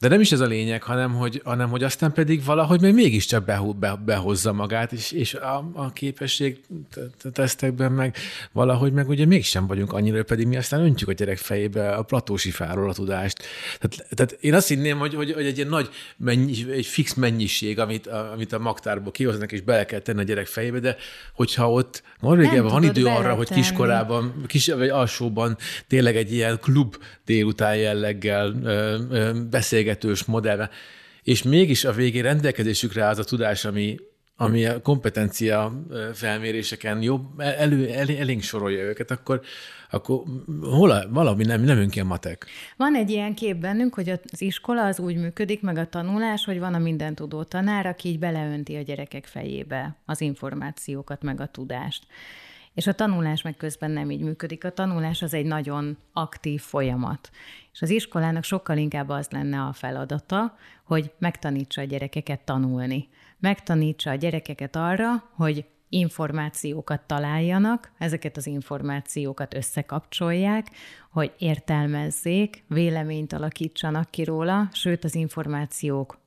De 0.00 0.08
nem 0.08 0.20
is 0.20 0.32
ez 0.32 0.40
a 0.40 0.46
lényeg, 0.46 0.82
hanem 0.82 1.14
hogy, 1.14 1.40
hanem, 1.44 1.68
hogy 1.68 1.82
aztán 1.82 2.12
pedig 2.12 2.44
valahogy 2.44 2.80
még 2.80 2.94
mégiscsak 2.94 3.44
be, 3.44 3.98
behozza 4.04 4.52
magát, 4.52 4.92
és, 4.92 5.12
és 5.12 5.34
a, 5.34 5.70
a 5.74 5.92
képesség 5.92 6.60
tesztekben 7.32 7.92
meg 7.92 8.16
valahogy 8.52 8.92
meg 8.92 9.08
ugye 9.08 9.26
mégsem 9.26 9.66
vagyunk 9.66 9.92
annyira, 9.92 10.24
pedig 10.24 10.46
mi 10.46 10.56
aztán 10.56 10.80
öntjük 10.80 11.08
a 11.08 11.12
gyerek 11.12 11.38
fejébe 11.38 11.90
a 11.90 12.02
platósi 12.02 12.50
fáról 12.50 12.90
a 12.90 12.94
tudást. 12.94 13.42
Tehát, 13.78 14.06
tehát 14.14 14.36
én 14.40 14.54
azt 14.54 14.68
hinném, 14.68 14.98
hogy, 14.98 15.14
hogy, 15.14 15.32
hogy 15.32 15.46
egy 15.46 15.56
ilyen 15.56 15.68
nagy, 15.68 15.88
mennyis, 16.16 16.62
egy 16.64 16.86
fix 16.86 17.14
mennyiség, 17.14 17.78
amit 17.78 18.06
a, 18.06 18.32
amit 18.32 18.52
a 18.52 18.58
magtárból 18.58 19.12
kihoznak, 19.12 19.52
és 19.52 19.60
bele 19.60 19.84
kell 19.84 20.00
tenni 20.00 20.20
a 20.20 20.22
gyerek 20.22 20.46
fejébe, 20.46 20.78
de 20.78 20.96
hogyha 21.34 21.72
ott 21.72 22.02
Norvégiában 22.20 22.72
van 22.72 22.84
idő 22.84 23.06
arra, 23.06 23.34
hogy 23.34 23.48
kiskorában, 23.48 24.44
kis, 24.46 24.66
vagy 24.66 24.88
alsóban 24.88 25.56
tényleg 25.86 26.16
egy 26.16 26.32
ilyen 26.32 26.58
klub 26.60 26.96
délután 27.24 27.76
jelleggel 27.76 28.52
beszélgetni, 29.50 29.86
beszélgetős 29.88 30.24
modellbe, 30.24 30.70
és 31.22 31.42
mégis 31.42 31.84
a 31.84 31.92
végén 31.92 32.22
rendelkezésükre 32.22 33.06
az 33.06 33.18
a 33.18 33.24
tudás, 33.24 33.64
ami, 33.64 33.96
ami 34.36 34.64
a 34.64 34.80
kompetencia 34.82 35.84
felméréseken 36.12 37.02
jobb, 37.02 37.40
elő, 37.40 37.88
elé, 37.88 38.18
elénk 38.18 38.42
sorolja 38.42 38.82
őket, 38.82 39.10
akkor, 39.10 39.40
akkor 39.90 40.22
hol, 40.60 41.08
valami 41.10 41.44
nem, 41.44 41.62
nem 41.62 41.78
önként 41.78 42.06
matek. 42.06 42.46
Van 42.76 42.94
egy 42.94 43.10
ilyen 43.10 43.34
kép 43.34 43.56
bennünk, 43.56 43.94
hogy 43.94 44.08
az 44.08 44.40
iskola 44.40 44.84
az 44.84 44.98
úgy 44.98 45.16
működik, 45.16 45.60
meg 45.62 45.76
a 45.78 45.88
tanulás, 45.88 46.44
hogy 46.44 46.58
van 46.58 46.74
a 46.74 46.78
mindentudó 46.78 47.42
tanár, 47.42 47.86
aki 47.86 48.08
így 48.08 48.18
beleönti 48.18 48.76
a 48.76 48.82
gyerekek 48.82 49.26
fejébe 49.26 49.96
az 50.06 50.20
információkat, 50.20 51.22
meg 51.22 51.40
a 51.40 51.46
tudást. 51.46 52.06
És 52.78 52.86
a 52.86 52.92
tanulás 52.92 53.42
meg 53.42 53.56
közben 53.56 53.90
nem 53.90 54.10
így 54.10 54.20
működik. 54.20 54.64
A 54.64 54.70
tanulás 54.70 55.22
az 55.22 55.34
egy 55.34 55.44
nagyon 55.44 55.96
aktív 56.12 56.60
folyamat. 56.60 57.30
És 57.72 57.82
az 57.82 57.90
iskolának 57.90 58.44
sokkal 58.44 58.76
inkább 58.76 59.08
az 59.08 59.28
lenne 59.30 59.60
a 59.60 59.72
feladata, 59.72 60.56
hogy 60.84 61.12
megtanítsa 61.18 61.80
a 61.80 61.84
gyerekeket 61.84 62.40
tanulni. 62.40 63.08
Megtanítsa 63.38 64.10
a 64.10 64.14
gyerekeket 64.14 64.76
arra, 64.76 65.28
hogy 65.30 65.64
információkat 65.88 67.00
találjanak, 67.00 67.92
ezeket 67.98 68.36
az 68.36 68.46
információkat 68.46 69.54
összekapcsolják, 69.54 70.66
hogy 71.10 71.32
értelmezzék, 71.38 72.64
véleményt 72.68 73.32
alakítsanak 73.32 74.10
ki 74.10 74.24
róla, 74.24 74.68
sőt 74.72 75.04
az 75.04 75.14
információk 75.14 76.18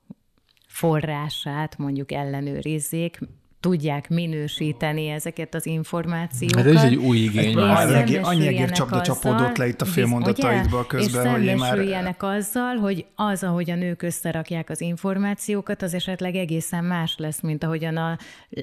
forrását 0.66 1.78
mondjuk 1.78 2.12
ellenőrizzék, 2.12 3.18
tudják 3.62 4.08
minősíteni 4.08 5.08
ezeket 5.08 5.54
az 5.54 5.66
információkat. 5.66 6.64
Hát 6.64 6.74
ez 6.74 6.82
egy 6.82 6.96
új 6.96 7.18
igény 7.18 7.54
már. 7.54 8.04
Annyi 8.22 8.46
egér 8.46 8.70
csapda 8.70 9.00
csapódott 9.00 9.56
le 9.56 9.66
itt 9.66 9.80
a 9.80 9.84
félmondataidból 9.84 10.86
közben, 10.86 11.42
és 11.42 11.50
hogy 11.50 11.58
már... 11.58 12.14
azzal, 12.18 12.76
hogy 12.76 13.06
az, 13.14 13.42
ahogy 13.44 13.70
a 13.70 13.74
nők 13.74 14.02
összerakják 14.02 14.70
az 14.70 14.80
információkat, 14.80 15.82
az 15.82 15.94
esetleg 15.94 16.34
egészen 16.34 16.84
más 16.84 17.14
lesz, 17.18 17.40
mint 17.40 17.64
ahogyan 17.64 17.96
a, 17.96 18.18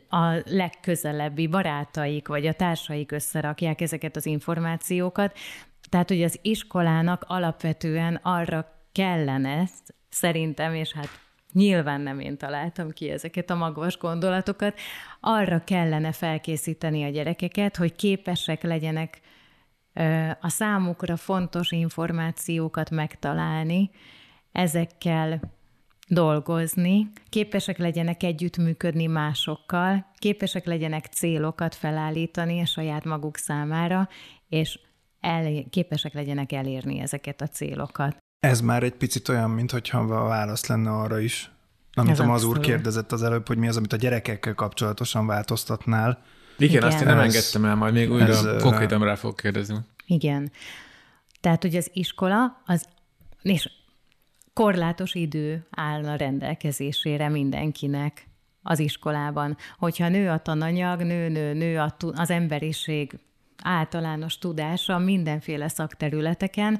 a 0.10 0.41
legközelebbi 0.45 1.47
barátaik 1.47 2.28
vagy 2.28 2.47
a 2.47 2.54
társaik 2.54 3.12
összerakják 3.12 3.82
ezeket 3.82 4.16
az 4.16 4.26
információkat. 4.26 5.38
Tehát, 5.89 6.08
hogy 6.08 6.24
az 6.24 6.39
iskolának 6.41 7.26
alapvetően 7.28 8.20
arra 8.24 8.66
kellene, 8.91 9.68
szerintem, 10.10 10.74
és 10.74 10.93
hát 10.93 11.10
Nyilván 11.54 12.02
nem 12.02 12.20
én 12.20 12.38
találtam 12.38 12.89
ki 12.89 13.10
ezeket 13.10 13.50
a 13.50 13.56
magvas 13.56 13.97
gondolatokat. 13.97 14.80
Arra 15.20 15.64
kellene 15.64 16.12
felkészíteni 16.12 17.04
a 17.04 17.10
gyerekeket, 17.10 17.76
hogy 17.76 17.95
képesek 17.95 18.62
legyenek 18.62 19.22
a 20.41 20.50
számukra 20.50 21.18
fontos 21.18 21.72
információkat 21.72 22.89
megtalálni, 22.89 23.89
ezekkel 24.52 25.39
dolgozni, 26.08 27.12
képesek 27.30 27.78
legyenek 27.78 28.24
együttműködni 28.24 29.06
másokkal, 29.06 30.12
képesek 30.18 30.66
legyenek 30.66 31.06
célokat 31.06 31.76
felállítani 31.76 32.62
a 32.62 32.66
saját 32.66 33.06
maguk 33.06 33.38
számára, 33.38 34.08
és 34.50 34.80
el, 35.20 35.64
képesek 35.70 36.14
legyenek 36.14 36.52
elérni 36.52 37.00
ezeket 37.00 37.41
a 37.41 37.47
célokat. 37.47 38.18
Ez 38.40 38.62
már 38.62 38.84
egy 38.84 38.94
picit 38.94 39.30
olyan, 39.30 39.50
mintha 39.50 40.00
a 40.00 40.28
válasz 40.28 40.66
lenne 40.66 40.92
arra 40.92 41.20
is, 41.20 41.52
amit 41.94 42.20
a 42.20 42.26
Mazur 42.26 42.60
kérdezett 42.60 43.12
az 43.12 43.24
előbb, 43.24 43.48
hogy 43.48 43.58
mi 43.58 43.68
az, 43.68 43.78
amit 43.78 43.94
a 43.94 43.98
gyerekekkel 43.98 44.54
kapcsolatosan 44.54 45.28
változtatnál. 45.28 46.22
Igen, 46.58 46.76
Igen. 46.76 46.88
azt 46.88 47.00
én 47.00 47.08
nem 47.08 47.18
ez, 47.20 47.24
engedtem 47.24 47.66
el, 47.66 47.76
majd 47.76 47.94
még 47.94 48.12
újra 48.12 48.26
ez, 48.26 48.62
konkrétan 48.62 49.04
rá 49.04 49.16
fog 49.16 49.36
kérdezni. 49.36 49.78
Igen. 50.06 50.52
Tehát, 51.42 51.62
hogy 51.62 51.76
az 51.76 51.90
iskola, 51.94 52.62
az, 52.66 52.86
és 53.42 53.70
korlátos 54.54 55.14
idő 55.14 55.68
áll 55.70 56.06
a 56.06 56.16
rendelkezésére 56.16 57.30
mindenkinek 57.30 58.28
az 58.62 58.80
iskolában. 58.80 59.58
Hogyha 59.78 60.10
nő 60.10 60.30
a 60.30 60.38
tananyag, 60.38 61.02
nő, 61.02 61.28
nő, 61.30 61.54
nő 61.54 61.86
az 62.16 62.30
emberiség 62.30 63.20
általános 63.64 64.38
tudása 64.38 64.98
mindenféle 64.98 65.68
szakterületeken, 65.68 66.80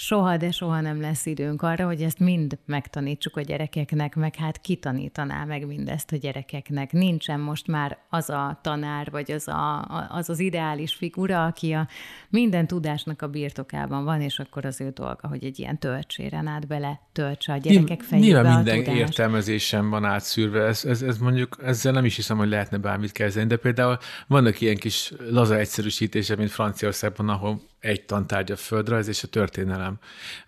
soha, 0.00 0.36
de 0.36 0.50
soha 0.50 0.80
nem 0.80 1.00
lesz 1.00 1.26
időnk 1.26 1.62
arra, 1.62 1.86
hogy 1.86 2.02
ezt 2.02 2.18
mind 2.18 2.58
megtanítsuk 2.64 3.36
a 3.36 3.40
gyerekeknek, 3.40 4.14
meg 4.14 4.36
hát 4.36 4.60
kitanítaná 4.60 5.44
meg 5.44 5.66
mindezt 5.66 6.12
a 6.12 6.16
gyerekeknek. 6.16 6.92
Nincsen 6.92 7.40
most 7.40 7.66
már 7.66 7.98
az 8.08 8.30
a 8.30 8.58
tanár, 8.62 9.10
vagy 9.10 9.30
az 9.30 9.48
a, 9.48 9.84
az, 10.10 10.28
az 10.28 10.38
ideális 10.38 10.94
figura, 10.94 11.44
aki 11.44 11.72
a 11.72 11.88
minden 12.28 12.66
tudásnak 12.66 13.22
a 13.22 13.28
birtokában 13.28 14.04
van, 14.04 14.20
és 14.20 14.38
akkor 14.38 14.64
az 14.64 14.80
ő 14.80 14.90
dolga, 14.90 15.28
hogy 15.28 15.44
egy 15.44 15.58
ilyen 15.58 15.78
töltséren 15.78 16.46
át 16.46 16.66
bele 16.66 17.00
töltse 17.12 17.52
a 17.52 17.56
gyerekek 17.56 18.00
fejébe 18.00 18.26
Nyilván 18.26 18.54
minden 18.54 18.84
tudást. 18.84 18.98
értelmezésem 18.98 19.90
van 19.90 20.04
átszűrve, 20.04 20.62
ez, 20.62 20.84
ez, 20.84 21.02
ez 21.02 21.18
mondjuk, 21.18 21.56
ezzel 21.64 21.92
nem 21.92 22.04
is 22.04 22.16
hiszem, 22.16 22.36
hogy 22.36 22.48
lehetne 22.48 22.78
bármit 22.78 23.12
kezdeni, 23.12 23.46
de 23.46 23.56
például 23.56 23.98
vannak 24.26 24.60
ilyen 24.60 24.76
kis 24.76 25.12
laza 25.30 25.58
egyszerűsítése, 25.58 26.36
mint 26.36 26.50
Franciaországban, 26.50 27.28
ahol 27.28 27.60
egy 27.80 28.04
tantárgy 28.04 28.52
a 28.52 28.56
földrajz 28.56 29.08
és 29.08 29.22
a 29.22 29.28
történelem, 29.28 29.98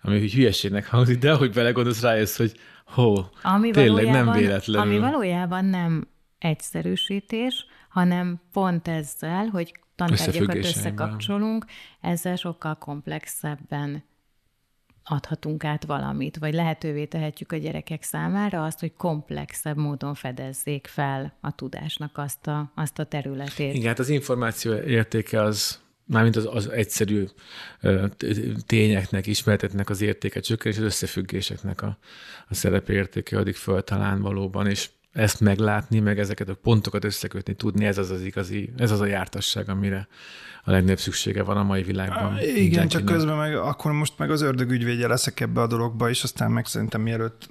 ami 0.01 0.19
hogy 0.19 0.33
hülyeségnek 0.33 0.87
hangzik, 0.87 1.19
de 1.19 1.31
ahogy 1.31 1.51
belegondolsz, 1.51 2.01
rájössz, 2.01 2.37
hogy 2.37 2.59
hó, 2.85 3.25
ami 3.41 3.71
tényleg 3.71 4.05
nem 4.05 4.31
véletlenül. 4.31 4.81
Ami 4.81 4.99
valójában 4.99 5.65
nem 5.65 6.07
egyszerűsítés, 6.39 7.65
hanem 7.89 8.41
pont 8.53 8.87
ezzel, 8.87 9.45
hogy 9.45 9.73
tantárgyakat 9.95 10.55
összekapcsolunk, 10.55 11.65
ezzel 12.01 12.35
sokkal 12.35 12.77
komplexebben 12.77 14.03
adhatunk 15.03 15.63
át 15.63 15.85
valamit, 15.85 16.37
vagy 16.37 16.53
lehetővé 16.53 17.05
tehetjük 17.05 17.51
a 17.51 17.57
gyerekek 17.57 18.03
számára 18.03 18.63
azt, 18.63 18.79
hogy 18.79 18.93
komplexebb 18.93 19.77
módon 19.77 20.13
fedezzék 20.13 20.87
fel 20.87 21.37
a 21.41 21.55
tudásnak 21.55 22.17
azt 22.17 22.47
a, 22.47 22.71
azt 22.75 22.99
a 22.99 23.03
területét. 23.03 23.73
Igen, 23.73 23.87
hát 23.87 23.99
az 23.99 24.09
információ 24.09 24.73
értéke 24.73 25.41
az 25.41 25.79
mármint 26.11 26.35
az, 26.35 26.49
az 26.51 26.69
egyszerű 26.69 27.25
tényeknek, 28.65 29.27
ismertetnek 29.27 29.89
az 29.89 30.01
értéke 30.01 30.39
csökken, 30.39 30.71
és 30.71 30.77
az 30.77 30.83
összefüggéseknek 30.83 31.81
a, 31.81 31.97
a 32.47 32.53
szerepe 32.53 32.93
értéke 32.93 33.37
addig 33.37 33.55
föl 33.55 33.83
talán 33.83 34.21
valóban, 34.21 34.67
és 34.67 34.89
ezt 35.11 35.39
meglátni, 35.39 35.99
meg 35.99 36.19
ezeket 36.19 36.49
a 36.49 36.55
pontokat 36.55 37.03
összekötni, 37.03 37.53
tudni, 37.53 37.85
ez 37.85 37.97
az 37.97 38.09
az 38.09 38.21
igazi, 38.21 38.73
ez 38.77 38.91
az 38.91 38.99
a 38.99 39.05
jártasság, 39.05 39.69
amire 39.69 40.07
a 40.63 40.71
legnagyobb 40.71 40.99
szüksége 40.99 41.43
van 41.43 41.57
a 41.57 41.63
mai 41.63 41.83
világban. 41.83 42.37
Igen, 42.37 42.53
Mindenkinek. 42.53 42.87
csak 42.87 43.05
közben 43.05 43.37
meg 43.37 43.55
akkor 43.55 43.91
most 43.91 44.13
meg 44.17 44.31
az 44.31 44.41
ördög 44.41 44.71
ügyvédje 44.71 45.07
leszek 45.07 45.39
ebbe 45.39 45.61
a 45.61 45.67
dologba, 45.67 46.09
és 46.09 46.23
aztán 46.23 46.51
meg 46.51 46.65
szerintem 46.65 47.01
mielőtt 47.01 47.49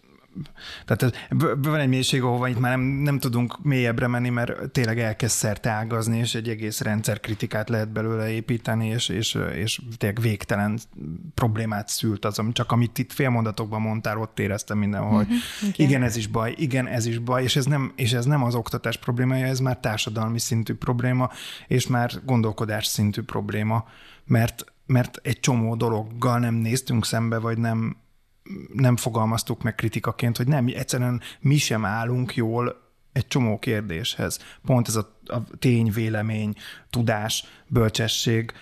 tehát 0.85 1.28
van 1.59 1.81
egy 1.81 1.89
mélység, 1.89 2.22
ahova 2.22 2.49
itt 2.49 2.59
már 2.59 2.76
nem, 2.76 2.87
nem 2.87 3.18
tudunk 3.18 3.62
mélyebbre 3.62 4.07
menni, 4.07 4.28
mert 4.28 4.70
tényleg 4.70 4.99
elkezd 4.99 5.35
szerte 5.35 5.70
ágazni, 5.70 6.18
és 6.18 6.35
egy 6.35 6.49
egész 6.49 6.81
rendszerkritikát 6.81 7.68
lehet 7.68 7.93
belőle 7.93 8.31
építeni, 8.31 8.87
és, 8.87 9.09
és, 9.09 9.39
és 9.55 9.81
tényleg 9.97 10.20
végtelen 10.20 10.78
problémát 11.35 11.89
szült 11.89 12.24
az, 12.24 12.43
csak 12.53 12.72
amit 12.72 12.99
itt 12.99 13.12
félmondatokban 13.12 13.81
mondtál, 13.81 14.18
ott 14.18 14.39
éreztem 14.39 14.78
mindenhol, 14.78 15.16
hogy 15.16 15.26
uh-huh, 15.26 15.68
igen. 15.74 15.89
igen, 15.89 16.03
ez 16.03 16.16
is 16.16 16.26
baj, 16.26 16.55
igen, 16.57 16.87
ez 16.87 17.07
is 17.07 17.18
baj, 17.18 17.43
és 17.43 17.57
ez, 17.57 17.64
nem, 17.64 17.93
és 17.97 18.12
ez 18.12 18.24
nem 18.24 18.43
az 18.43 18.55
oktatás 18.55 18.97
problémája, 18.97 19.47
ez 19.47 19.61
már 19.61 19.78
társadalmi 19.78 20.39
szintű 20.39 20.74
probléma, 20.74 21.31
és 21.66 21.87
már 21.87 22.11
gondolkodás 22.24 22.87
szintű 22.87 23.22
probléma, 23.22 23.85
mert 24.26 24.64
mert 24.91 25.18
egy 25.22 25.41
csomó 25.41 25.74
dologgal 25.74 26.39
nem 26.39 26.55
néztünk 26.55 27.05
szembe, 27.05 27.39
vagy 27.39 27.59
nem, 27.59 27.97
nem 28.72 28.96
fogalmaztuk 28.96 29.62
meg 29.62 29.74
kritikaként, 29.74 30.36
hogy 30.36 30.46
nem, 30.46 30.66
egyszerűen 30.74 31.20
mi 31.40 31.57
sem 31.57 31.84
állunk 31.84 32.34
jól 32.34 32.88
egy 33.12 33.26
csomó 33.26 33.59
kérdéshez. 33.59 34.38
Pont 34.66 34.88
ez 34.88 34.96
a, 34.96 35.18
a 35.26 35.36
tény, 35.59 35.90
vélemény, 35.90 36.55
tudás, 36.90 37.44
bölcsesség, 37.66 38.53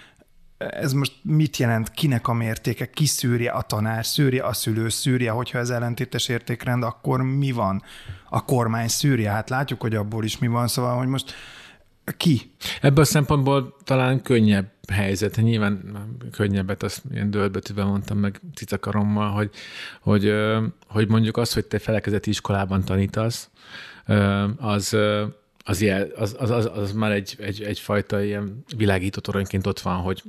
ez 0.58 0.92
most 0.92 1.12
mit 1.22 1.56
jelent, 1.56 1.90
kinek 1.90 2.28
a 2.28 2.32
mértéke, 2.32 2.90
ki 2.90 3.06
szűrje 3.06 3.50
a 3.50 3.62
tanár, 3.62 4.06
szűrje 4.06 4.44
a 4.44 4.52
szülő, 4.52 4.88
szűrje, 4.88 5.30
hogyha 5.30 5.58
ez 5.58 5.70
ellentétes 5.70 6.28
értékrend, 6.28 6.82
akkor 6.82 7.22
mi 7.22 7.52
van? 7.52 7.82
A 8.28 8.44
kormány 8.44 8.88
szűrje, 8.88 9.30
hát 9.30 9.50
látjuk, 9.50 9.80
hogy 9.80 9.94
abból 9.94 10.24
is 10.24 10.38
mi 10.38 10.46
van, 10.46 10.68
szóval, 10.68 10.96
hogy 10.96 11.06
most 11.06 11.34
ki? 12.16 12.52
Ebből 12.80 13.02
a 13.02 13.06
szempontból 13.06 13.76
talán 13.84 14.22
könnyebb 14.22 14.70
helyzet. 14.92 15.36
Nyilván 15.36 15.96
könnyebbet, 16.30 16.82
azt 16.82 17.02
ilyen 17.12 17.30
dőlbetűben 17.30 17.86
mondtam 17.86 18.18
meg 18.18 18.40
cicakarommal, 18.54 19.30
hogy, 19.30 19.50
hogy, 20.00 20.34
hogy 20.86 21.08
mondjuk 21.08 21.36
az, 21.36 21.52
hogy 21.52 21.64
te 21.64 21.78
felekezeti 21.78 22.30
iskolában 22.30 22.84
tanítasz, 22.84 23.50
az, 24.56 24.96
az, 25.64 25.80
ilyen, 25.80 26.10
az, 26.16 26.36
az, 26.38 26.50
az, 26.50 26.70
az 26.74 26.92
már 26.92 27.12
egy, 27.12 27.36
egy, 27.38 27.62
egyfajta 27.62 28.22
ilyen 28.22 28.64
világító 28.76 29.20
toronyként 29.20 29.66
ott 29.66 29.80
van, 29.80 29.96
hogy 29.96 30.22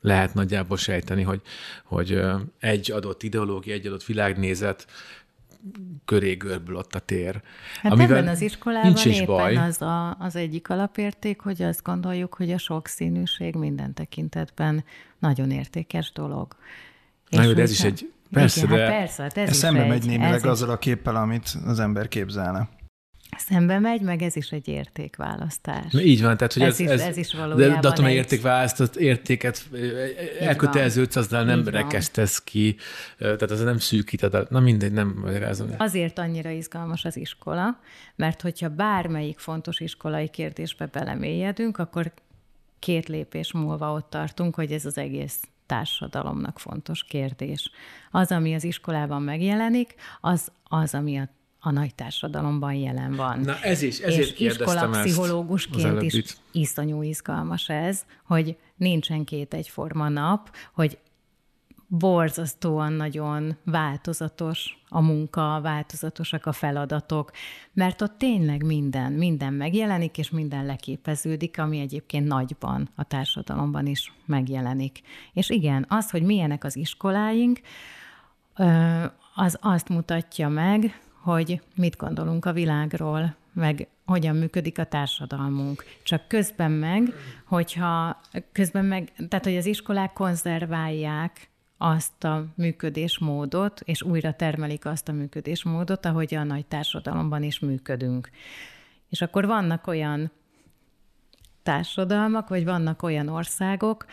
lehet 0.00 0.34
nagyjából 0.34 0.76
sejteni, 0.76 1.22
hogy, 1.22 1.40
hogy 1.84 2.20
egy 2.60 2.90
adott 2.90 3.22
ideológia, 3.22 3.74
egy 3.74 3.86
adott 3.86 4.04
világnézet 4.04 4.86
köré 6.04 6.34
görbül 6.34 6.76
ott 6.76 6.94
a 6.94 6.98
tér. 6.98 7.42
Hát 7.82 7.92
amivel 7.92 8.16
ebben 8.16 8.28
az 8.28 8.40
iskolában 8.40 8.86
nincs 8.86 9.04
is 9.04 9.14
éppen 9.14 9.26
baj. 9.26 9.56
Az, 9.56 9.82
a, 9.82 10.16
az 10.18 10.36
egyik 10.36 10.70
alapérték, 10.70 11.40
hogy 11.40 11.62
azt 11.62 11.82
gondoljuk, 11.82 12.34
hogy 12.34 12.50
a 12.50 12.58
sokszínűség 12.58 13.54
minden 13.54 13.94
tekintetben 13.94 14.84
nagyon 15.18 15.50
értékes 15.50 16.12
dolog. 16.12 16.56
Na 17.28 17.42
jó, 17.42 17.52
de 17.52 17.62
ez 17.62 17.70
is 17.70 17.84
egy... 17.84 18.12
Persze, 18.30 18.64
igen, 18.64 18.76
de... 18.76 18.82
Hát 18.82 18.98
persze, 18.98 19.22
hát 19.22 19.36
ez, 19.36 19.48
ez 19.48 19.56
szembe 19.56 19.86
megy 19.86 20.06
némileg 20.06 20.46
azzal 20.46 20.70
a 20.70 20.78
képpel, 20.78 21.16
amit 21.16 21.56
az 21.66 21.80
ember 21.80 22.08
képzelne 22.08 22.68
szembe 23.36 23.78
megy, 23.78 24.00
meg 24.00 24.22
ez 24.22 24.36
is 24.36 24.50
egy 24.50 24.68
értékválasztás. 24.68 25.92
Na, 25.92 26.00
így 26.00 26.22
van, 26.22 26.36
tehát 26.36 26.52
hogy 26.52 26.62
ez, 26.62 26.68
ez, 26.68 26.80
is, 26.80 26.86
ez, 26.86 27.00
ez 27.00 27.16
is 27.16 27.34
valójában 27.34 27.80
De, 27.80 27.88
attól 27.88 28.06
egy... 28.06 28.14
értékválasztott 28.14 28.96
értéket 28.96 29.68
elköteleződsz, 30.40 31.16
azzal 31.16 31.44
nem 31.44 31.68
rekesztesz 31.68 32.42
ki, 32.42 32.76
tehát 33.18 33.42
az 33.42 33.60
nem 33.60 33.78
szűkíted, 33.78 34.50
na 34.50 34.60
mindegy, 34.60 34.92
nem 34.92 35.20
magyarázom. 35.22 35.68
Azért 35.76 36.18
annyira 36.18 36.50
izgalmas 36.50 37.04
az 37.04 37.16
iskola, 37.16 37.80
mert 38.16 38.42
hogyha 38.42 38.68
bármelyik 38.68 39.38
fontos 39.38 39.80
iskolai 39.80 40.28
kérdésbe 40.28 40.86
belemélyedünk, 40.86 41.78
akkor 41.78 42.12
két 42.78 43.08
lépés 43.08 43.52
múlva 43.52 43.92
ott 43.92 44.10
tartunk, 44.10 44.54
hogy 44.54 44.72
ez 44.72 44.84
az 44.84 44.98
egész 44.98 45.40
társadalomnak 45.66 46.58
fontos 46.58 47.04
kérdés. 47.04 47.70
Az, 48.10 48.30
ami 48.30 48.54
az 48.54 48.64
iskolában 48.64 49.22
megjelenik, 49.22 49.94
az 50.20 50.50
az, 50.68 50.94
ami 50.94 51.18
a 51.18 51.28
a 51.60 51.70
nagy 51.70 51.94
társadalomban 51.94 52.72
jelen 52.72 53.16
van. 53.16 53.40
Na 53.40 53.60
ez 53.60 53.82
is, 53.82 53.98
ezért 53.98 54.38
És 54.38 54.40
iskolapszichológusként 54.40 56.02
is 56.02 56.36
iszonyú 56.52 57.02
izgalmas 57.02 57.68
ez, 57.68 58.04
hogy 58.24 58.56
nincsen 58.76 59.24
két 59.24 59.54
egyforma 59.54 60.08
nap, 60.08 60.56
hogy 60.74 60.98
borzasztóan 61.88 62.92
nagyon 62.92 63.56
változatos 63.64 64.78
a 64.88 65.00
munka, 65.00 65.60
változatosak 65.62 66.46
a 66.46 66.52
feladatok, 66.52 67.30
mert 67.72 68.02
ott 68.02 68.18
tényleg 68.18 68.64
minden, 68.64 69.12
minden 69.12 69.52
megjelenik, 69.52 70.18
és 70.18 70.30
minden 70.30 70.66
leképeződik, 70.66 71.58
ami 71.58 71.78
egyébként 71.78 72.26
nagyban 72.26 72.88
a 72.94 73.04
társadalomban 73.04 73.86
is 73.86 74.12
megjelenik. 74.24 75.00
És 75.32 75.50
igen, 75.50 75.86
az, 75.88 76.10
hogy 76.10 76.22
milyenek 76.22 76.64
az 76.64 76.76
iskoláink, 76.76 77.60
az 79.34 79.58
azt 79.60 79.88
mutatja 79.88 80.48
meg, 80.48 81.00
hogy 81.28 81.60
mit 81.74 81.96
gondolunk 81.96 82.44
a 82.44 82.52
világról, 82.52 83.34
meg 83.52 83.88
hogyan 84.06 84.36
működik 84.36 84.78
a 84.78 84.84
társadalmunk. 84.84 85.84
Csak 86.02 86.28
közben 86.28 86.70
meg, 86.70 87.12
hogyha 87.44 88.20
közben 88.52 88.84
meg, 88.84 89.12
tehát 89.28 89.44
hogy 89.44 89.56
az 89.56 89.66
iskolák 89.66 90.12
konzerválják 90.12 91.50
azt 91.76 92.24
a 92.24 92.44
működésmódot, 92.54 93.80
és 93.84 94.02
újra 94.02 94.32
termelik 94.32 94.86
azt 94.86 95.08
a 95.08 95.12
működésmódot, 95.12 96.06
ahogy 96.06 96.34
a 96.34 96.42
nagy 96.42 96.66
társadalomban 96.66 97.42
is 97.42 97.58
működünk. 97.58 98.30
És 99.08 99.20
akkor 99.20 99.46
vannak 99.46 99.86
olyan 99.86 100.30
társadalmak, 101.62 102.48
vagy 102.48 102.64
vannak 102.64 103.02
olyan 103.02 103.28
országok, 103.28 104.06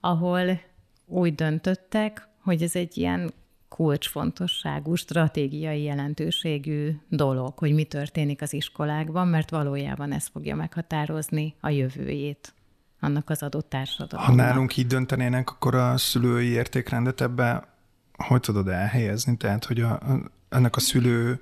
ahol 0.00 0.60
úgy 1.04 1.34
döntöttek, 1.34 2.28
hogy 2.42 2.62
ez 2.62 2.76
egy 2.76 2.98
ilyen 2.98 3.32
kulcsfontosságú, 3.68 4.94
stratégiai 4.94 5.82
jelentőségű 5.82 6.96
dolog, 7.08 7.58
hogy 7.58 7.74
mi 7.74 7.84
történik 7.84 8.42
az 8.42 8.52
iskolákban, 8.52 9.28
mert 9.28 9.50
valójában 9.50 10.12
ez 10.12 10.26
fogja 10.26 10.56
meghatározni 10.56 11.54
a 11.60 11.68
jövőjét 11.68 12.54
annak 13.00 13.30
az 13.30 13.42
adott 13.42 13.68
társadalomnak. 13.68 14.34
Ha 14.34 14.42
nálunk 14.42 14.76
így 14.76 14.86
döntenének, 14.86 15.50
akkor 15.50 15.74
a 15.74 15.96
szülői 15.96 16.48
értékrendet 16.48 17.20
ebbe 17.20 17.74
hogy 18.16 18.40
tudod 18.40 18.68
elhelyezni? 18.68 19.36
Tehát, 19.36 19.64
hogy 19.64 19.80
a, 19.80 20.00
ennek 20.48 20.76
a 20.76 20.80
szülő 20.80 21.40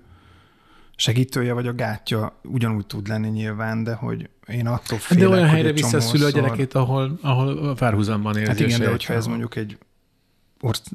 segítője 0.97 1.53
vagy 1.53 1.67
a 1.67 1.75
gátja 1.75 2.41
ugyanúgy 2.43 2.87
tud 2.87 3.09
lenni 3.09 3.29
nyilván, 3.29 3.85
de 3.85 3.95
hogy 3.95 4.29
én 4.47 4.67
attól 4.67 4.99
félek, 4.99 5.25
De 5.25 5.31
olyan 5.31 5.49
helyre 5.49 5.73
vissza 5.73 5.97
a 5.97 6.01
szülő 6.01 6.25
a 6.25 6.31
gyerekét, 6.31 6.75
ahol, 6.75 7.19
ahol 7.23 7.75
párhuzamban 7.75 8.37
érzi 8.37 8.49
Hát 8.51 8.61
igen, 8.61 8.81
de 8.81 8.91
hogyha 8.91 9.15
ez 9.15 9.27
mondjuk 9.27 9.57
egy 9.57 9.79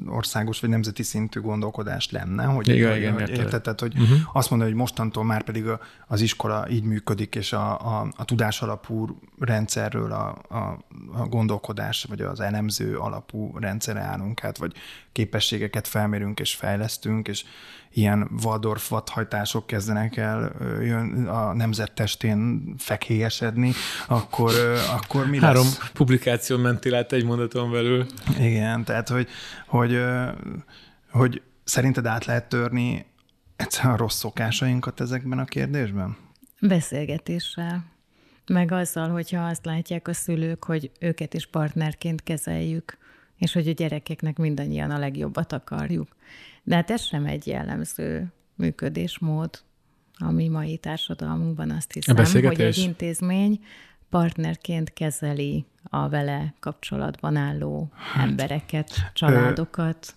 országos 0.06 0.60
vagy 0.60 0.70
nemzeti 0.70 1.02
szintű 1.02 1.40
gondolkodás 1.40 2.10
lenne, 2.10 2.44
hogy, 2.44 2.68
igen, 2.68 2.96
igen, 2.96 3.12
hogy 3.12 3.28
érted, 3.28 3.62
tehát, 3.62 3.80
hogy 3.80 3.98
uh-huh. 3.98 4.18
azt 4.32 4.50
mondani, 4.50 4.70
hogy 4.70 4.80
mostantól 4.80 5.24
már 5.24 5.42
pedig 5.42 5.64
az 6.06 6.20
iskola 6.20 6.68
így 6.70 6.84
működik, 6.84 7.34
és 7.34 7.52
a, 7.52 7.98
a, 8.00 8.12
a 8.16 8.24
tudás 8.24 8.62
alapú 8.62 9.20
rendszerről 9.38 10.12
a, 10.12 10.38
a, 10.48 10.84
a 11.12 11.26
gondolkodás, 11.26 12.04
vagy 12.04 12.20
az 12.20 12.40
elemző 12.40 12.98
alapú 12.98 13.58
rendszere 13.58 14.00
állunk 14.00 14.44
át, 14.44 14.56
vagy 14.58 14.72
képességeket 15.12 15.88
felmérünk 15.88 16.40
és 16.40 16.54
fejlesztünk, 16.54 17.28
és 17.28 17.44
ilyen 17.92 18.30
Waldorf 18.44 18.88
vadhajtások 18.88 19.66
kezdenek 19.66 20.16
el 20.16 20.52
jön 20.82 21.26
a 21.26 21.52
nemzettestén 21.54 22.62
fekhélyesedni, 22.78 23.72
akkor, 24.08 24.52
akkor 24.90 25.26
mi 25.26 25.38
Három 25.38 25.62
lesz? 25.62 25.78
Három 25.78 25.92
publikáció 25.94 26.56
mentél 26.56 26.94
át 26.94 27.12
egy 27.12 27.24
mondaton 27.24 27.70
belül. 27.70 28.06
Igen, 28.38 28.84
tehát 28.84 29.08
hogy, 29.08 29.28
hogy, 29.66 30.00
hogy 31.10 31.42
szerinted 31.64 32.06
át 32.06 32.24
lehet 32.24 32.48
törni 32.48 33.06
egyszerűen 33.56 33.94
a 33.94 33.96
rossz 33.96 34.18
szokásainkat 34.18 35.00
ezekben 35.00 35.38
a 35.38 35.44
kérdésben? 35.44 36.16
Beszélgetéssel. 36.60 37.84
Meg 38.46 38.72
azzal, 38.72 39.08
hogyha 39.08 39.46
azt 39.46 39.64
látják 39.64 40.08
a 40.08 40.12
szülők, 40.12 40.64
hogy 40.64 40.90
őket 41.00 41.34
is 41.34 41.46
partnerként 41.46 42.22
kezeljük, 42.22 42.98
és 43.36 43.52
hogy 43.52 43.68
a 43.68 43.72
gyerekeknek 43.72 44.36
mindannyian 44.38 44.90
a 44.90 44.98
legjobbat 44.98 45.52
akarjuk. 45.52 46.08
De 46.62 46.74
hát 46.74 46.90
ez 46.90 47.02
sem 47.02 47.24
egy 47.24 47.46
jellemző 47.46 48.32
működésmód 48.54 49.62
a 50.18 50.30
mi 50.30 50.48
mai 50.48 50.76
társadalmunkban, 50.76 51.70
azt 51.70 51.92
hiszem, 51.92 52.16
hogy 52.16 52.60
egy 52.60 52.78
intézmény 52.78 53.60
partnerként 54.08 54.92
kezeli 54.92 55.66
a 55.82 56.08
vele 56.08 56.54
kapcsolatban 56.60 57.36
álló 57.36 57.90
hát, 57.94 58.28
embereket, 58.28 58.90
családokat. 59.12 60.14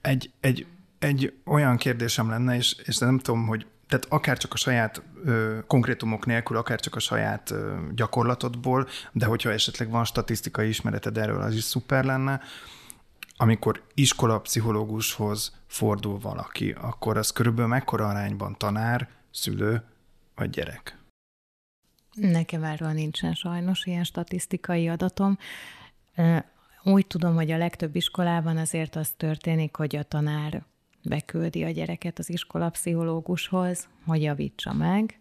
Egy, 0.00 0.30
egy, 0.40 0.66
egy 0.98 1.32
olyan 1.44 1.76
kérdésem 1.76 2.28
lenne, 2.28 2.56
és, 2.56 2.76
és 2.84 2.98
nem 2.98 3.18
tudom, 3.18 3.46
hogy 3.46 3.66
tehát 3.88 4.06
akár 4.08 4.38
csak 4.38 4.52
a 4.52 4.56
saját 4.56 5.02
ö, 5.24 5.58
konkrétumok 5.66 6.26
nélkül, 6.26 6.56
akár 6.56 6.80
csak 6.80 6.94
a 6.94 6.98
saját 6.98 7.50
ö, 7.50 7.74
gyakorlatodból, 7.94 8.88
de 9.12 9.26
hogyha 9.26 9.50
esetleg 9.50 9.90
van 9.90 10.04
statisztikai 10.04 10.68
ismereted 10.68 11.18
erről, 11.18 11.40
az 11.40 11.54
is 11.54 11.62
szuper 11.62 12.04
lenne. 12.04 12.40
Amikor 13.36 13.82
iskola 13.94 14.40
pszichológushoz 14.40 15.60
fordul 15.66 16.18
valaki, 16.18 16.70
akkor 16.70 17.16
az 17.16 17.30
körülbelül 17.30 17.70
mekkora 17.70 18.08
arányban 18.08 18.56
tanár, 18.58 19.08
szülő 19.30 19.82
vagy 20.34 20.50
gyerek? 20.50 20.98
Nekem 22.14 22.64
erről 22.64 22.90
nincsen 22.92 23.34
sajnos 23.34 23.86
ilyen 23.86 24.04
statisztikai 24.04 24.88
adatom. 24.88 25.38
Úgy 26.82 27.06
tudom, 27.06 27.34
hogy 27.34 27.50
a 27.50 27.56
legtöbb 27.56 27.96
iskolában 27.96 28.56
azért 28.56 28.96
az 28.96 29.10
történik, 29.16 29.76
hogy 29.76 29.96
a 29.96 30.02
tanár 30.02 30.64
beküldi 31.02 31.64
a 31.64 31.70
gyereket 31.70 32.18
az 32.18 32.30
iskolapszichológushoz, 32.30 33.88
hogy 34.06 34.22
javítsa 34.22 34.72
meg, 34.72 35.18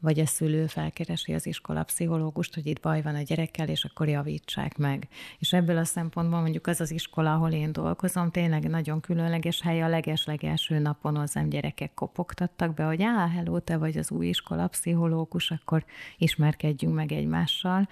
vagy 0.00 0.20
a 0.20 0.26
szülő 0.26 0.66
felkeresi 0.66 1.34
az 1.34 1.46
iskolapszichológust, 1.46 2.54
hogy 2.54 2.66
itt 2.66 2.80
baj 2.80 3.02
van 3.02 3.14
a 3.14 3.22
gyerekkel, 3.22 3.68
és 3.68 3.84
akkor 3.84 4.08
javítsák 4.08 4.76
meg. 4.76 5.08
És 5.38 5.52
ebből 5.52 5.76
a 5.76 5.84
szempontból 5.84 6.40
mondjuk 6.40 6.66
az 6.66 6.80
az 6.80 6.90
iskola, 6.90 7.34
ahol 7.34 7.50
én 7.50 7.72
dolgozom, 7.72 8.30
tényleg 8.30 8.68
nagyon 8.68 9.00
különleges 9.00 9.60
hely, 9.62 9.82
a 9.82 9.88
leges-legelső 9.88 10.78
napon 10.78 11.16
hozzám 11.16 11.48
gyerekek 11.48 11.94
kopogtattak 11.94 12.74
be, 12.74 12.84
hogy 12.84 13.02
á, 13.02 13.28
hello, 13.28 13.58
te 13.60 13.76
vagy 13.76 13.96
az 13.96 14.10
új 14.10 14.26
iskolapszichológus, 14.26 15.50
akkor 15.50 15.84
ismerkedjünk 16.18 16.94
meg 16.94 17.12
egymással, 17.12 17.88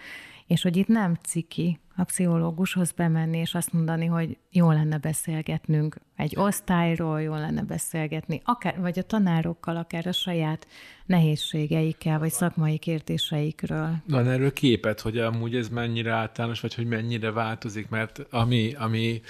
és 0.49 0.63
hogy 0.63 0.77
itt 0.77 0.87
nem 0.87 1.15
ciki 1.23 1.79
a 1.97 2.05
pszichológushoz 2.05 2.91
bemenni, 2.91 3.39
és 3.39 3.55
azt 3.55 3.73
mondani, 3.73 4.07
hogy 4.07 4.37
jó 4.51 4.71
lenne 4.71 4.99
beszélgetnünk 4.99 5.97
egy 6.17 6.35
osztályról, 6.37 7.23
jó 7.23 7.35
lenne 7.35 7.63
beszélgetni, 7.63 8.41
akár, 8.45 8.81
vagy 8.81 8.99
a 8.99 9.03
tanárokkal, 9.03 9.77
akár 9.77 10.07
a 10.07 10.13
saját 10.13 10.67
nehézségeikkel, 11.07 12.19
vagy 12.19 12.31
szakmai 12.31 12.79
kérdéseikről. 12.79 13.97
Van 14.09 14.29
erről 14.29 14.53
képet, 14.53 15.01
hogy 15.01 15.19
amúgy 15.19 15.57
ez 15.57 15.69
mennyire 15.69 16.13
általános, 16.13 16.61
vagy 16.61 16.75
hogy 16.75 16.87
mennyire 16.87 17.31
változik, 17.31 17.89
mert 17.89 18.27
ami, 18.31 18.75
ami 18.79 19.21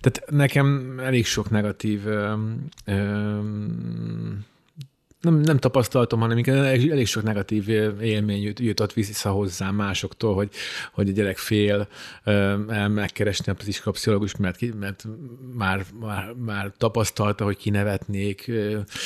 tehát 0.00 0.30
nekem 0.30 0.98
elég 0.98 1.26
sok 1.26 1.50
negatív 1.50 2.06
öm, 2.06 2.66
öm, 2.84 4.44
nem, 5.22 5.40
nem 5.40 5.58
tapasztaltam, 5.58 6.20
hanem 6.20 6.42
elég, 6.46 6.90
elég 6.90 7.06
sok 7.06 7.22
negatív 7.22 7.68
élmény 8.00 8.42
jut, 8.42 8.60
jutott 8.60 8.92
vissza 8.92 9.30
hozzám 9.30 9.74
másoktól, 9.74 10.34
hogy, 10.34 10.50
hogy 10.92 11.08
a 11.08 11.12
gyerek 11.12 11.36
fél 11.36 11.88
el 12.68 12.88
megkeresni 12.88 13.52
a 13.52 13.90
pszichológus, 13.90 14.36
mert, 14.36 14.78
mert 14.78 15.04
már, 15.56 15.84
már, 16.00 16.32
már 16.44 16.72
tapasztalta, 16.76 17.44
hogy 17.44 17.56
kinevetnék. 17.56 18.46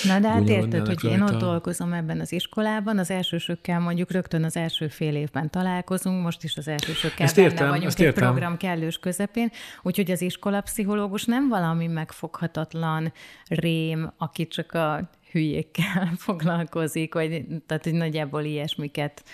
Na 0.05 0.21
de 0.21 0.29
hát 0.29 0.49
érted, 0.49 0.87
hogy 0.87 1.05
én 1.05 1.23
ott 1.23 1.39
dolgozom 1.39 1.93
ebben 1.93 2.21
az 2.21 2.33
iskolában, 2.33 2.99
az 2.99 3.11
elsősökkel 3.11 3.81
mondjuk 3.81 4.11
rögtön 4.11 4.45
az 4.45 4.57
első 4.57 4.89
fél 4.89 5.15
évben 5.15 5.51
találkozunk, 5.51 6.23
most 6.23 6.45
is 6.45 6.57
az 6.57 6.69
elsősökkel 6.69 7.27
ezt 7.27 7.39
értem, 7.39 7.57
benne 7.57 7.69
vagyunk 7.69 7.87
ezt 7.87 8.01
értem. 8.01 8.23
egy 8.23 8.31
program 8.31 8.57
kellős 8.57 8.99
közepén, 8.99 9.51
úgyhogy 9.83 10.11
az 10.11 10.21
iskolapszichológus 10.21 11.25
nem 11.25 11.49
valami 11.49 11.87
megfoghatatlan 11.87 13.13
rém, 13.49 14.13
aki 14.19 14.47
csak 14.47 14.73
a 14.73 15.11
hülyékkel 15.37 16.13
foglalkozik, 16.27 17.15
vagy 17.15 17.45
tehát 17.67 17.85
hogy 17.85 17.93
nagyjából 17.93 18.43
ilyesmiket 18.43 19.25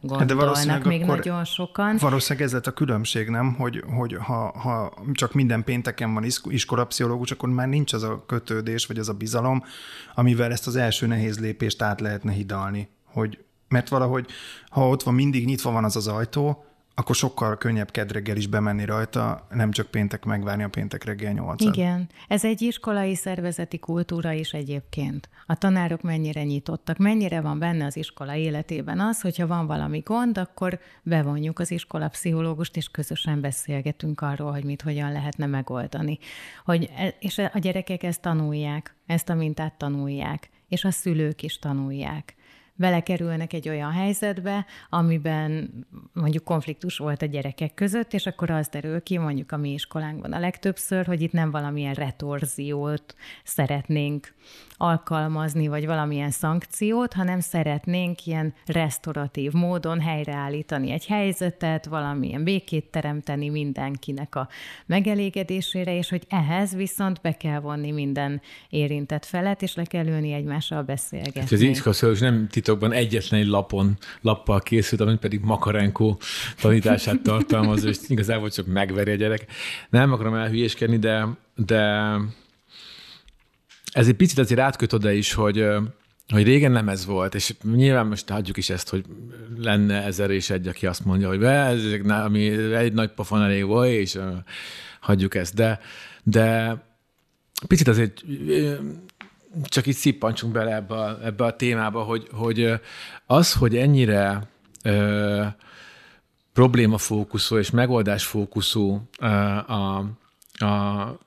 gondolnak 0.00 0.58
hát 0.58 0.82
de 0.82 0.88
még 0.88 1.04
nagyon 1.04 1.44
sokan. 1.44 1.96
Valószínűleg 2.00 2.46
ez 2.46 2.52
lett 2.52 2.66
a 2.66 2.72
különbség, 2.72 3.28
nem? 3.28 3.54
Hogy, 3.54 3.84
hogy 3.96 4.16
ha, 4.20 4.58
ha 4.58 4.94
csak 5.12 5.32
minden 5.32 5.64
pénteken 5.64 6.14
van 6.14 6.24
iskolapszichológus, 6.48 7.30
akkor 7.30 7.48
már 7.48 7.68
nincs 7.68 7.92
az 7.92 8.02
a 8.02 8.24
kötődés, 8.26 8.86
vagy 8.86 8.98
az 8.98 9.08
a 9.08 9.12
bizalom, 9.12 9.64
amivel 10.14 10.52
ezt 10.52 10.66
az 10.66 10.76
első 10.76 11.06
nehéz 11.06 11.38
lépést 11.38 11.82
át 11.82 12.00
lehetne 12.00 12.32
hidalni. 12.32 12.88
Hogy, 13.04 13.38
mert 13.68 13.88
valahogy, 13.88 14.26
ha 14.68 14.88
ott 14.88 15.02
van, 15.02 15.14
mindig 15.14 15.44
nyitva 15.44 15.70
van 15.70 15.84
az 15.84 15.96
az 15.96 16.06
ajtó, 16.08 16.64
akkor 16.98 17.14
sokkal 17.14 17.56
könnyebb 17.56 17.90
kedreggel 17.90 18.36
is 18.36 18.46
bemenni 18.46 18.84
rajta, 18.84 19.46
nem 19.50 19.70
csak 19.70 19.86
péntek 19.86 20.24
megvárni 20.24 20.62
a 20.62 20.68
péntek 20.68 21.04
reggel 21.04 21.32
8 21.32 21.62
Igen, 21.62 22.08
ez 22.28 22.44
egy 22.44 22.62
iskolai 22.62 23.14
szervezeti 23.14 23.78
kultúra 23.78 24.32
is 24.32 24.52
egyébként. 24.52 25.28
A 25.46 25.54
tanárok 25.54 26.02
mennyire 26.02 26.44
nyitottak, 26.44 26.96
mennyire 26.96 27.40
van 27.40 27.58
benne 27.58 27.84
az 27.84 27.96
iskola 27.96 28.34
életében 28.34 29.00
az, 29.00 29.20
hogyha 29.20 29.46
van 29.46 29.66
valami 29.66 29.98
gond, 29.98 30.38
akkor 30.38 30.78
bevonjuk 31.02 31.58
az 31.58 31.70
iskola 31.70 32.08
pszichológust, 32.08 32.76
és 32.76 32.88
közösen 32.88 33.40
beszélgetünk 33.40 34.20
arról, 34.20 34.52
hogy 34.52 34.64
mit 34.64 34.82
hogyan 34.82 35.12
lehetne 35.12 35.46
megoldani. 35.46 36.18
Hogy, 36.64 36.90
e, 36.96 37.14
és 37.20 37.38
a 37.38 37.58
gyerekek 37.58 38.02
ezt 38.02 38.20
tanulják, 38.20 38.96
ezt 39.06 39.28
a 39.28 39.34
mintát 39.34 39.74
tanulják, 39.74 40.50
és 40.68 40.84
a 40.84 40.90
szülők 40.90 41.42
is 41.42 41.58
tanulják 41.58 42.36
belekerülnek 42.76 43.52
egy 43.52 43.68
olyan 43.68 43.92
helyzetbe, 43.92 44.66
amiben 44.90 45.70
mondjuk 46.12 46.44
konfliktus 46.44 46.98
volt 46.98 47.22
a 47.22 47.26
gyerekek 47.26 47.74
között, 47.74 48.12
és 48.12 48.26
akkor 48.26 48.50
az 48.50 48.68
derül 48.68 49.02
ki 49.02 49.18
mondjuk 49.18 49.52
a 49.52 49.56
mi 49.56 49.72
iskolánkban 49.72 50.32
a 50.32 50.38
legtöbbször, 50.38 51.06
hogy 51.06 51.20
itt 51.20 51.32
nem 51.32 51.50
valamilyen 51.50 51.94
retorziót 51.94 53.14
szeretnénk 53.44 54.34
alkalmazni, 54.76 55.68
vagy 55.68 55.86
valamilyen 55.86 56.30
szankciót, 56.30 57.12
hanem 57.12 57.40
szeretnénk 57.40 58.26
ilyen 58.26 58.54
restauratív 58.66 59.52
módon 59.52 60.00
helyreállítani 60.00 60.90
egy 60.90 61.06
helyzetet, 61.06 61.86
valamilyen 61.86 62.44
békét 62.44 62.84
teremteni 62.84 63.48
mindenkinek 63.48 64.34
a 64.34 64.48
megelégedésére, 64.86 65.96
és 65.96 66.08
hogy 66.08 66.22
ehhez 66.28 66.74
viszont 66.74 67.20
be 67.20 67.32
kell 67.32 67.60
vonni 67.60 67.90
minden 67.90 68.40
érintett 68.68 69.24
felet, 69.24 69.62
és 69.62 69.74
le 69.74 69.84
kell 69.84 70.06
ülni 70.06 70.32
egymással 70.32 70.82
beszélgetni. 70.82 71.40
Hát 71.40 71.52
az 71.52 71.60
iskola 71.60 72.14
nem 72.20 72.48
titokban 72.50 72.92
egyetlen 72.92 73.40
egy 73.40 73.46
lapon, 73.46 73.98
lappal 74.20 74.60
készült, 74.60 75.00
amit 75.00 75.18
pedig 75.18 75.40
Makarenko 75.40 76.16
tanítását 76.60 77.22
tartalmaz, 77.22 77.84
és 77.84 77.96
igazából 78.08 78.50
csak 78.50 78.66
megveri 78.66 79.10
a 79.10 79.14
gyerek. 79.14 79.46
Nem 79.90 80.12
akarom 80.12 80.34
elhülyéskedni, 80.34 80.98
de, 80.98 81.28
de 81.54 82.12
ez 83.96 84.08
egy 84.08 84.14
picit 84.14 84.38
azért 84.38 84.60
átköt 84.60 84.92
oda 84.92 85.10
is, 85.10 85.32
hogy, 85.32 85.66
hogy 86.28 86.42
régen 86.42 86.72
nem 86.72 86.88
ez 86.88 87.06
volt, 87.06 87.34
és 87.34 87.54
nyilván 87.62 88.06
most 88.06 88.28
hagyjuk 88.28 88.56
is 88.56 88.70
ezt, 88.70 88.88
hogy 88.88 89.04
lenne 89.56 90.02
ezer 90.02 90.30
és 90.30 90.50
egy, 90.50 90.68
aki 90.68 90.86
azt 90.86 91.04
mondja, 91.04 91.28
hogy 91.28 91.44
ez, 91.44 91.82
ami 92.08 92.48
egy 92.74 92.92
nagy 92.92 93.10
pofon 93.10 93.42
elég 93.42 93.64
volt, 93.64 93.88
és 93.88 94.18
hagyjuk 95.00 95.34
ezt. 95.34 95.54
De, 95.54 95.80
de 96.22 96.76
picit 97.66 97.88
azért 97.88 98.24
csak 99.62 99.86
itt 99.86 99.96
szippancsunk 99.96 100.52
bele 100.52 100.74
ebbe 100.74 100.94
a, 100.94 101.24
ebbe 101.24 101.44
a 101.44 101.56
témába, 101.56 102.02
hogy, 102.02 102.28
hogy 102.32 102.80
az, 103.26 103.52
hogy 103.52 103.76
ennyire 103.76 104.48
ö, 104.82 105.44
problémafókuszú 106.52 107.56
és 107.56 107.70
megoldásfókuszú 107.70 109.08
ö, 109.20 109.26
a, 109.26 109.96
a 110.52 111.24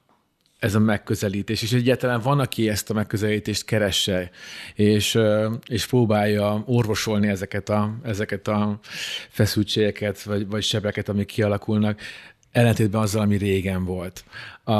ez 0.60 0.76
a 0.76 0.80
megközelítés, 0.80 1.62
és 1.62 1.72
egyáltalán 1.72 2.20
van, 2.22 2.40
aki 2.40 2.70
ezt 2.70 2.90
a 2.90 2.94
megközelítést 2.94 3.66
keresse, 3.66 4.30
és, 4.74 5.20
és 5.68 5.86
próbálja 5.86 6.64
orvosolni 6.66 7.28
ezeket 7.28 7.70
a, 7.70 7.98
ezeket 8.04 8.48
a 8.48 8.80
feszültségeket, 9.30 10.24
vagy, 10.24 10.48
vagy 10.48 10.64
sebeket, 10.64 11.10
amik 11.10 11.26
kialakulnak, 11.26 12.02
ellentétben 12.52 13.02
azzal, 13.02 13.22
ami 13.22 13.38
régen 13.38 13.86
volt. 13.86 14.24
A, 14.64 14.74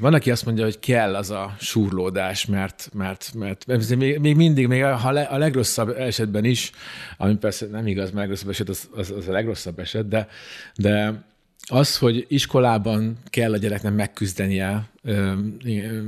van, 0.00 0.14
aki 0.14 0.30
azt 0.30 0.44
mondja, 0.44 0.64
hogy 0.64 0.78
kell 0.78 1.16
az 1.16 1.30
a 1.30 1.54
súrlódás, 1.60 2.46
mert, 2.46 2.88
mert, 2.92 3.32
mert, 3.34 3.66
mert 3.66 3.96
még, 3.96 4.18
még 4.18 4.36
mindig, 4.36 4.66
még 4.66 4.82
a, 4.82 5.06
a 5.30 5.38
legrosszabb 5.38 5.88
esetben 5.88 6.44
is, 6.44 6.70
ami 7.16 7.36
persze 7.36 7.66
nem 7.66 7.86
igaz, 7.86 8.10
mert 8.10 8.16
a 8.16 8.20
legrosszabb 8.20 8.50
eset 8.50 8.68
az, 8.68 8.88
az, 8.94 9.10
az 9.10 9.28
a 9.28 9.32
legrosszabb 9.32 9.78
eset, 9.78 10.08
de, 10.08 10.28
de 10.74 11.24
az, 11.70 11.98
hogy 11.98 12.24
iskolában 12.28 13.18
kell 13.24 13.52
a 13.52 13.56
gyereknek 13.56 13.94
megküzdenie 13.94 14.88
ö, 15.02 15.32
ö, 15.64 16.00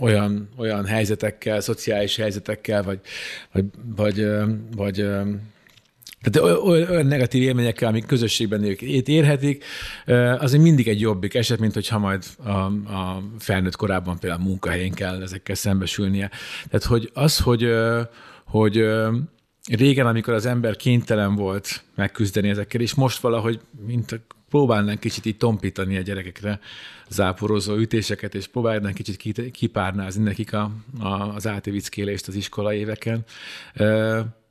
olyan, 0.00 0.48
olyan 0.56 0.84
helyzetekkel, 0.86 1.60
szociális 1.60 2.16
helyzetekkel, 2.16 2.82
vagy, 2.82 3.00
vagy, 3.52 3.64
vagy, 3.96 4.26
vagy 4.76 5.06
tehát 6.30 6.60
olyan 6.60 7.06
negatív 7.06 7.42
élményekkel, 7.42 7.88
amik 7.88 8.06
közösségben 8.06 8.62
ők 8.62 8.82
érhetik, 8.82 9.64
az 10.38 10.52
mindig 10.52 10.88
egy 10.88 11.00
jobbik 11.00 11.34
eset, 11.34 11.58
mint 11.58 11.74
hogyha 11.74 11.98
majd 11.98 12.24
a, 12.44 12.50
a 12.50 13.22
felnőtt 13.38 13.76
korában 13.76 14.18
például 14.18 14.40
a 14.40 14.44
munkahelyén 14.44 14.92
kell 14.92 15.22
ezekkel 15.22 15.54
szembesülnie. 15.54 16.30
Tehát, 16.68 16.86
hogy 16.86 17.10
az, 17.14 17.38
hogy, 17.38 17.68
hogy 18.46 18.84
régen, 19.70 20.06
amikor 20.06 20.34
az 20.34 20.46
ember 20.46 20.76
kénytelen 20.76 21.34
volt 21.34 21.84
megküzdeni 21.94 22.48
ezekkel, 22.48 22.80
és 22.80 22.94
most 22.94 23.20
valahogy, 23.20 23.60
mint 23.86 24.20
próbálnánk 24.48 25.00
kicsit 25.00 25.26
így 25.26 25.36
tompítani 25.36 25.96
a 25.96 26.00
gyerekekre 26.00 26.60
záporozó 27.08 27.76
ütéseket, 27.76 28.34
és 28.34 28.46
próbálnánk 28.46 28.94
kicsit 28.94 29.50
kipárnázni 29.50 30.22
nekik 30.22 30.52
a, 30.52 30.70
a, 30.98 31.06
az 31.08 31.46
átivickélést 31.46 32.28
az 32.28 32.34
iskola 32.34 32.74
éveken. 32.74 33.24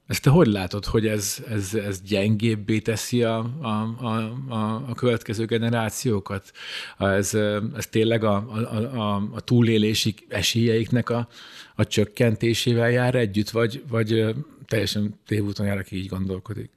Ezt 0.07 0.21
te 0.21 0.29
hogy 0.29 0.47
látod, 0.47 0.85
hogy 0.85 1.07
ez, 1.07 1.43
ez, 1.49 1.73
ez 1.73 2.01
gyengébbé 2.01 2.79
teszi 2.79 3.23
a, 3.23 3.37
a, 3.61 3.67
a, 4.05 4.83
a 4.87 4.93
következő 4.95 5.45
generációkat? 5.45 6.51
Ez, 6.97 7.33
ez 7.75 7.87
tényleg 7.89 8.23
a, 8.23 8.35
a, 8.35 9.15
a, 9.15 9.41
túlélési 9.41 10.15
esélyeiknek 10.27 11.09
a, 11.09 11.27
a 11.75 11.85
csökkentésével 11.85 12.91
jár 12.91 13.15
együtt, 13.15 13.49
vagy, 13.49 13.83
vagy 13.89 14.35
teljesen 14.67 15.19
tévúton 15.25 15.65
jár, 15.65 15.77
aki 15.77 15.95
így 15.95 16.07
gondolkodik? 16.07 16.69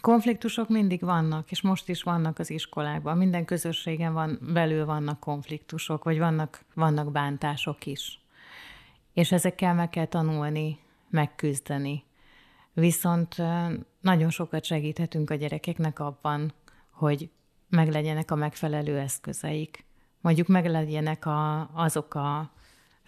Konfliktusok 0.00 0.68
mindig 0.68 1.00
vannak, 1.00 1.50
és 1.50 1.60
most 1.60 1.88
is 1.88 2.02
vannak 2.02 2.38
az 2.38 2.50
iskolákban. 2.50 3.16
Minden 3.16 3.44
közösségen 3.44 4.12
van, 4.12 4.38
belül 4.52 4.84
vannak 4.84 5.20
konfliktusok, 5.20 6.04
vagy 6.04 6.18
vannak, 6.18 6.64
vannak 6.74 7.12
bántások 7.12 7.86
is. 7.86 8.20
És 9.12 9.32
ezekkel 9.32 9.74
meg 9.74 9.90
kell 9.90 10.06
tanulni, 10.06 10.78
megküzdeni. 11.10 12.04
Viszont 12.72 13.36
nagyon 14.00 14.30
sokat 14.30 14.64
segíthetünk 14.64 15.30
a 15.30 15.34
gyerekeknek 15.34 15.98
abban, 15.98 16.52
hogy 16.90 17.30
meglegyenek 17.68 18.30
a 18.30 18.34
megfelelő 18.34 18.98
eszközeik. 18.98 19.84
Mondjuk 20.20 20.46
meglegyenek 20.46 21.26
a, 21.26 21.70
azok 21.74 22.14
a 22.14 22.50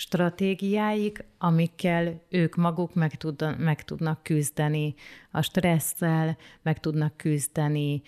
stratégiáik, 0.01 1.25
amikkel 1.39 2.21
ők 2.29 2.57
maguk 2.57 2.95
meg, 2.95 3.17
tud, 3.17 3.59
meg 3.59 3.85
tudnak 3.85 4.23
küzdeni 4.23 4.95
a 5.31 5.43
stresszel, 5.43 6.37
meg 6.63 6.81
tudnak 6.81 7.17
küzdeni 7.17 8.03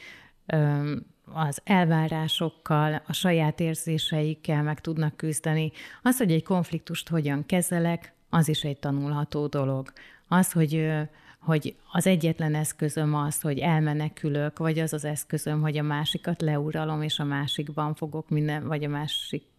az 1.32 1.60
elvárásokkal, 1.64 3.02
a 3.06 3.12
saját 3.12 3.60
érzéseikkel 3.60 4.62
meg 4.62 4.80
tudnak 4.80 5.16
küzdeni. 5.16 5.72
Az, 6.02 6.18
hogy 6.18 6.32
egy 6.32 6.44
konfliktust 6.44 7.08
hogyan 7.08 7.46
kezelek, 7.46 8.12
az 8.30 8.48
is 8.48 8.62
egy 8.62 8.78
tanulható 8.78 9.46
dolog. 9.46 9.92
Az, 10.28 10.52
hogy 10.52 10.90
hogy 11.38 11.76
az 11.92 12.06
egyetlen 12.06 12.54
eszközöm 12.54 13.14
az, 13.14 13.40
hogy 13.40 13.58
elmenekülök, 13.58 14.58
vagy 14.58 14.78
az 14.78 14.92
az 14.92 15.04
eszközöm, 15.04 15.60
hogy 15.60 15.78
a 15.78 15.82
másikat 15.82 16.40
leuralom, 16.40 17.02
és 17.02 17.18
a 17.18 17.24
másikban 17.24 17.94
fogok 17.94 18.28
minden, 18.28 18.66
vagy 18.66 18.84
a 18.84 18.88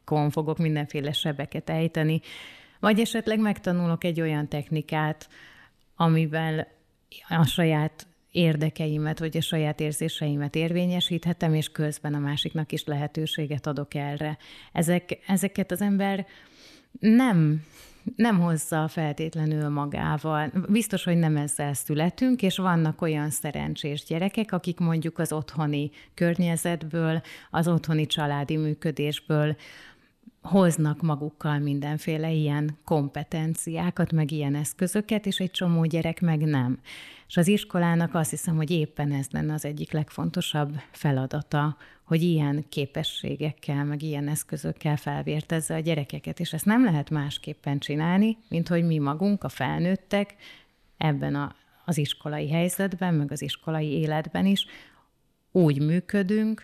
másikon 0.05 0.29
fogok 0.29 0.57
mindenféle 0.57 1.11
sebeket 1.11 1.69
ejteni, 1.69 2.21
vagy 2.79 2.99
esetleg 2.99 3.39
megtanulok 3.39 4.03
egy 4.03 4.21
olyan 4.21 4.47
technikát, 4.47 5.29
amivel 5.95 6.67
a 7.29 7.45
saját 7.45 8.07
érdekeimet, 8.31 9.19
vagy 9.19 9.37
a 9.37 9.41
saját 9.41 9.79
érzéseimet 9.79 10.55
érvényesíthetem, 10.55 11.53
és 11.53 11.69
közben 11.69 12.13
a 12.13 12.19
másiknak 12.19 12.71
is 12.71 12.83
lehetőséget 12.83 13.67
adok 13.67 13.93
erre. 13.93 14.37
Ezek, 14.71 15.19
ezeket 15.27 15.71
az 15.71 15.81
ember 15.81 16.25
nem 16.99 17.63
nem 18.15 18.39
hozza 18.39 18.87
feltétlenül 18.87 19.69
magával. 19.69 20.51
Biztos, 20.69 21.03
hogy 21.03 21.17
nem 21.17 21.37
ezzel 21.37 21.73
születünk, 21.73 22.41
és 22.41 22.57
vannak 22.57 23.01
olyan 23.01 23.29
szerencsés 23.29 24.03
gyerekek, 24.03 24.51
akik 24.51 24.79
mondjuk 24.79 25.19
az 25.19 25.31
otthoni 25.31 25.91
környezetből, 26.13 27.21
az 27.51 27.67
otthoni 27.67 28.05
családi 28.05 28.57
működésből 28.57 29.55
hoznak 30.43 31.01
magukkal 31.01 31.59
mindenféle 31.59 32.31
ilyen 32.31 32.77
kompetenciákat, 32.85 34.11
meg 34.11 34.31
ilyen 34.31 34.55
eszközöket, 34.55 35.25
és 35.25 35.39
egy 35.39 35.51
csomó 35.51 35.85
gyerek 35.85 36.21
meg 36.21 36.39
nem. 36.39 36.79
És 37.27 37.37
az 37.37 37.47
iskolának 37.47 38.13
azt 38.13 38.29
hiszem, 38.29 38.55
hogy 38.55 38.71
éppen 38.71 39.11
ez 39.11 39.27
lenne 39.31 39.53
az 39.53 39.65
egyik 39.65 39.91
legfontosabb 39.91 40.75
feladata, 40.91 41.77
hogy 42.03 42.21
ilyen 42.21 42.65
képességekkel, 42.69 43.83
meg 43.83 44.01
ilyen 44.01 44.27
eszközökkel 44.27 44.97
felvértezze 44.97 45.75
a 45.75 45.79
gyerekeket, 45.79 46.39
és 46.39 46.53
ezt 46.53 46.65
nem 46.65 46.83
lehet 46.83 47.09
másképpen 47.09 47.79
csinálni, 47.79 48.37
mint 48.49 48.67
hogy 48.67 48.83
mi 48.83 48.97
magunk, 48.97 49.43
a 49.43 49.49
felnőttek 49.49 50.35
ebben 50.97 51.35
a, 51.35 51.55
az 51.85 51.97
iskolai 51.97 52.49
helyzetben, 52.49 53.13
meg 53.13 53.31
az 53.31 53.41
iskolai 53.41 53.91
életben 53.91 54.45
is 54.45 54.65
úgy 55.51 55.81
működünk, 55.81 56.63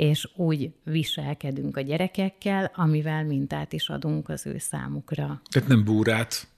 és 0.00 0.28
úgy 0.36 0.70
viselkedünk 0.84 1.76
a 1.76 1.80
gyerekekkel, 1.80 2.72
amivel 2.74 3.24
mintát 3.24 3.72
is 3.72 3.88
adunk 3.88 4.28
az 4.28 4.46
ő 4.46 4.58
számukra. 4.58 5.42
Tehát 5.50 5.68
nem 5.68 5.84
búrát 5.84 6.48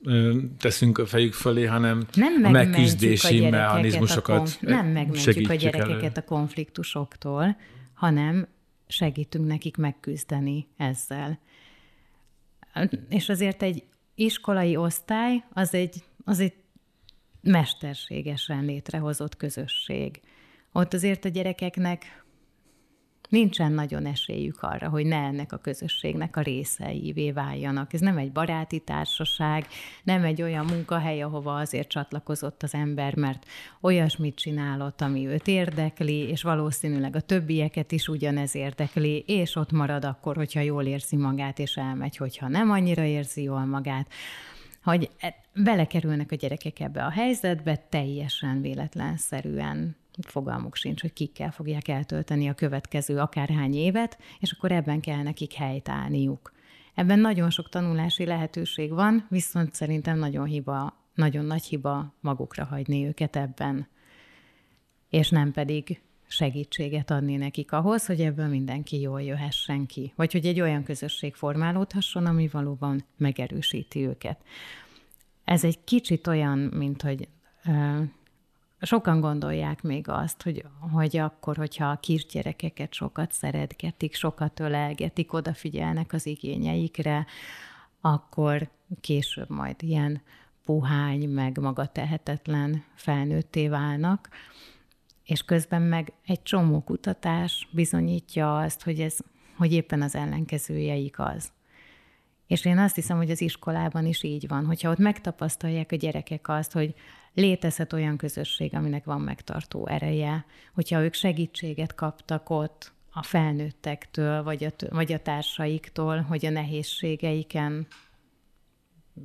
teszünk 0.59 0.99
a 0.99 1.07
fejük 1.07 1.33
fölé, 1.33 1.65
hanem 1.65 2.07
nem 2.15 2.45
a 2.45 2.51
megküzdési 2.51 3.45
a 3.45 3.51
mechanizmusokat 3.51 4.35
a 4.35 4.39
konf- 4.39 4.61
Nem 4.61 4.87
megmentjük 4.87 5.51
a 5.51 5.55
gyerekeket 5.55 6.03
elő. 6.03 6.13
a 6.15 6.23
konfliktusoktól, 6.25 7.57
hanem 7.95 8.49
segítünk 8.87 9.47
nekik 9.47 9.77
megküzdeni 9.77 10.67
ezzel. 10.77 11.39
És 13.09 13.29
azért 13.29 13.63
egy 13.63 13.85
iskolai 14.15 14.77
osztály 14.77 15.45
az 15.53 15.75
egy, 15.75 16.05
az 16.25 16.41
egy 16.41 16.55
mesterségesen 17.41 18.65
létrehozott 18.65 19.37
közösség. 19.37 20.21
Ott 20.73 20.95
azért 20.95 21.25
a 21.25 21.29
gyerekeknek 21.29 22.22
nincsen 23.33 23.73
nagyon 23.73 24.07
esélyük 24.07 24.63
arra, 24.63 24.89
hogy 24.89 25.07
ne 25.07 25.17
ennek 25.17 25.53
a 25.53 25.57
közösségnek 25.57 26.37
a 26.37 26.41
részeivé 26.41 27.31
váljanak. 27.31 27.93
Ez 27.93 28.01
nem 28.01 28.17
egy 28.17 28.33
baráti 28.33 28.79
társaság, 28.79 29.67
nem 30.03 30.25
egy 30.25 30.43
olyan 30.43 30.65
munkahely, 30.65 31.23
ahova 31.23 31.55
azért 31.55 31.89
csatlakozott 31.89 32.63
az 32.63 32.75
ember, 32.75 33.17
mert 33.17 33.47
olyasmit 33.81 34.35
csinálott, 34.35 35.01
ami 35.01 35.27
őt 35.27 35.49
érdekli, 35.49 36.19
és 36.19 36.43
valószínűleg 36.43 37.17
a 37.17 37.21
többieket 37.21 37.93
is 37.93 38.09
ugyanez 38.09 38.55
érdekli, 38.55 39.25
és 39.27 39.57
ott 39.57 39.73
marad 39.73 40.05
akkor, 40.05 40.37
hogyha 40.37 40.61
jól 40.61 40.85
érzi 40.85 41.17
magát, 41.17 41.59
és 41.59 41.77
elmegy, 41.77 42.17
hogyha 42.17 42.49
nem 42.49 42.71
annyira 42.71 43.05
érzi 43.05 43.43
jól 43.43 43.65
magát 43.65 44.07
hogy 44.83 45.11
e, 45.19 45.35
belekerülnek 45.55 46.33
a 46.33 46.35
gyerekek 46.35 46.81
ebbe 46.81 47.05
a 47.05 47.11
helyzetbe 47.11 47.77
teljesen 47.89 48.61
véletlenszerűen 48.61 49.97
fogalmuk 50.21 50.77
sincs, 50.77 51.01
hogy 51.01 51.13
kikkel 51.13 51.51
fogják 51.51 51.89
eltölteni 51.89 52.49
a 52.49 52.55
következő 52.55 53.19
akárhány 53.19 53.75
évet, 53.75 54.19
és 54.41 54.53
akkor 54.53 54.73
ebben 54.73 55.01
kell 55.01 55.23
nekik 55.23 55.53
helytállniuk. 55.53 56.53
Ebben 56.95 57.19
nagyon 57.19 57.51
sok 57.51 57.69
tanulási 57.69 58.25
lehetőség 58.25 58.91
van, 58.91 59.27
viszont 59.29 59.75
szerintem 59.75 60.19
nagyon 60.19 60.45
hiba, 60.45 60.97
nagyon 61.15 61.45
nagy 61.45 61.65
hiba 61.65 62.15
magukra 62.21 62.65
hagyni 62.65 63.07
őket 63.07 63.37
ebben, 63.37 63.89
és 65.09 65.31
nem 65.31 65.53
pedig 65.53 66.01
segítséget 66.27 67.11
adni 67.11 67.37
nekik 67.37 67.73
ahhoz, 67.73 68.07
hogy 68.07 68.21
ebből 68.21 68.47
mindenki 68.47 69.01
jól 69.01 69.23
jöhessen 69.23 69.87
ki, 69.87 70.13
vagy 70.17 70.33
hogy 70.33 70.47
egy 70.47 70.61
olyan 70.61 70.83
közösség 70.83 71.35
formálódhasson, 71.35 72.27
ami 72.27 72.49
valóban 72.49 73.05
megerősíti 73.17 74.07
őket. 74.07 74.45
Ez 75.45 75.65
egy 75.65 75.85
kicsit 75.85 76.27
olyan, 76.27 76.59
mint 76.59 77.03
hogy 77.03 77.29
Sokan 78.83 79.21
gondolják 79.21 79.83
még 79.83 80.09
azt, 80.09 80.43
hogy, 80.43 80.65
hogy 80.93 81.17
akkor, 81.17 81.57
hogyha 81.57 81.91
a 81.91 81.97
kisgyerekeket 81.97 82.93
sokat 82.93 83.33
szeretgetik, 83.33 84.15
sokat 84.15 84.61
ölelgetik, 84.61 85.33
odafigyelnek 85.33 86.13
az 86.13 86.27
igényeikre, 86.27 87.27
akkor 88.01 88.71
később 89.01 89.51
majd 89.51 89.83
ilyen 89.83 90.23
puhány, 90.65 91.29
meg 91.29 91.59
maga 91.59 91.87
tehetetlen 91.87 92.85
felnőtté 92.95 93.69
válnak, 93.69 94.29
és 95.25 95.43
közben 95.43 95.83
meg 95.83 96.13
egy 96.27 96.43
csomó 96.43 96.81
kutatás 96.81 97.69
bizonyítja 97.71 98.59
azt, 98.59 98.83
hogy 98.83 99.01
ez, 99.01 99.19
hogy 99.57 99.73
éppen 99.73 100.03
az 100.03 100.15
ellenkezőjeik 100.15 101.19
az. 101.19 101.53
És 102.47 102.65
én 102.65 102.79
azt 102.79 102.95
hiszem, 102.95 103.17
hogy 103.17 103.31
az 103.31 103.41
iskolában 103.41 104.07
is 104.07 104.23
így 104.23 104.49
van, 104.49 104.67
hogyha 104.67 104.91
ott 104.91 104.99
megtapasztalják 104.99 105.93
a 105.93 105.97
gyerekek 105.97 106.49
azt, 106.49 106.73
hogy 106.73 106.95
létezhet 107.35 107.93
olyan 107.93 108.17
közösség, 108.17 108.75
aminek 108.75 109.05
van 109.05 109.21
megtartó 109.21 109.87
ereje, 109.87 110.45
hogyha 110.75 111.03
ők 111.03 111.15
segítséget 111.15 111.95
kaptak 111.95 112.51
ott 112.51 112.93
a 113.13 113.23
felnőttektől, 113.23 114.43
vagy 114.43 114.65
a, 114.65 114.71
vagy 114.91 115.13
a 115.13 115.19
társaiktól, 115.19 116.21
hogy 116.21 116.47
a 116.47 116.51
nehézségeiken 116.51 117.87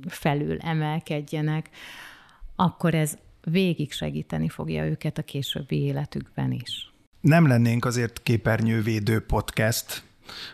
felül 0.08 0.58
emelkedjenek, 0.58 1.70
akkor 2.56 2.94
ez 2.94 3.18
végig 3.40 3.92
segíteni 3.92 4.48
fogja 4.48 4.84
őket 4.84 5.18
a 5.18 5.22
későbbi 5.22 5.76
életükben 5.76 6.52
is. 6.52 6.92
Nem 7.20 7.46
lennénk 7.46 7.84
azért 7.84 8.22
képernyővédő 8.22 9.20
podcast, 9.20 10.02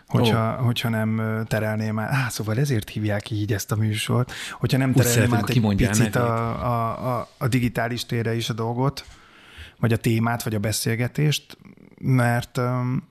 hogyha, 0.07 0.55
oh. 0.57 0.65
hogyha 0.65 0.89
nem 0.89 1.43
terelném 1.47 1.99
át, 1.99 2.11
ah, 2.11 2.29
szóval 2.29 2.57
ezért 2.57 2.89
hívják 2.89 3.31
így 3.31 3.53
ezt 3.53 3.71
a 3.71 3.75
műsort, 3.75 4.31
hogyha 4.51 4.77
nem 4.77 4.93
terelném 4.93 5.33
át 5.33 5.49
egy 5.49 5.75
picit 5.75 6.15
a, 6.15 6.65
a, 6.65 7.17
a, 7.17 7.29
a 7.37 7.47
digitális 7.47 8.05
térre 8.05 8.35
is 8.35 8.49
a 8.49 8.53
dolgot, 8.53 9.05
vagy 9.79 9.93
a 9.93 9.97
témát, 9.97 10.43
vagy 10.43 10.55
a 10.55 10.59
beszélgetést, 10.59 11.57
mert 11.97 12.57
um, 12.57 13.07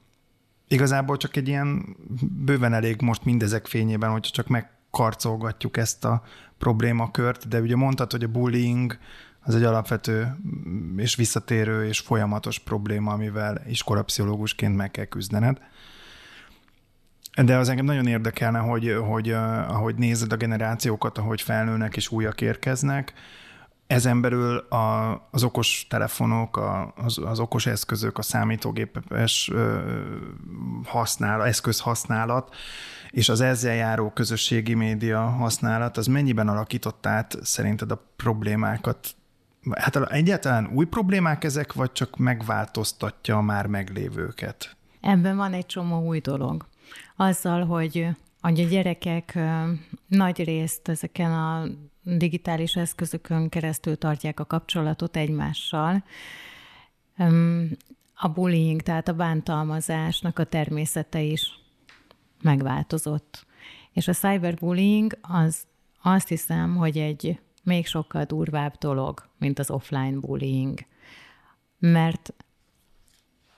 igazából 0.68 1.16
csak 1.16 1.36
egy 1.36 1.48
ilyen 1.48 1.96
bőven 2.44 2.72
elég 2.72 3.00
most 3.00 3.24
mindezek 3.24 3.66
fényében, 3.66 4.10
hogyha 4.10 4.32
csak 4.32 4.46
megkarcolgatjuk 4.46 5.76
ezt 5.76 6.04
a 6.04 6.22
problémakört, 6.58 7.48
de 7.48 7.60
ugye 7.60 7.76
mondtad, 7.76 8.10
hogy 8.10 8.24
a 8.24 8.28
bullying 8.28 8.98
az 9.40 9.54
egy 9.54 9.62
alapvető 9.62 10.36
és 10.96 11.14
visszatérő 11.14 11.86
és 11.86 11.98
folyamatos 11.98 12.58
probléma, 12.58 13.12
amivel 13.12 13.62
iskolapszichológusként 13.68 14.76
meg 14.76 14.90
kell 14.90 15.04
küzdened. 15.04 15.58
De 17.42 17.56
az 17.56 17.68
engem 17.68 17.84
nagyon 17.84 18.06
érdekelne, 18.06 18.58
hogy, 18.58 18.96
hogy 19.06 19.30
ahogy 19.68 19.94
nézed 19.94 20.32
a 20.32 20.36
generációkat, 20.36 21.18
ahogy 21.18 21.40
felnőnek 21.40 21.96
és 21.96 22.10
újak 22.10 22.40
érkeznek, 22.40 23.12
ezen 23.86 24.20
belül 24.20 24.56
a, 24.56 25.12
az 25.30 25.42
okos 25.42 25.86
telefonok, 25.88 26.56
a, 26.56 26.92
az, 26.96 27.18
az 27.18 27.38
okos 27.38 27.66
eszközök, 27.66 28.18
a 28.18 28.22
számítógépes 28.22 29.50
használat, 30.84 31.46
eszköz 31.46 31.80
használat, 31.80 32.54
és 33.10 33.28
az 33.28 33.40
ezzel 33.40 33.74
járó 33.74 34.10
közösségi 34.10 34.74
média 34.74 35.20
használat, 35.20 35.96
az 35.96 36.06
mennyiben 36.06 36.48
alakított 36.48 37.06
át 37.06 37.36
szerinted 37.42 37.90
a 37.90 38.02
problémákat? 38.16 39.14
Hát 39.70 39.96
egyáltalán 39.96 40.70
új 40.74 40.84
problémák 40.84 41.44
ezek, 41.44 41.72
vagy 41.72 41.92
csak 41.92 42.16
megváltoztatja 42.16 43.36
a 43.36 43.42
már 43.42 43.66
meglévőket? 43.66 44.76
Ebben 45.00 45.36
van 45.36 45.52
egy 45.52 45.66
csomó 45.66 46.06
új 46.06 46.18
dolog. 46.18 46.66
Azzal, 47.16 47.64
hogy, 47.64 48.06
a 48.40 48.50
gyerekek 48.50 49.38
nagy 50.06 50.44
részt 50.44 50.88
ezeken 50.88 51.32
a 51.32 51.66
digitális 52.02 52.76
eszközökön 52.76 53.48
keresztül 53.48 53.98
tartják 53.98 54.40
a 54.40 54.44
kapcsolatot 54.44 55.16
egymással, 55.16 56.04
a 58.14 58.28
bullying, 58.28 58.82
tehát 58.82 59.08
a 59.08 59.14
bántalmazásnak 59.14 60.38
a 60.38 60.44
természete 60.44 61.20
is 61.20 61.58
megváltozott. 62.42 63.46
És 63.92 64.08
a 64.08 64.12
cyberbullying 64.12 65.18
az 65.22 65.66
azt 66.02 66.28
hiszem, 66.28 66.76
hogy 66.76 66.98
egy 66.98 67.40
még 67.62 67.86
sokkal 67.86 68.24
durvább 68.24 68.78
dolog, 68.78 69.28
mint 69.38 69.58
az 69.58 69.70
offline 69.70 70.18
bullying. 70.18 70.78
Mert 71.78 72.34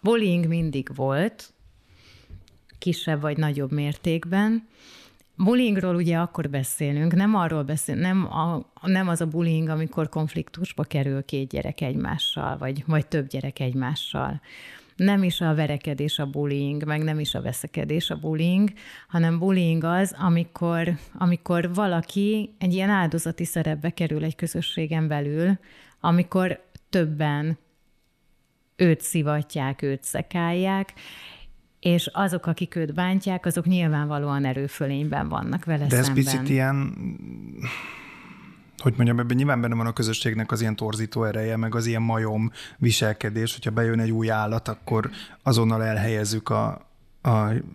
bullying 0.01 0.47
mindig 0.47 0.95
volt, 0.95 1.55
kisebb 2.79 3.21
vagy 3.21 3.37
nagyobb 3.37 3.73
mértékben. 3.73 4.69
Bullyingról 5.37 5.95
ugye 5.95 6.17
akkor 6.17 6.51
beszélünk, 6.51 7.15
nem 7.15 7.35
arról 7.35 7.63
beszélünk, 7.63 8.05
nem, 8.05 8.33
a, 8.33 8.67
nem 8.83 9.09
az 9.09 9.21
a 9.21 9.27
bullying, 9.27 9.69
amikor 9.69 10.09
konfliktusba 10.09 10.83
kerül 10.83 11.25
két 11.25 11.49
gyerek 11.49 11.81
egymással, 11.81 12.59
vagy, 12.59 12.85
vagy 12.87 13.07
több 13.07 13.27
gyerek 13.27 13.61
egymással, 13.61 14.41
nem 14.97 15.23
is 15.23 15.41
a 15.41 15.55
verekedés 15.55 16.19
a 16.19 16.27
bullying, 16.27 16.85
meg 16.85 17.03
nem 17.03 17.19
is 17.19 17.35
a 17.35 17.43
veszekedés 17.43 18.11
a 18.11 18.17
bullying, 18.17 18.73
hanem 19.09 19.39
bullying 19.39 19.85
az, 19.85 20.15
amikor, 20.19 20.99
amikor 21.15 21.75
valaki 21.75 22.55
egy 22.59 22.73
ilyen 22.73 22.91
áldozati 22.91 23.45
szerepbe 23.45 23.91
kerül 23.91 24.25
egy 24.25 24.35
közösségen 24.35 25.09
belül, 25.09 25.59
amikor 26.01 26.65
többen 26.91 27.59
őt 28.77 29.01
szivatják, 29.01 29.83
őt 29.83 30.03
szekálják, 30.03 30.93
és 31.87 32.11
azok, 32.13 32.47
akik 32.47 32.75
őt 32.75 32.95
bántják, 32.95 33.47
azok 33.47 33.65
nyilvánvalóan 33.67 34.45
erőfölényben 34.45 35.29
vannak 35.29 35.65
vele 35.65 35.87
De 35.87 35.97
ez 35.97 36.05
szemben. 36.05 36.25
picit 36.25 36.49
ilyen 36.49 36.95
hogy 38.79 38.95
mondjam, 38.97 39.19
ebben 39.19 39.37
nyilván 39.37 39.61
benne 39.61 39.75
van 39.75 39.87
a 39.87 39.93
közösségnek 39.93 40.53
az 40.53 40.61
ilyen 40.61 40.77
torzító 40.77 41.25
ereje, 41.25 41.57
meg 41.57 41.75
az 41.75 41.87
ilyen 41.87 42.03
majom 42.03 42.53
viselkedés, 42.79 43.53
hogyha 43.53 43.71
bejön 43.71 44.01
egy 44.01 44.11
új 44.11 44.31
állat, 44.31 44.69
akkor 44.69 45.11
azonnal 45.43 45.85
elhelyezzük 45.85 46.49
a, 46.49 46.89
a, 47.21 47.29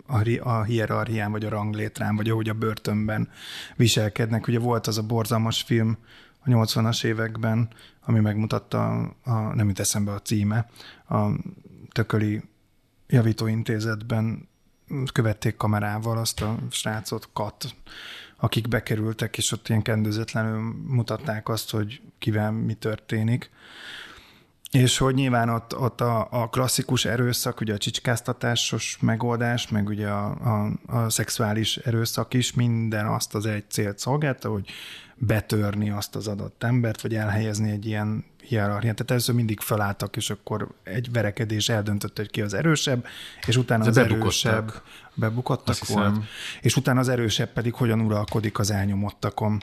a, 0.08 0.40
a 0.40 0.64
hierarchián, 0.64 1.32
vagy 1.32 1.46
a 1.46 1.50
ranglétrán, 1.50 2.16
vagy 2.16 2.30
ahogy 2.30 2.50
a 2.50 2.54
börtönben 2.54 3.30
viselkednek. 3.76 4.48
Ugye 4.48 4.60
volt 4.60 4.88
az 4.88 4.98
a 4.98 5.04
borzalmas 5.04 5.62
film 5.62 5.98
a 6.46 6.50
80-as 6.50 7.06
években, 7.06 7.70
ami 8.06 8.20
megmutatta, 8.20 9.00
a, 9.24 9.32
nem 9.54 9.68
jut 9.68 9.80
eszembe 9.80 10.12
a 10.12 10.20
címe, 10.20 10.70
a 11.10 11.26
Tököli 11.92 12.42
javítóintézetben 13.12 14.50
követték 15.14 15.58
kamerával 15.58 16.18
azt 16.18 16.42
a 16.42 16.58
srácot, 16.70 17.30
Kat, 17.34 17.76
akik 18.38 18.68
bekerültek, 18.68 19.38
és 19.38 19.52
ott 19.52 19.70
ilyen 19.70 19.82
kendőzetlenül 19.82 20.74
mutatták 20.88 21.50
azt, 21.50 21.72
hogy 21.72 22.02
kivel 22.20 22.52
mi 22.52 22.74
történik. 22.74 23.50
És 24.72 24.98
hogy 24.98 25.14
nyilván 25.14 25.50
ott, 25.50 25.78
ott 25.78 26.02
a, 26.02 26.28
a 26.32 26.50
klasszikus 26.50 27.06
erőszak, 27.06 27.60
ugye 27.60 27.74
a 27.74 27.78
csicskáztatásos 27.78 28.98
megoldás, 29.02 29.70
meg 29.70 29.88
ugye 29.88 30.08
a, 30.08 30.26
a, 30.30 30.72
a 30.86 31.10
szexuális 31.10 31.78
erőszak 31.78 32.34
is 32.34 32.54
minden 32.54 33.06
azt 33.06 33.36
az 33.36 33.46
egy 33.46 33.64
célt 33.70 34.00
szolgálta, 34.00 34.50
hogy 34.50 34.70
betörni 35.16 35.90
azt 35.90 36.16
az 36.16 36.28
adott 36.28 36.64
embert, 36.64 37.02
vagy 37.02 37.16
elhelyezni 37.16 37.72
egy 37.72 37.86
ilyen 37.86 38.26
hierarchiát. 38.42 38.96
Tehát 38.96 39.12
először 39.12 39.36
mindig 39.36 39.60
felálltak, 39.60 40.16
és 40.16 40.30
akkor 40.30 40.68
egy 40.84 41.12
verekedés 41.12 41.70
eldöntött, 41.70 42.18
hogy 42.18 42.30
ki 42.30 42.42
az 42.42 42.54
erősebb, 42.54 43.06
és 43.48 43.58
utána 43.58 43.86
az 43.86 43.98
erősebb 43.98 44.72
bebukottak 45.14 45.88
volt, 45.88 46.16
és 46.62 46.76
utána 46.76 47.00
az 47.00 47.10
erősebb 47.10 47.54
pedig 47.54 47.74
hogyan 47.74 48.00
uralkodik 48.00 48.60
az 48.60 48.72
elnyomottakon. 48.72 49.62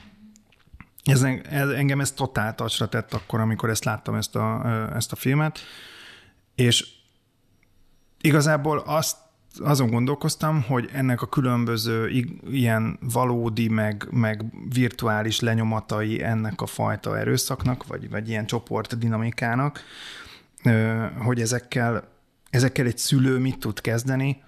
Ez, 1.05 1.22
ez, 1.22 1.68
engem 1.68 2.01
ez 2.01 2.12
totál 2.12 2.55
tacsra 2.55 2.88
tett 2.88 3.14
akkor, 3.14 3.40
amikor 3.40 3.70
ezt 3.70 3.84
láttam, 3.84 4.14
ezt 4.14 4.36
a, 4.36 4.66
ezt 4.94 5.12
a 5.12 5.16
filmet, 5.16 5.59
és 6.55 6.86
igazából 8.20 8.78
azt 8.78 9.16
azon 9.61 9.90
gondolkoztam, 9.90 10.62
hogy 10.62 10.88
ennek 10.92 11.22
a 11.22 11.26
különböző 11.26 12.09
ilyen 12.51 12.99
valódi, 13.12 13.68
meg, 13.68 14.09
meg 14.11 14.44
virtuális 14.68 15.40
lenyomatai 15.40 16.22
ennek 16.22 16.61
a 16.61 16.66
fajta 16.66 17.18
erőszaknak, 17.18 17.86
vagy, 17.86 18.11
vagy 18.11 18.28
ilyen 18.28 18.46
csoport 18.46 18.99
dinamikának, 18.99 19.80
hogy 21.18 21.40
ezekkel, 21.40 22.09
ezekkel 22.51 22.86
egy 22.86 22.99
szülő 22.99 23.38
mit 23.38 23.59
tud 23.59 23.80
kezdeni, 23.80 24.42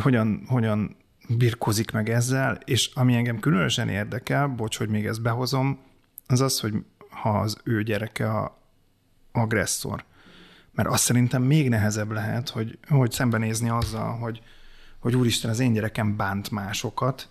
hogyan, 0.00 0.44
hogyan 0.46 0.96
birkozik 1.36 1.90
meg 1.90 2.10
ezzel, 2.10 2.58
és 2.64 2.90
ami 2.94 3.14
engem 3.14 3.38
különösen 3.38 3.88
érdekel, 3.88 4.46
bocs, 4.46 4.78
hogy 4.78 4.88
még 4.88 5.06
ezt 5.06 5.22
behozom, 5.22 5.78
az 6.26 6.40
az, 6.40 6.60
hogy 6.60 6.74
ha 7.10 7.38
az 7.38 7.56
ő 7.64 7.82
gyereke 7.82 8.30
a 8.30 8.58
agresszor. 9.32 10.04
Mert 10.72 10.88
azt 10.88 11.04
szerintem 11.04 11.42
még 11.42 11.68
nehezebb 11.68 12.10
lehet, 12.10 12.48
hogy, 12.48 12.78
hogy 12.88 13.10
szembenézni 13.10 13.68
azzal, 13.68 14.18
hogy, 14.18 14.42
hogy 14.98 15.16
úristen, 15.16 15.50
az 15.50 15.60
én 15.60 15.72
gyerekem 15.72 16.16
bánt 16.16 16.50
másokat, 16.50 17.28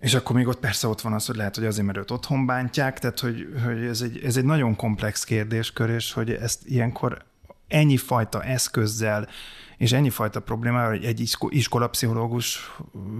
és 0.00 0.14
akkor 0.14 0.36
még 0.36 0.46
ott 0.46 0.60
persze 0.60 0.88
ott 0.88 1.00
van 1.00 1.12
az, 1.12 1.26
hogy 1.26 1.36
lehet, 1.36 1.54
hogy 1.54 1.64
azért, 1.64 1.86
mert 1.86 1.98
őt 1.98 2.10
otthon 2.10 2.46
bántják, 2.46 2.98
tehát 2.98 3.20
hogy, 3.20 3.48
hogy 3.64 3.84
ez, 3.84 4.00
egy, 4.00 4.20
ez 4.24 4.36
egy 4.36 4.44
nagyon 4.44 4.76
komplex 4.76 5.24
kérdéskör, 5.24 5.90
és 5.90 6.12
hogy 6.12 6.30
ezt 6.30 6.66
ilyenkor 6.66 7.24
ennyi 7.68 7.96
fajta 7.96 8.42
eszközzel, 8.42 9.28
és 9.76 9.92
ennyi 9.92 10.10
fajta 10.10 10.40
problémával, 10.40 10.90
hogy 10.90 11.04
egy 11.04 11.30
iskolapszichológus 11.48 12.72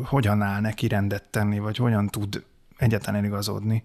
hogyan 0.04 0.42
áll 0.42 0.60
neki 0.60 0.88
rendet 0.88 1.28
tenni, 1.30 1.58
vagy 1.58 1.76
hogyan 1.76 2.06
tud 2.06 2.44
egyáltalán 2.76 3.24
igazodni. 3.24 3.84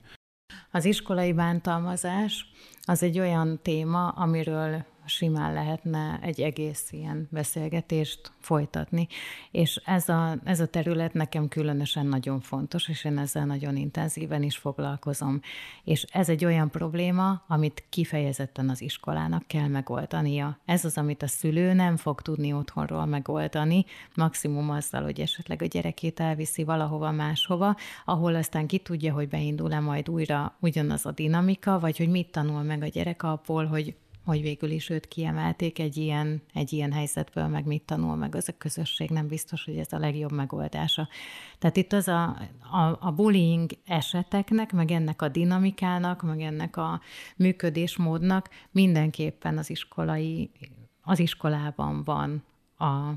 Az 0.72 0.86
iskolai 0.86 1.34
bántalmazás 1.34 2.46
az 2.86 3.04
egy 3.04 3.20
olyan 3.20 3.60
téma, 3.62 4.08
amiről 4.08 4.86
simán 5.06 5.54
lehetne 5.54 6.20
egy 6.22 6.42
egész 6.42 6.92
ilyen 6.92 7.28
beszélgetést 7.32 8.32
folytatni. 8.40 9.08
És 9.52 9.82
ez 9.86 10.10
a, 10.10 10.38
ez 10.44 10.60
a 10.60 10.68
terület 10.68 11.14
nekem 11.14 11.48
különösen 11.48 12.06
nagyon 12.06 12.40
fontos, 12.40 12.88
és 12.88 13.04
én 13.04 13.18
ezzel 13.18 13.46
nagyon 13.46 13.76
intenzíven 13.76 14.44
is 14.44 14.58
foglalkozom. 14.58 15.42
És 15.84 16.06
ez 16.12 16.30
egy 16.30 16.46
olyan 16.46 16.70
probléma, 16.70 17.44
amit 17.48 17.84
kifejezetten 17.90 18.70
az 18.70 18.82
iskolának 18.82 19.48
kell 19.48 19.68
megoldania. 19.68 20.60
Ez 20.66 20.86
az, 20.86 20.98
amit 20.98 21.24
a 21.24 21.28
szülő 21.28 21.74
nem 21.74 21.98
fog 21.98 22.22
tudni 22.22 22.54
otthonról 22.54 23.06
megoldani, 23.06 23.86
maximum 24.16 24.70
azzal, 24.70 25.04
hogy 25.04 25.20
esetleg 25.20 25.62
a 25.62 25.66
gyerekét 25.66 26.20
elviszi 26.20 26.64
valahova 26.64 27.12
máshova, 27.12 27.76
ahol 28.06 28.36
aztán 28.36 28.68
ki 28.68 28.78
tudja, 28.78 29.14
hogy 29.14 29.28
beindul-e 29.28 29.80
majd 29.80 30.10
újra 30.10 30.56
ugyanaz 30.60 31.06
a 31.06 31.12
dinamika, 31.12 31.80
vagy 31.80 31.98
hogy 31.98 32.10
mit 32.10 32.32
tanul 32.32 32.62
meg 32.62 32.84
a 32.84 32.88
gyerek 32.88 33.24
abból, 33.24 33.66
hogy 33.66 33.96
hogy 34.26 34.42
végül 34.42 34.70
is 34.70 34.90
őt 34.90 35.08
kiemelték 35.08 35.80
egy 35.80 35.98
ilyen, 35.98 36.42
egy 36.54 36.74
ilyen 36.74 36.92
helyzetből, 36.92 37.48
meg 37.48 37.66
mit 37.66 37.84
tanul 37.84 38.16
meg 38.16 38.36
az 38.36 38.50
a 38.50 38.58
közösség, 38.58 39.10
nem 39.10 39.28
biztos, 39.28 39.66
hogy 39.66 39.78
ez 39.78 39.94
a 39.94 40.00
legjobb 40.00 40.32
megoldása. 40.32 41.08
Tehát 41.60 41.78
itt 41.78 41.94
az 41.94 42.08
a, 42.08 42.24
a, 42.72 42.98
a 43.00 43.12
bullying 43.12 43.72
eseteknek, 43.86 44.72
meg 44.72 44.92
ennek 44.92 45.22
a 45.22 45.28
dinamikának, 45.28 46.22
meg 46.22 46.42
ennek 46.42 46.78
a 46.78 47.02
működésmódnak 47.36 48.50
mindenképpen 48.72 49.58
az 49.58 49.70
iskolai, 49.70 50.52
az 51.02 51.20
iskolában 51.20 52.04
van 52.04 52.44
a, 52.78 53.10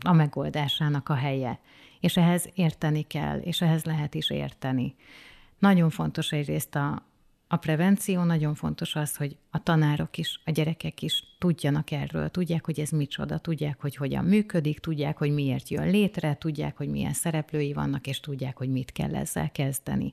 a 0.00 0.12
megoldásának 0.12 1.08
a 1.08 1.14
helye. 1.14 1.60
És 2.00 2.16
ehhez 2.16 2.50
érteni 2.54 3.02
kell, 3.02 3.38
és 3.38 3.60
ehhez 3.60 3.84
lehet 3.84 4.14
is 4.14 4.30
érteni. 4.30 4.94
Nagyon 5.58 5.90
fontos 5.90 6.32
egyrészt 6.32 6.74
a, 6.74 7.02
a 7.48 7.56
prevenció 7.56 8.22
nagyon 8.22 8.54
fontos 8.54 8.94
az, 8.96 9.16
hogy 9.16 9.36
a 9.50 9.62
tanárok 9.62 10.18
is, 10.18 10.40
a 10.44 10.50
gyerekek 10.50 11.02
is 11.02 11.24
tudjanak 11.38 11.90
erről, 11.90 12.28
tudják, 12.28 12.64
hogy 12.64 12.80
ez 12.80 12.90
micsoda, 12.90 13.38
tudják, 13.38 13.80
hogy 13.80 13.96
hogyan 13.96 14.24
működik, 14.24 14.78
tudják, 14.78 15.18
hogy 15.18 15.30
miért 15.30 15.68
jön 15.68 15.90
létre, 15.90 16.34
tudják, 16.34 16.76
hogy 16.76 16.88
milyen 16.88 17.12
szereplői 17.12 17.72
vannak, 17.72 18.06
és 18.06 18.20
tudják, 18.20 18.56
hogy 18.56 18.68
mit 18.68 18.92
kell 18.92 19.14
ezzel 19.14 19.50
kezdeni. 19.52 20.12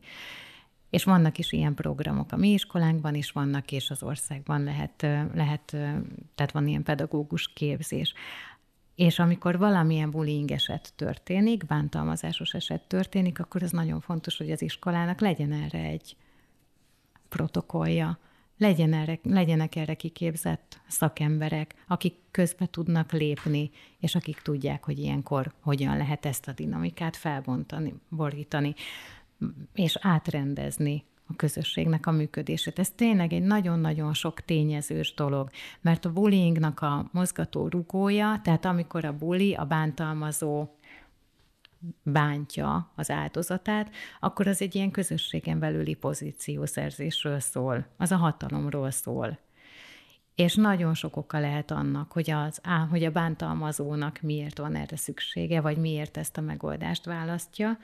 És 0.90 1.04
vannak 1.04 1.38
is 1.38 1.52
ilyen 1.52 1.74
programok 1.74 2.32
a 2.32 2.38
mi 2.38 2.50
iskolánkban 2.50 3.16
is 3.16 3.32
vannak, 3.32 3.72
és 3.72 3.90
az 3.90 4.04
országban 4.04 4.64
lehet, 4.64 5.02
lehet 5.34 5.66
tehát 6.36 6.52
van 6.52 6.68
ilyen 6.68 6.84
pedagógus 6.84 7.54
képzés. 7.54 8.14
És 8.96 9.20
amikor 9.20 9.58
valamilyen 9.58 10.12
bullying 10.12 10.52
eset 10.52 10.94
történik, 10.96 11.66
bántalmazásos 11.66 12.54
eset 12.54 12.82
történik, 12.82 13.40
akkor 13.40 13.64
ez 13.64 13.72
nagyon 13.72 14.00
fontos, 14.00 14.38
hogy 14.38 14.52
az 14.52 14.62
iskolának 14.62 15.20
legyen 15.20 15.52
erre 15.52 15.80
egy 15.80 16.16
protokollja. 17.36 18.20
Legyen 18.58 18.94
erre, 18.94 19.20
legyenek 19.24 19.76
erre 19.76 19.94
kiképzett 19.94 20.82
szakemberek, 20.88 21.76
akik 21.88 22.16
közbe 22.32 22.66
tudnak 22.66 23.12
lépni, 23.12 23.72
és 24.00 24.16
akik 24.16 24.42
tudják, 24.42 24.86
hogy 24.86 25.00
ilyenkor 25.00 25.54
hogyan 25.62 25.98
lehet 25.98 26.26
ezt 26.26 26.48
a 26.48 26.52
dinamikát 26.52 27.16
felbontani, 27.16 27.94
borítani, 28.10 28.74
és 29.74 29.98
átrendezni 30.02 31.04
a 31.28 31.36
közösségnek 31.36 32.06
a 32.08 32.12
működését. 32.12 32.80
Ez 32.80 32.90
tényleg 32.90 33.34
egy 33.34 33.44
nagyon-nagyon 33.44 34.14
sok 34.14 34.42
tényezős 34.42 35.14
dolog, 35.14 35.50
mert 35.82 36.06
a 36.06 36.12
bullyingnak 36.12 36.80
a 36.80 37.10
mozgató 37.12 37.68
rugója, 37.68 38.40
tehát 38.44 38.66
amikor 38.66 39.06
a 39.06 39.18
bully, 39.18 39.54
a 39.54 39.66
bántalmazó 39.66 40.68
bántja 42.04 42.92
az 42.96 43.10
áldozatát, 43.10 43.96
akkor 44.20 44.48
az 44.48 44.62
egy 44.62 44.76
ilyen 44.76 44.92
közösségen 44.92 45.60
belüli 45.60 45.94
pozíciószerzésről 45.94 47.40
szól, 47.40 47.86
az 47.98 48.12
a 48.12 48.18
hatalomról 48.18 48.92
szól. 48.92 49.40
És 50.36 50.56
nagyon 50.56 50.94
sok 50.94 51.18
oka 51.18 51.40
lehet 51.40 51.72
annak, 51.72 52.12
hogy, 52.12 52.32
az, 52.32 52.60
á, 52.64 52.88
hogy 52.90 53.04
a 53.04 53.12
bántalmazónak 53.12 54.22
miért 54.22 54.58
van 54.58 54.76
erre 54.76 54.96
szüksége, 54.96 55.62
vagy 55.62 55.78
miért 55.78 56.18
ezt 56.18 56.38
a 56.38 56.42
megoldást 56.42 57.06
választja. 57.06 57.78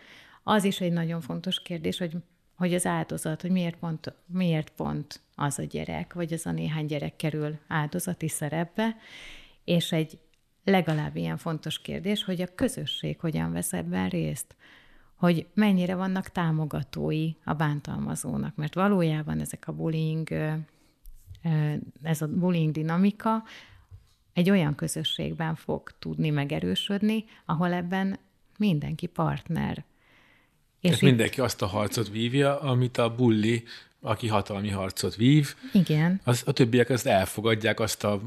Az 0.43 0.63
is 0.63 0.81
egy 0.81 0.91
nagyon 0.91 1.21
fontos 1.21 1.61
kérdés, 1.61 1.97
hogy, 1.97 2.15
hogy 2.55 2.73
az 2.73 2.85
áldozat, 2.85 3.41
hogy 3.41 3.51
miért 3.51 3.75
pont, 3.75 4.13
miért 4.25 4.69
pont 4.69 5.21
az 5.35 5.59
a 5.59 5.63
gyerek, 5.63 6.13
vagy 6.13 6.33
az 6.33 6.45
a 6.45 6.51
néhány 6.51 6.85
gyerek 6.85 7.15
kerül 7.15 7.57
áldozati 7.67 8.27
szerepbe, 8.27 8.95
és 9.63 9.91
egy 9.91 10.19
legalább 10.67 11.15
ilyen 11.15 11.37
fontos 11.37 11.81
kérdés, 11.81 12.23
hogy 12.23 12.41
a 12.41 12.55
közösség 12.55 13.19
hogyan 13.19 13.51
vesz 13.51 13.73
ebben 13.73 14.09
részt, 14.09 14.55
hogy 15.15 15.47
mennyire 15.53 15.95
vannak 15.95 16.29
támogatói 16.29 17.31
a 17.43 17.53
bántalmazónak, 17.53 18.55
mert 18.55 18.73
valójában 18.73 19.39
ezek 19.39 19.67
a 19.67 19.71
bullying, 19.71 20.29
ez 22.01 22.21
a 22.21 22.27
bullying 22.27 22.71
dinamika 22.71 23.43
egy 24.33 24.49
olyan 24.49 24.75
közösségben 24.75 25.55
fog 25.55 25.91
tudni 25.99 26.29
megerősödni, 26.29 27.25
ahol 27.45 27.73
ebben 27.73 28.19
mindenki 28.57 29.05
partner. 29.05 29.83
És 30.79 30.95
itt... 30.95 31.01
mindenki 31.01 31.41
azt 31.41 31.61
a 31.61 31.65
harcot 31.65 32.09
vívja, 32.09 32.59
amit 32.59 32.97
a 32.97 33.15
bulli, 33.15 33.63
aki 33.99 34.27
hatalmi 34.27 34.69
harcot 34.69 35.15
vív. 35.15 35.55
Igen. 35.73 36.21
Az, 36.23 36.43
a 36.45 36.51
többiek 36.51 36.89
azt 36.89 37.05
elfogadják, 37.05 37.79
azt 37.79 38.03
a 38.03 38.21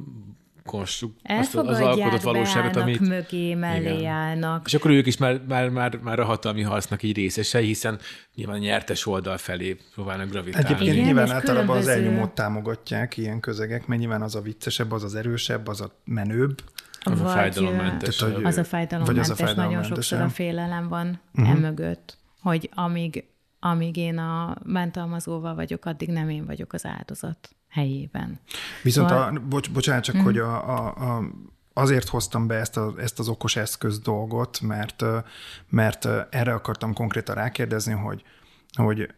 konstrukt, 0.70 1.16
azt 1.22 1.54
az 1.54 1.80
alkotott 1.80 2.20
valóságot, 2.20 2.76
amit... 2.76 3.00
mögé, 3.00 3.54
mellé 3.54 3.98
igen. 3.98 4.12
állnak. 4.12 4.66
És 4.66 4.74
akkor 4.74 4.90
ők 4.90 5.06
is 5.06 5.16
már, 5.16 5.40
már, 5.48 5.68
már, 5.68 5.96
már 5.96 6.18
a 6.18 6.24
hatalmi 6.24 6.62
harcnak 6.62 7.02
így 7.02 7.16
részesei, 7.16 7.66
hiszen 7.66 7.98
nyilván 8.34 8.58
nyertes 8.58 9.06
oldal 9.06 9.38
felé 9.38 9.76
próbálnak 9.94 10.28
gravitálni. 10.30 10.66
Egyébként 10.66 10.92
igen, 10.92 11.04
nyilván 11.04 11.30
általában 11.30 11.66
különböző... 11.66 11.90
az 11.90 11.96
elnyomót 11.96 12.30
támogatják 12.30 13.16
ilyen 13.16 13.40
közegek, 13.40 13.86
mert 13.86 14.00
nyilván 14.00 14.22
az 14.22 14.34
a 14.34 14.40
viccesebb, 14.40 14.92
az 14.92 15.02
az 15.02 15.14
erősebb, 15.14 15.66
az 15.66 15.80
a 15.80 16.00
menőbb. 16.04 16.62
Az 17.00 17.18
vagy, 17.20 17.30
a 17.30 17.32
fájdalommentes. 17.32 18.16
Tehát, 18.16 18.34
hogy, 18.34 18.44
az 18.44 18.56
a 18.56 18.64
fájdalommentes, 18.64 19.24
az 19.24 19.30
a 19.30 19.34
fájdalommentes. 19.34 19.88
nagyon 19.88 20.02
sokszor 20.02 20.20
a 20.20 20.28
félelem 20.28 20.88
van 20.88 21.20
uh-huh. 21.34 21.56
emögött, 21.56 22.18
hogy 22.40 22.70
amíg, 22.74 23.24
amíg 23.60 23.96
én 23.96 24.18
a 24.18 24.56
bántalmazóval 24.64 25.54
vagyok, 25.54 25.84
addig 25.84 26.08
nem 26.08 26.28
én 26.28 26.46
vagyok 26.46 26.72
az 26.72 26.86
áldozat 26.86 27.54
helyében. 27.70 28.40
Viszont, 28.82 29.08
szóval... 29.08 29.36
a, 29.36 29.40
bocs, 29.40 29.70
bocsánat, 29.70 30.04
csak 30.04 30.16
mm. 30.16 30.22
hogy 30.22 30.38
a, 30.38 30.68
a, 30.68 30.86
a, 30.86 31.24
azért 31.72 32.08
hoztam 32.08 32.46
be 32.46 32.54
ezt, 32.54 32.76
a, 32.76 32.94
ezt 32.98 33.18
az 33.18 33.28
okos 33.28 33.56
eszköz 33.56 33.98
dolgot, 33.98 34.60
mert, 34.60 35.04
mert 35.68 36.08
erre 36.30 36.54
akartam 36.54 36.94
konkrétan 36.94 37.34
rákérdezni, 37.34 37.92
hogy, 37.92 38.22
hogy 38.72 39.14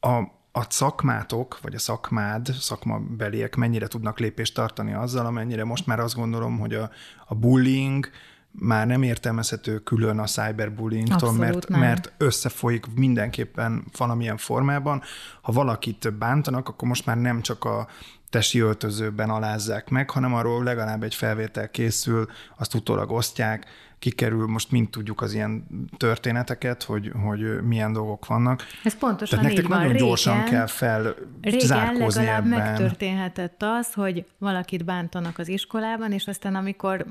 a, 0.00 0.16
a 0.52 0.66
szakmátok, 0.68 1.60
vagy 1.60 1.74
a 1.74 1.78
szakmád, 1.78 2.46
szakmabeliek 2.46 3.54
mennyire 3.54 3.86
tudnak 3.86 4.18
lépést 4.18 4.54
tartani 4.54 4.92
azzal, 4.92 5.26
amennyire 5.26 5.64
most 5.64 5.86
már 5.86 6.00
azt 6.00 6.14
gondolom, 6.14 6.58
hogy 6.58 6.74
a, 6.74 6.90
a 7.26 7.34
bullying, 7.34 8.10
már 8.58 8.86
nem 8.86 9.02
értelmezhető 9.02 9.78
külön 9.78 10.18
a 10.18 10.24
cyberbullyingtól, 10.24 11.32
mert, 11.32 11.68
mert 11.68 12.12
összefolyik 12.18 12.86
mindenképpen 12.94 13.84
valamilyen 13.96 14.36
formában. 14.36 15.02
Ha 15.42 15.52
valakit 15.52 16.14
bántanak, 16.18 16.68
akkor 16.68 16.88
most 16.88 17.06
már 17.06 17.16
nem 17.16 17.40
csak 17.40 17.64
a 17.64 17.86
testi 18.30 18.58
öltözőben 18.58 19.30
alázzák 19.30 19.88
meg, 19.88 20.10
hanem 20.10 20.34
arról 20.34 20.64
legalább 20.64 21.02
egy 21.02 21.14
felvétel 21.14 21.70
készül, 21.70 22.28
azt 22.56 22.74
utólag 22.74 23.10
osztják, 23.10 23.66
kikerül, 23.98 24.46
most 24.46 24.70
mind 24.70 24.90
tudjuk 24.90 25.20
az 25.20 25.34
ilyen 25.34 25.66
történeteket, 25.96 26.82
hogy, 26.82 27.12
hogy 27.22 27.62
milyen 27.62 27.92
dolgok 27.92 28.26
vannak. 28.26 28.62
Ez 28.84 28.98
pontosan 28.98 29.38
Tehát 29.38 29.54
nektek 29.54 29.70
van. 29.70 29.78
nagyon 29.78 29.92
régen, 29.92 30.06
gyorsan 30.06 30.44
kell 30.44 30.66
felzárkózni 30.66 32.20
régen 32.20 32.36
ebben. 32.36 32.48
megtörténhetett 32.48 33.62
az, 33.62 33.92
hogy 33.92 34.26
valakit 34.38 34.84
bántanak 34.84 35.38
az 35.38 35.48
iskolában, 35.48 36.12
és 36.12 36.26
aztán 36.26 36.54
amikor 36.54 37.06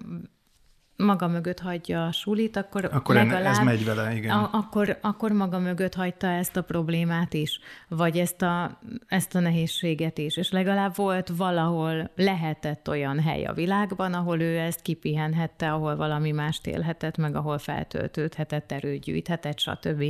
maga 1.04 1.28
mögött 1.28 1.60
hagyja 1.60 2.06
a 2.06 2.12
sulit, 2.12 2.56
akkor, 2.56 2.90
akkor 2.92 3.16
legalább, 3.16 3.46
ez 3.46 3.60
megy 3.60 3.86
vele, 3.86 4.16
igen. 4.16 4.38
A, 4.38 4.50
akkor, 4.52 4.98
akkor 5.02 5.32
maga 5.32 5.60
mögött 5.60 5.94
hagyta 5.94 6.28
ezt 6.28 6.56
a 6.56 6.62
problémát 6.62 7.34
is, 7.34 7.60
vagy 7.88 8.18
ezt 8.18 8.42
a, 8.42 8.80
ezt 9.08 9.36
a 9.36 9.40
nehézséget 9.40 10.18
is, 10.18 10.38
és 10.38 10.52
legalább 10.52 10.96
volt 10.96 11.30
valahol, 11.38 12.12
lehetett 12.16 12.90
olyan 12.90 13.20
hely 13.20 13.44
a 13.44 13.54
világban, 13.54 14.14
ahol 14.14 14.42
ő 14.42 14.58
ezt 14.58 14.82
kipihenhette, 14.82 15.72
ahol 15.72 15.96
valami 15.96 16.32
mást 16.32 16.68
élhetett, 16.68 17.18
meg 17.18 17.36
ahol 17.36 17.58
feltöltődhetett, 17.58 18.72
erőt 18.72 19.04
gyűjthetett, 19.04 19.60
stb. 19.60 20.04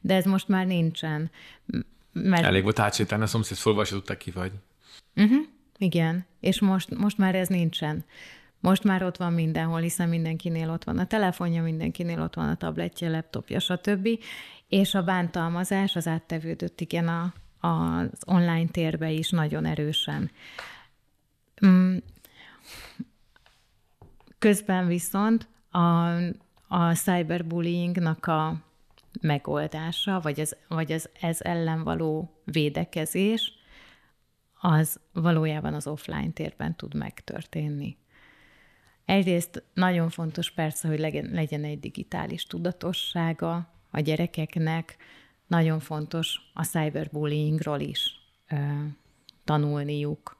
De 0.00 0.14
ez 0.14 0.24
most 0.24 0.48
már 0.48 0.66
nincsen. 0.66 1.30
Mert... 2.12 2.44
Elég 2.44 2.62
volt 2.62 2.78
átsétálni, 2.78 3.24
a 3.24 3.26
szomszéd 3.26 3.56
szólva 3.56 3.84
ki 4.18 4.30
vagy. 4.30 4.52
Uh-huh, 5.16 5.46
igen, 5.78 6.26
és 6.40 6.60
most, 6.60 6.96
most 6.96 7.18
már 7.18 7.34
ez 7.34 7.48
nincsen. 7.48 8.04
Most 8.66 8.84
már 8.84 9.02
ott 9.02 9.16
van 9.16 9.32
mindenhol, 9.32 9.80
hiszen 9.80 10.08
mindenkinél 10.08 10.70
ott 10.70 10.84
van 10.84 10.98
a 10.98 11.06
telefonja, 11.06 11.62
mindenkinél 11.62 12.20
ott 12.20 12.34
van 12.34 12.48
a 12.48 12.56
tabletje, 12.56 13.10
laptopja, 13.10 13.58
stb. 13.60 14.08
És 14.68 14.94
a 14.94 15.02
bántalmazás 15.02 15.96
az 15.96 16.06
áttevődött 16.06 16.80
igen 16.80 17.08
a, 17.08 17.32
az 17.60 18.22
online 18.26 18.68
térbe 18.70 19.10
is 19.10 19.30
nagyon 19.30 19.64
erősen. 19.64 20.30
Mm. 21.66 21.96
Közben 24.38 24.86
viszont 24.86 25.48
a, 25.70 25.78
a 26.68 26.94
cyberbullyingnak 26.94 28.26
a 28.26 28.62
megoldása, 29.20 30.20
vagy 30.20 30.40
az, 30.40 30.56
vagy 30.68 30.92
az 30.92 31.08
ez 31.20 31.40
ellen 31.40 31.82
való 31.82 32.40
védekezés, 32.44 33.52
az 34.60 35.00
valójában 35.12 35.74
az 35.74 35.86
offline 35.86 36.30
térben 36.30 36.76
tud 36.76 36.94
megtörténni. 36.94 37.96
Egyrészt 39.06 39.62
nagyon 39.74 40.08
fontos 40.10 40.50
persze, 40.50 40.88
hogy 40.88 40.98
legyen, 40.98 41.30
legyen 41.32 41.64
egy 41.64 41.80
digitális 41.80 42.44
tudatossága 42.44 43.68
a 43.90 44.00
gyerekeknek, 44.00 44.96
nagyon 45.46 45.80
fontos 45.80 46.40
a 46.54 46.64
cyberbullyingról 46.64 47.80
is 47.80 48.20
ö, 48.48 48.56
tanulniuk. 49.44 50.36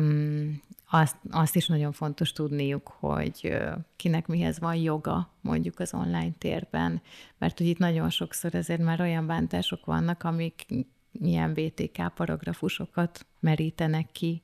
Mm, 0.00 0.52
azt, 0.90 1.16
azt 1.30 1.56
is 1.56 1.66
nagyon 1.66 1.92
fontos 1.92 2.32
tudniuk, 2.32 2.88
hogy 2.88 3.40
ö, 3.42 3.72
kinek 3.96 4.26
mihez 4.26 4.58
van 4.58 4.74
joga 4.74 5.30
mondjuk 5.40 5.78
az 5.78 5.94
online 5.94 6.32
térben, 6.38 7.02
mert 7.38 7.58
hogy 7.58 7.66
itt 7.66 7.78
nagyon 7.78 8.10
sokszor 8.10 8.54
ezért 8.54 8.82
már 8.82 9.00
olyan 9.00 9.26
bántások 9.26 9.84
vannak, 9.84 10.22
amik 10.22 10.66
ilyen 11.12 11.54
BTK 11.54 12.14
paragrafusokat 12.14 13.26
merítenek 13.40 14.12
ki, 14.12 14.42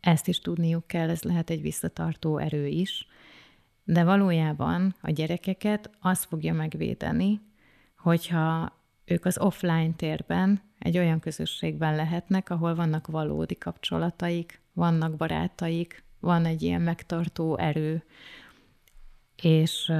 ezt 0.00 0.28
is 0.28 0.38
tudniuk 0.40 0.86
kell, 0.86 1.10
ez 1.10 1.22
lehet 1.22 1.50
egy 1.50 1.62
visszatartó 1.62 2.38
erő 2.38 2.66
is, 2.66 3.06
de 3.84 4.04
valójában 4.04 4.94
a 5.00 5.10
gyerekeket 5.10 5.90
az 6.00 6.24
fogja 6.24 6.54
megvédeni, 6.54 7.40
hogyha 7.98 8.72
ők 9.04 9.24
az 9.24 9.38
offline 9.38 9.92
térben 9.96 10.60
egy 10.78 10.98
olyan 10.98 11.20
közösségben 11.20 11.96
lehetnek, 11.96 12.50
ahol 12.50 12.74
vannak 12.74 13.06
valódi 13.06 13.58
kapcsolataik, 13.58 14.60
vannak 14.72 15.16
barátaik, 15.16 16.04
van 16.20 16.44
egy 16.44 16.62
ilyen 16.62 16.80
megtartó 16.80 17.58
erő, 17.58 18.02
és, 19.42 19.92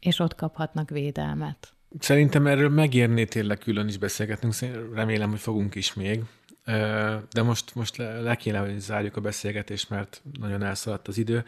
és 0.00 0.18
ott 0.18 0.34
kaphatnak 0.34 0.90
védelmet. 0.90 1.72
Szerintem 1.98 2.46
erről 2.46 2.68
megérné 2.68 3.24
tényleg 3.24 3.58
külön 3.58 3.88
is 3.88 3.98
beszélgetnünk, 3.98 4.54
remélem, 4.94 5.30
hogy 5.30 5.40
fogunk 5.40 5.74
is 5.74 5.94
még. 5.94 6.22
De 7.32 7.42
most, 7.42 7.74
most 7.74 7.96
le, 7.96 8.20
le 8.20 8.34
kéne, 8.34 8.58
hogy 8.58 8.78
zárjuk 8.78 9.16
a 9.16 9.20
beszélgetést, 9.20 9.90
mert 9.90 10.22
nagyon 10.40 10.62
elszaladt 10.62 11.08
az 11.08 11.18
idő. 11.18 11.44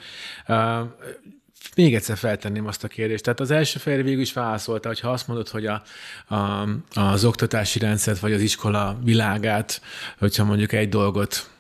Még 1.77 1.95
egyszer 1.95 2.17
feltenném 2.17 2.67
azt 2.67 2.85
a 2.85 2.89
kérdést. 2.89 3.25
Tehát 3.25 3.41
az 3.41 3.51
első 3.51 3.79
fél 3.79 4.03
végül 4.03 4.21
is 4.21 4.33
válaszolta, 4.33 4.89
hogy 4.89 5.01
ha 5.01 5.11
azt 5.11 5.29
mondod, 5.29 5.49
hogy 5.49 5.67
a, 5.67 5.83
a, 6.35 6.69
az 6.95 7.25
oktatási 7.25 7.79
rendszert, 7.79 8.19
vagy 8.19 8.33
az 8.33 8.41
iskola 8.41 8.99
világát, 9.03 9.81
hogyha 10.19 10.45
mondjuk 10.45 10.73
egy 10.73 10.89
dolgot 10.89 11.53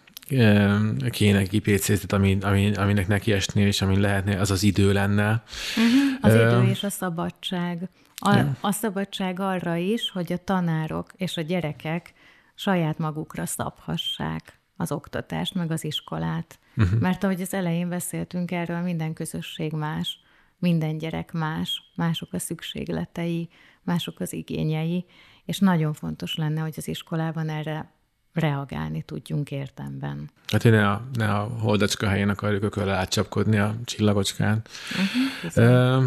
kéne 1.11 1.43
kipécézni, 1.43 2.07
ami, 2.09 2.39
ami, 2.41 2.75
aminek 2.75 3.09
neki 3.09 3.33
esnél, 3.33 3.67
és 3.67 3.83
ami 3.83 4.01
lehetne, 4.01 4.41
az 4.41 4.51
az 4.51 4.63
idő 4.63 4.93
lenne. 4.93 5.43
Uh-huh, 5.77 6.19
az 6.21 6.35
uh, 6.35 6.41
idő 6.41 6.71
és 6.71 6.83
a 6.83 6.91
szabadság 6.91 7.89
A, 8.17 8.39
a 8.61 8.73
szabadság 8.73 9.41
arra 9.41 9.77
is, 9.77 10.11
hogy 10.11 10.33
a 10.33 10.39
tanárok 10.45 11.13
és 11.17 11.37
a 11.37 11.41
gyerekek 11.41 12.13
saját 12.55 12.99
magukra 12.99 13.47
szabhassák 13.47 14.61
az 14.77 14.93
oktatást, 14.93 15.55
meg 15.55 15.71
az 15.71 15.85
iskolát. 15.85 16.59
Uh-huh. 16.77 17.01
Mert 17.01 17.25
ahogy 17.25 17.41
az 17.41 17.55
elején 17.55 17.89
beszéltünk 17.89 18.51
erről, 18.51 18.81
minden 18.81 19.13
közösség 19.13 19.73
más, 19.73 20.19
minden 20.59 20.99
gyerek 20.99 21.33
más, 21.33 21.83
mások 21.97 22.33
a 22.33 22.39
szükségletei, 22.39 23.49
mások 23.83 24.21
az 24.21 24.33
igényei, 24.33 25.05
és 25.45 25.59
nagyon 25.59 25.93
fontos 25.93 26.35
lenne, 26.35 26.61
hogy 26.61 26.75
az 26.77 26.89
iskolában 26.89 27.49
erre 27.49 27.93
reagálni 28.33 29.03
tudjunk 29.03 29.51
értemben. 29.51 30.31
Hát, 30.47 30.63
hogy 30.63 30.71
ne 30.71 30.91
a, 30.91 31.07
ne 31.13 31.35
a 31.35 31.43
holdacska 31.43 32.09
helyén 32.09 32.29
akarjuk 32.29 32.63
ököl 32.63 32.89
átcsapkodni 32.89 33.59
a 33.59 33.75
csillagocskán. 33.85 34.63
Uh-huh, 35.55 36.05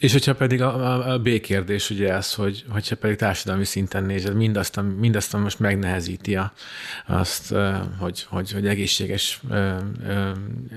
és 0.00 0.12
hogyha 0.12 0.34
pedig 0.34 0.62
a, 0.62 0.74
a, 0.74 1.12
a 1.12 1.18
B 1.18 1.40
kérdés 1.40 1.90
ugye 1.90 2.12
ez, 2.12 2.34
hogy 2.34 2.64
hogyha 2.68 2.96
pedig 2.96 3.16
társadalmi 3.16 3.64
szinten 3.64 4.04
nézed, 4.04 4.34
mindazt, 4.34 4.80
mindazt 4.98 5.32
most 5.32 5.58
megnehezíti 5.58 6.36
a, 6.36 6.52
azt, 7.06 7.54
hogy, 7.98 8.26
hogy, 8.28 8.50
hogy 8.50 8.66
egészséges 8.66 9.40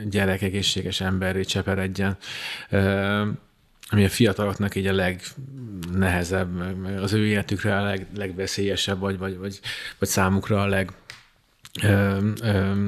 gyerek, 0.10 0.42
egészséges 0.42 1.02
emberré 1.02 1.44
cseperedjen, 1.44 2.18
ami 3.90 4.06
a 4.06 4.10
fiataloknak 4.10 4.76
így 4.76 4.88
a 4.88 4.94
legnehezebb, 4.94 6.50
az 7.02 7.14
ő 7.14 7.26
életükre 7.26 7.78
a 7.78 7.84
leg, 7.84 8.08
legbeszélyesebb, 8.16 9.00
vagy, 9.00 9.18
vagy, 9.18 9.38
vagy, 9.38 9.60
vagy 10.00 10.08
számukra 10.08 10.62
a 10.62 10.68
leg, 10.68 10.92
ö, 11.84 12.32
ö, 12.42 12.88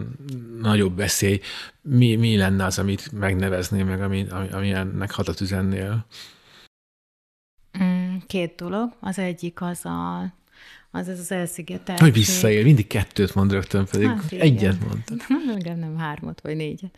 nagyobb 0.60 0.96
veszély. 0.98 1.40
Mi, 1.82 2.16
mi 2.16 2.38
lenne 2.38 2.66
az, 2.66 2.80
amit 2.80 3.12
megneveznél 3.12 3.86
meg, 3.86 4.02
ami, 4.02 4.26
ami, 4.30 4.50
ami 4.50 4.72
ennek 4.72 5.12
hatat 5.12 5.42
üzennél? 5.42 6.06
Mm, 7.84 8.18
két 8.28 8.56
dolog. 8.56 8.94
Az 9.00 9.20
egyik 9.20 9.62
az 9.62 9.86
a, 9.86 10.20
az 10.92 11.08
az, 11.08 11.20
az 11.20 11.32
elszigetelt. 11.32 12.00
Hogy 12.00 12.14
visszaél, 12.14 12.64
mindig 12.64 12.88
kettőt 12.88 13.36
mond 13.36 13.52
rögtön, 13.52 13.86
pedig 13.86 14.08
hát, 14.08 14.32
egyet 14.32 14.80
mondta. 14.88 15.14
Nem, 15.64 15.78
nem 15.80 15.98
hármat 15.98 16.42
vagy 16.42 16.56
négyet. 16.56 16.98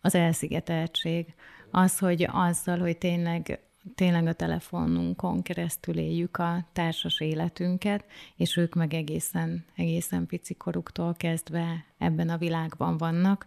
Az 0.00 0.14
elszigeteltség. 0.14 1.26
Az, 1.70 1.98
hogy 1.98 2.28
azzal, 2.30 2.78
hogy 2.78 2.98
tényleg 2.98 3.60
tényleg 3.94 4.26
a 4.26 4.32
telefonunkon 4.32 5.42
keresztül 5.42 5.98
éljük 5.98 6.36
a 6.36 6.66
társas 6.72 7.20
életünket, 7.20 8.04
és 8.36 8.56
ők 8.56 8.74
meg 8.74 8.94
egészen, 8.94 9.64
egészen 9.76 10.26
pici 10.26 10.54
koruktól 10.54 11.14
kezdve 11.14 11.84
ebben 11.98 12.28
a 12.28 12.38
világban 12.38 12.96
vannak. 12.96 13.46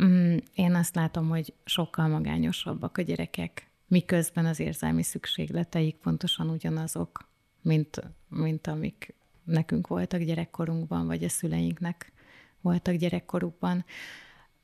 Mm, 0.00 0.36
én 0.54 0.74
azt 0.74 0.94
látom, 0.94 1.28
hogy 1.28 1.54
sokkal 1.64 2.08
magányosabbak 2.08 2.98
a 2.98 3.02
gyerekek, 3.02 3.70
miközben 3.86 4.46
az 4.46 4.60
érzelmi 4.60 5.02
szükségleteik 5.02 5.96
pontosan 5.96 6.50
ugyanazok, 6.50 7.28
mint, 7.62 8.02
mint 8.28 8.66
amik 8.66 9.14
nekünk 9.44 9.86
voltak 9.86 10.20
gyerekkorunkban, 10.20 11.06
vagy 11.06 11.24
a 11.24 11.28
szüleinknek 11.28 12.12
voltak 12.60 12.94
gyerekkorukban. 12.94 13.84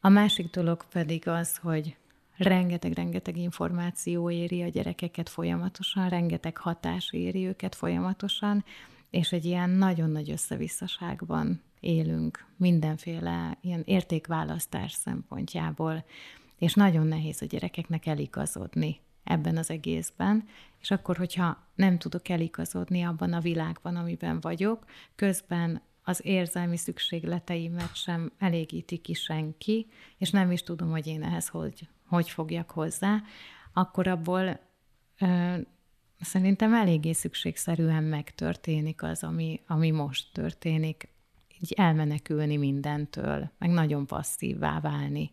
A 0.00 0.08
másik 0.08 0.50
dolog 0.50 0.84
pedig 0.88 1.28
az, 1.28 1.56
hogy 1.56 1.96
rengeteg-rengeteg 2.38 3.36
információ 3.36 4.30
éri 4.30 4.62
a 4.62 4.68
gyerekeket 4.68 5.28
folyamatosan, 5.28 6.08
rengeteg 6.08 6.56
hatás 6.56 7.12
éri 7.12 7.46
őket 7.46 7.74
folyamatosan, 7.74 8.64
és 9.10 9.32
egy 9.32 9.44
ilyen 9.44 9.70
nagyon 9.70 10.10
nagy 10.10 10.30
összevisszaságban 10.30 11.62
élünk 11.80 12.46
mindenféle 12.56 13.58
ilyen 13.60 13.82
értékválasztás 13.84 14.92
szempontjából, 14.92 16.04
és 16.58 16.74
nagyon 16.74 17.06
nehéz 17.06 17.42
a 17.42 17.46
gyerekeknek 17.46 18.06
eligazodni 18.06 19.00
ebben 19.24 19.56
az 19.56 19.70
egészben, 19.70 20.44
és 20.80 20.90
akkor, 20.90 21.16
hogyha 21.16 21.66
nem 21.74 21.98
tudok 21.98 22.28
eligazodni 22.28 23.02
abban 23.02 23.32
a 23.32 23.40
világban, 23.40 23.96
amiben 23.96 24.40
vagyok, 24.40 24.84
közben 25.14 25.82
az 26.02 26.20
érzelmi 26.24 26.76
szükségleteimet 26.76 27.96
sem 27.96 28.32
elégíti 28.38 28.96
ki 28.96 29.14
senki, 29.14 29.86
és 30.18 30.30
nem 30.30 30.50
is 30.50 30.62
tudom, 30.62 30.90
hogy 30.90 31.06
én 31.06 31.22
ehhez 31.22 31.48
hogy 31.48 31.88
hogy 32.08 32.30
fogjak 32.30 32.70
hozzá, 32.70 33.22
akkor 33.72 34.06
abból 34.06 34.60
ö, 35.20 35.54
szerintem 36.20 36.74
eléggé 36.74 37.12
szükségszerűen 37.12 38.04
megtörténik 38.04 39.02
az, 39.02 39.22
ami, 39.22 39.60
ami 39.66 39.90
most 39.90 40.32
történik, 40.32 41.08
így 41.60 41.72
elmenekülni 41.76 42.56
mindentől, 42.56 43.50
meg 43.58 43.70
nagyon 43.70 44.06
passzívvá 44.06 44.80
válni. 44.80 45.30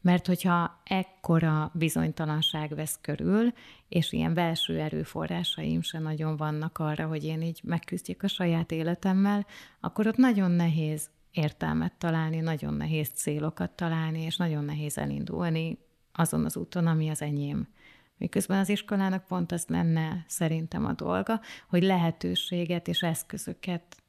Mert 0.00 0.26
hogyha 0.26 0.80
ekkora 0.84 1.70
bizonytalanság 1.74 2.74
vesz 2.74 2.98
körül, 3.00 3.52
és 3.88 4.12
ilyen 4.12 4.34
belső 4.34 4.80
erőforrásaim 4.80 5.82
se 5.82 5.98
nagyon 5.98 6.36
vannak 6.36 6.78
arra, 6.78 7.06
hogy 7.06 7.24
én 7.24 7.42
így 7.42 7.60
megküzdjek 7.64 8.22
a 8.22 8.28
saját 8.28 8.70
életemmel, 8.72 9.46
akkor 9.80 10.06
ott 10.06 10.16
nagyon 10.16 10.50
nehéz 10.50 11.10
értelmet 11.32 11.92
találni, 11.92 12.40
nagyon 12.40 12.74
nehéz 12.74 13.08
célokat 13.08 13.70
találni, 13.70 14.22
és 14.22 14.36
nagyon 14.36 14.64
nehéz 14.64 14.98
elindulni 14.98 15.78
azon 16.12 16.44
az 16.44 16.56
úton, 16.56 16.86
ami 16.86 17.08
az 17.08 17.22
enyém. 17.22 17.68
Miközben 18.16 18.58
az 18.58 18.68
iskolának 18.68 19.26
pont 19.26 19.52
az 19.52 19.64
lenne 19.68 20.24
szerintem 20.28 20.84
a 20.84 20.92
dolga, 20.92 21.40
hogy 21.68 21.82
lehetőséget 21.82 22.88
és 22.88 23.02
eszközöket 23.02 24.02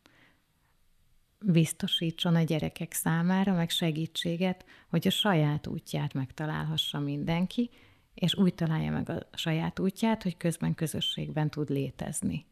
biztosítson 1.39 2.35
a 2.35 2.43
gyerekek 2.43 2.93
számára, 2.93 3.53
meg 3.53 3.69
segítséget, 3.69 4.65
hogy 4.89 5.07
a 5.07 5.11
saját 5.11 5.67
útját 5.67 6.13
megtalálhassa 6.13 6.99
mindenki, 6.99 7.69
és 8.13 8.35
úgy 8.35 8.55
találja 8.55 8.91
meg 8.91 9.09
a 9.09 9.27
saját 9.33 9.79
útját, 9.79 10.23
hogy 10.23 10.37
közben 10.37 10.75
közösségben 10.75 11.49
tud 11.49 11.69
létezni. 11.69 12.45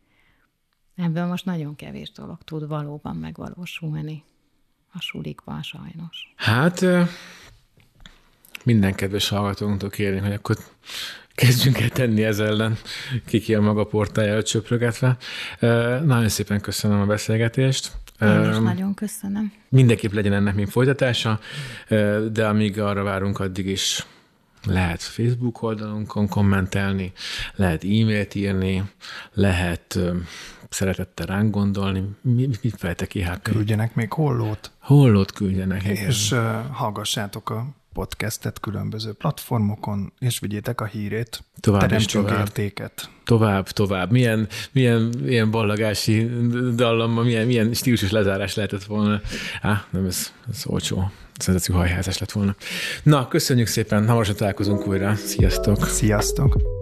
Ebből 0.95 1.25
most 1.25 1.45
nagyon 1.45 1.75
kevés 1.75 2.11
dolog 2.11 2.43
tud 2.43 2.67
valóban 2.67 3.15
megvalósulni 3.15 4.23
a 4.93 5.01
sulikban 5.01 5.61
sajnos. 5.61 6.33
Hát 6.35 6.85
minden 8.63 8.93
kedves 8.93 9.29
hallgatónktól 9.29 9.89
kérni, 9.89 10.19
hogy 10.19 10.33
akkor 10.33 10.57
kezdjünk 11.35 11.79
el 11.79 11.89
tenni 11.89 12.23
ez 12.23 12.39
ellen, 12.39 12.77
kiki 13.25 13.55
a 13.55 13.61
maga 13.61 13.83
portájára 13.83 14.43
csöprögetve. 14.43 15.17
Nagyon 16.03 16.29
szépen 16.29 16.61
köszönöm 16.61 17.01
a 17.01 17.05
beszélgetést. 17.05 17.91
Én 18.21 18.49
is 18.49 18.57
nagyon 18.57 18.93
köszönöm. 18.93 19.53
Mindenképp 19.69 20.11
legyen 20.11 20.33
ennek 20.33 20.55
még 20.55 20.67
folytatása, 20.67 21.39
de 22.31 22.47
amíg 22.47 22.79
arra 22.79 23.03
várunk, 23.03 23.39
addig 23.39 23.65
is 23.65 24.05
lehet 24.65 25.01
Facebook 25.01 25.61
oldalunkon 25.61 26.27
kommentelni, 26.27 27.11
lehet 27.55 27.83
e-mailt 27.83 28.35
írni, 28.35 28.83
lehet 29.33 29.99
szeretettel 30.73 31.25
ránk 31.25 31.51
gondolni. 31.51 32.03
Mit 32.21 32.75
fejtek 32.77 33.07
ki? 33.07 33.21
Hát, 33.21 33.41
küldjenek 33.41 33.95
még 33.95 34.13
hollót. 34.13 34.71
Hollót 34.79 35.31
küldjenek. 35.31 35.83
És 35.83 36.31
uh, 36.31 36.39
hallgassátok 36.71 37.49
a 37.49 37.67
podcastet 37.93 38.59
különböző 38.59 39.13
platformokon, 39.13 40.13
és 40.19 40.39
vigyétek 40.39 40.81
a 40.81 40.85
hírét. 40.85 41.43
Tovább 41.59 41.91
és 41.91 42.05
tovább. 42.05 42.39
értéket. 42.39 43.09
Tovább, 43.23 43.67
tovább. 43.67 44.11
Milyen, 44.11 44.47
milyen, 44.71 45.13
milyen 45.23 45.51
ballagási 45.51 46.29
dallamban, 46.75 47.25
milyen, 47.25 47.45
milyen 47.45 47.73
stílusos 47.73 48.11
lezárás 48.11 48.55
lehetett 48.55 48.83
volna. 48.83 49.21
Á, 49.61 49.85
nem, 49.89 50.05
ez, 50.05 50.33
ez 50.49 50.63
olcsó. 50.65 51.11
Szenzáció 51.37 51.75
hajházás 51.75 52.17
lett 52.17 52.31
volna. 52.31 52.55
Na, 53.03 53.27
köszönjük 53.27 53.67
szépen, 53.67 54.07
hamarosan 54.07 54.35
találkozunk 54.35 54.87
újra. 54.87 55.15
Sziasztok! 55.15 55.85
Sziasztok! 55.85 56.80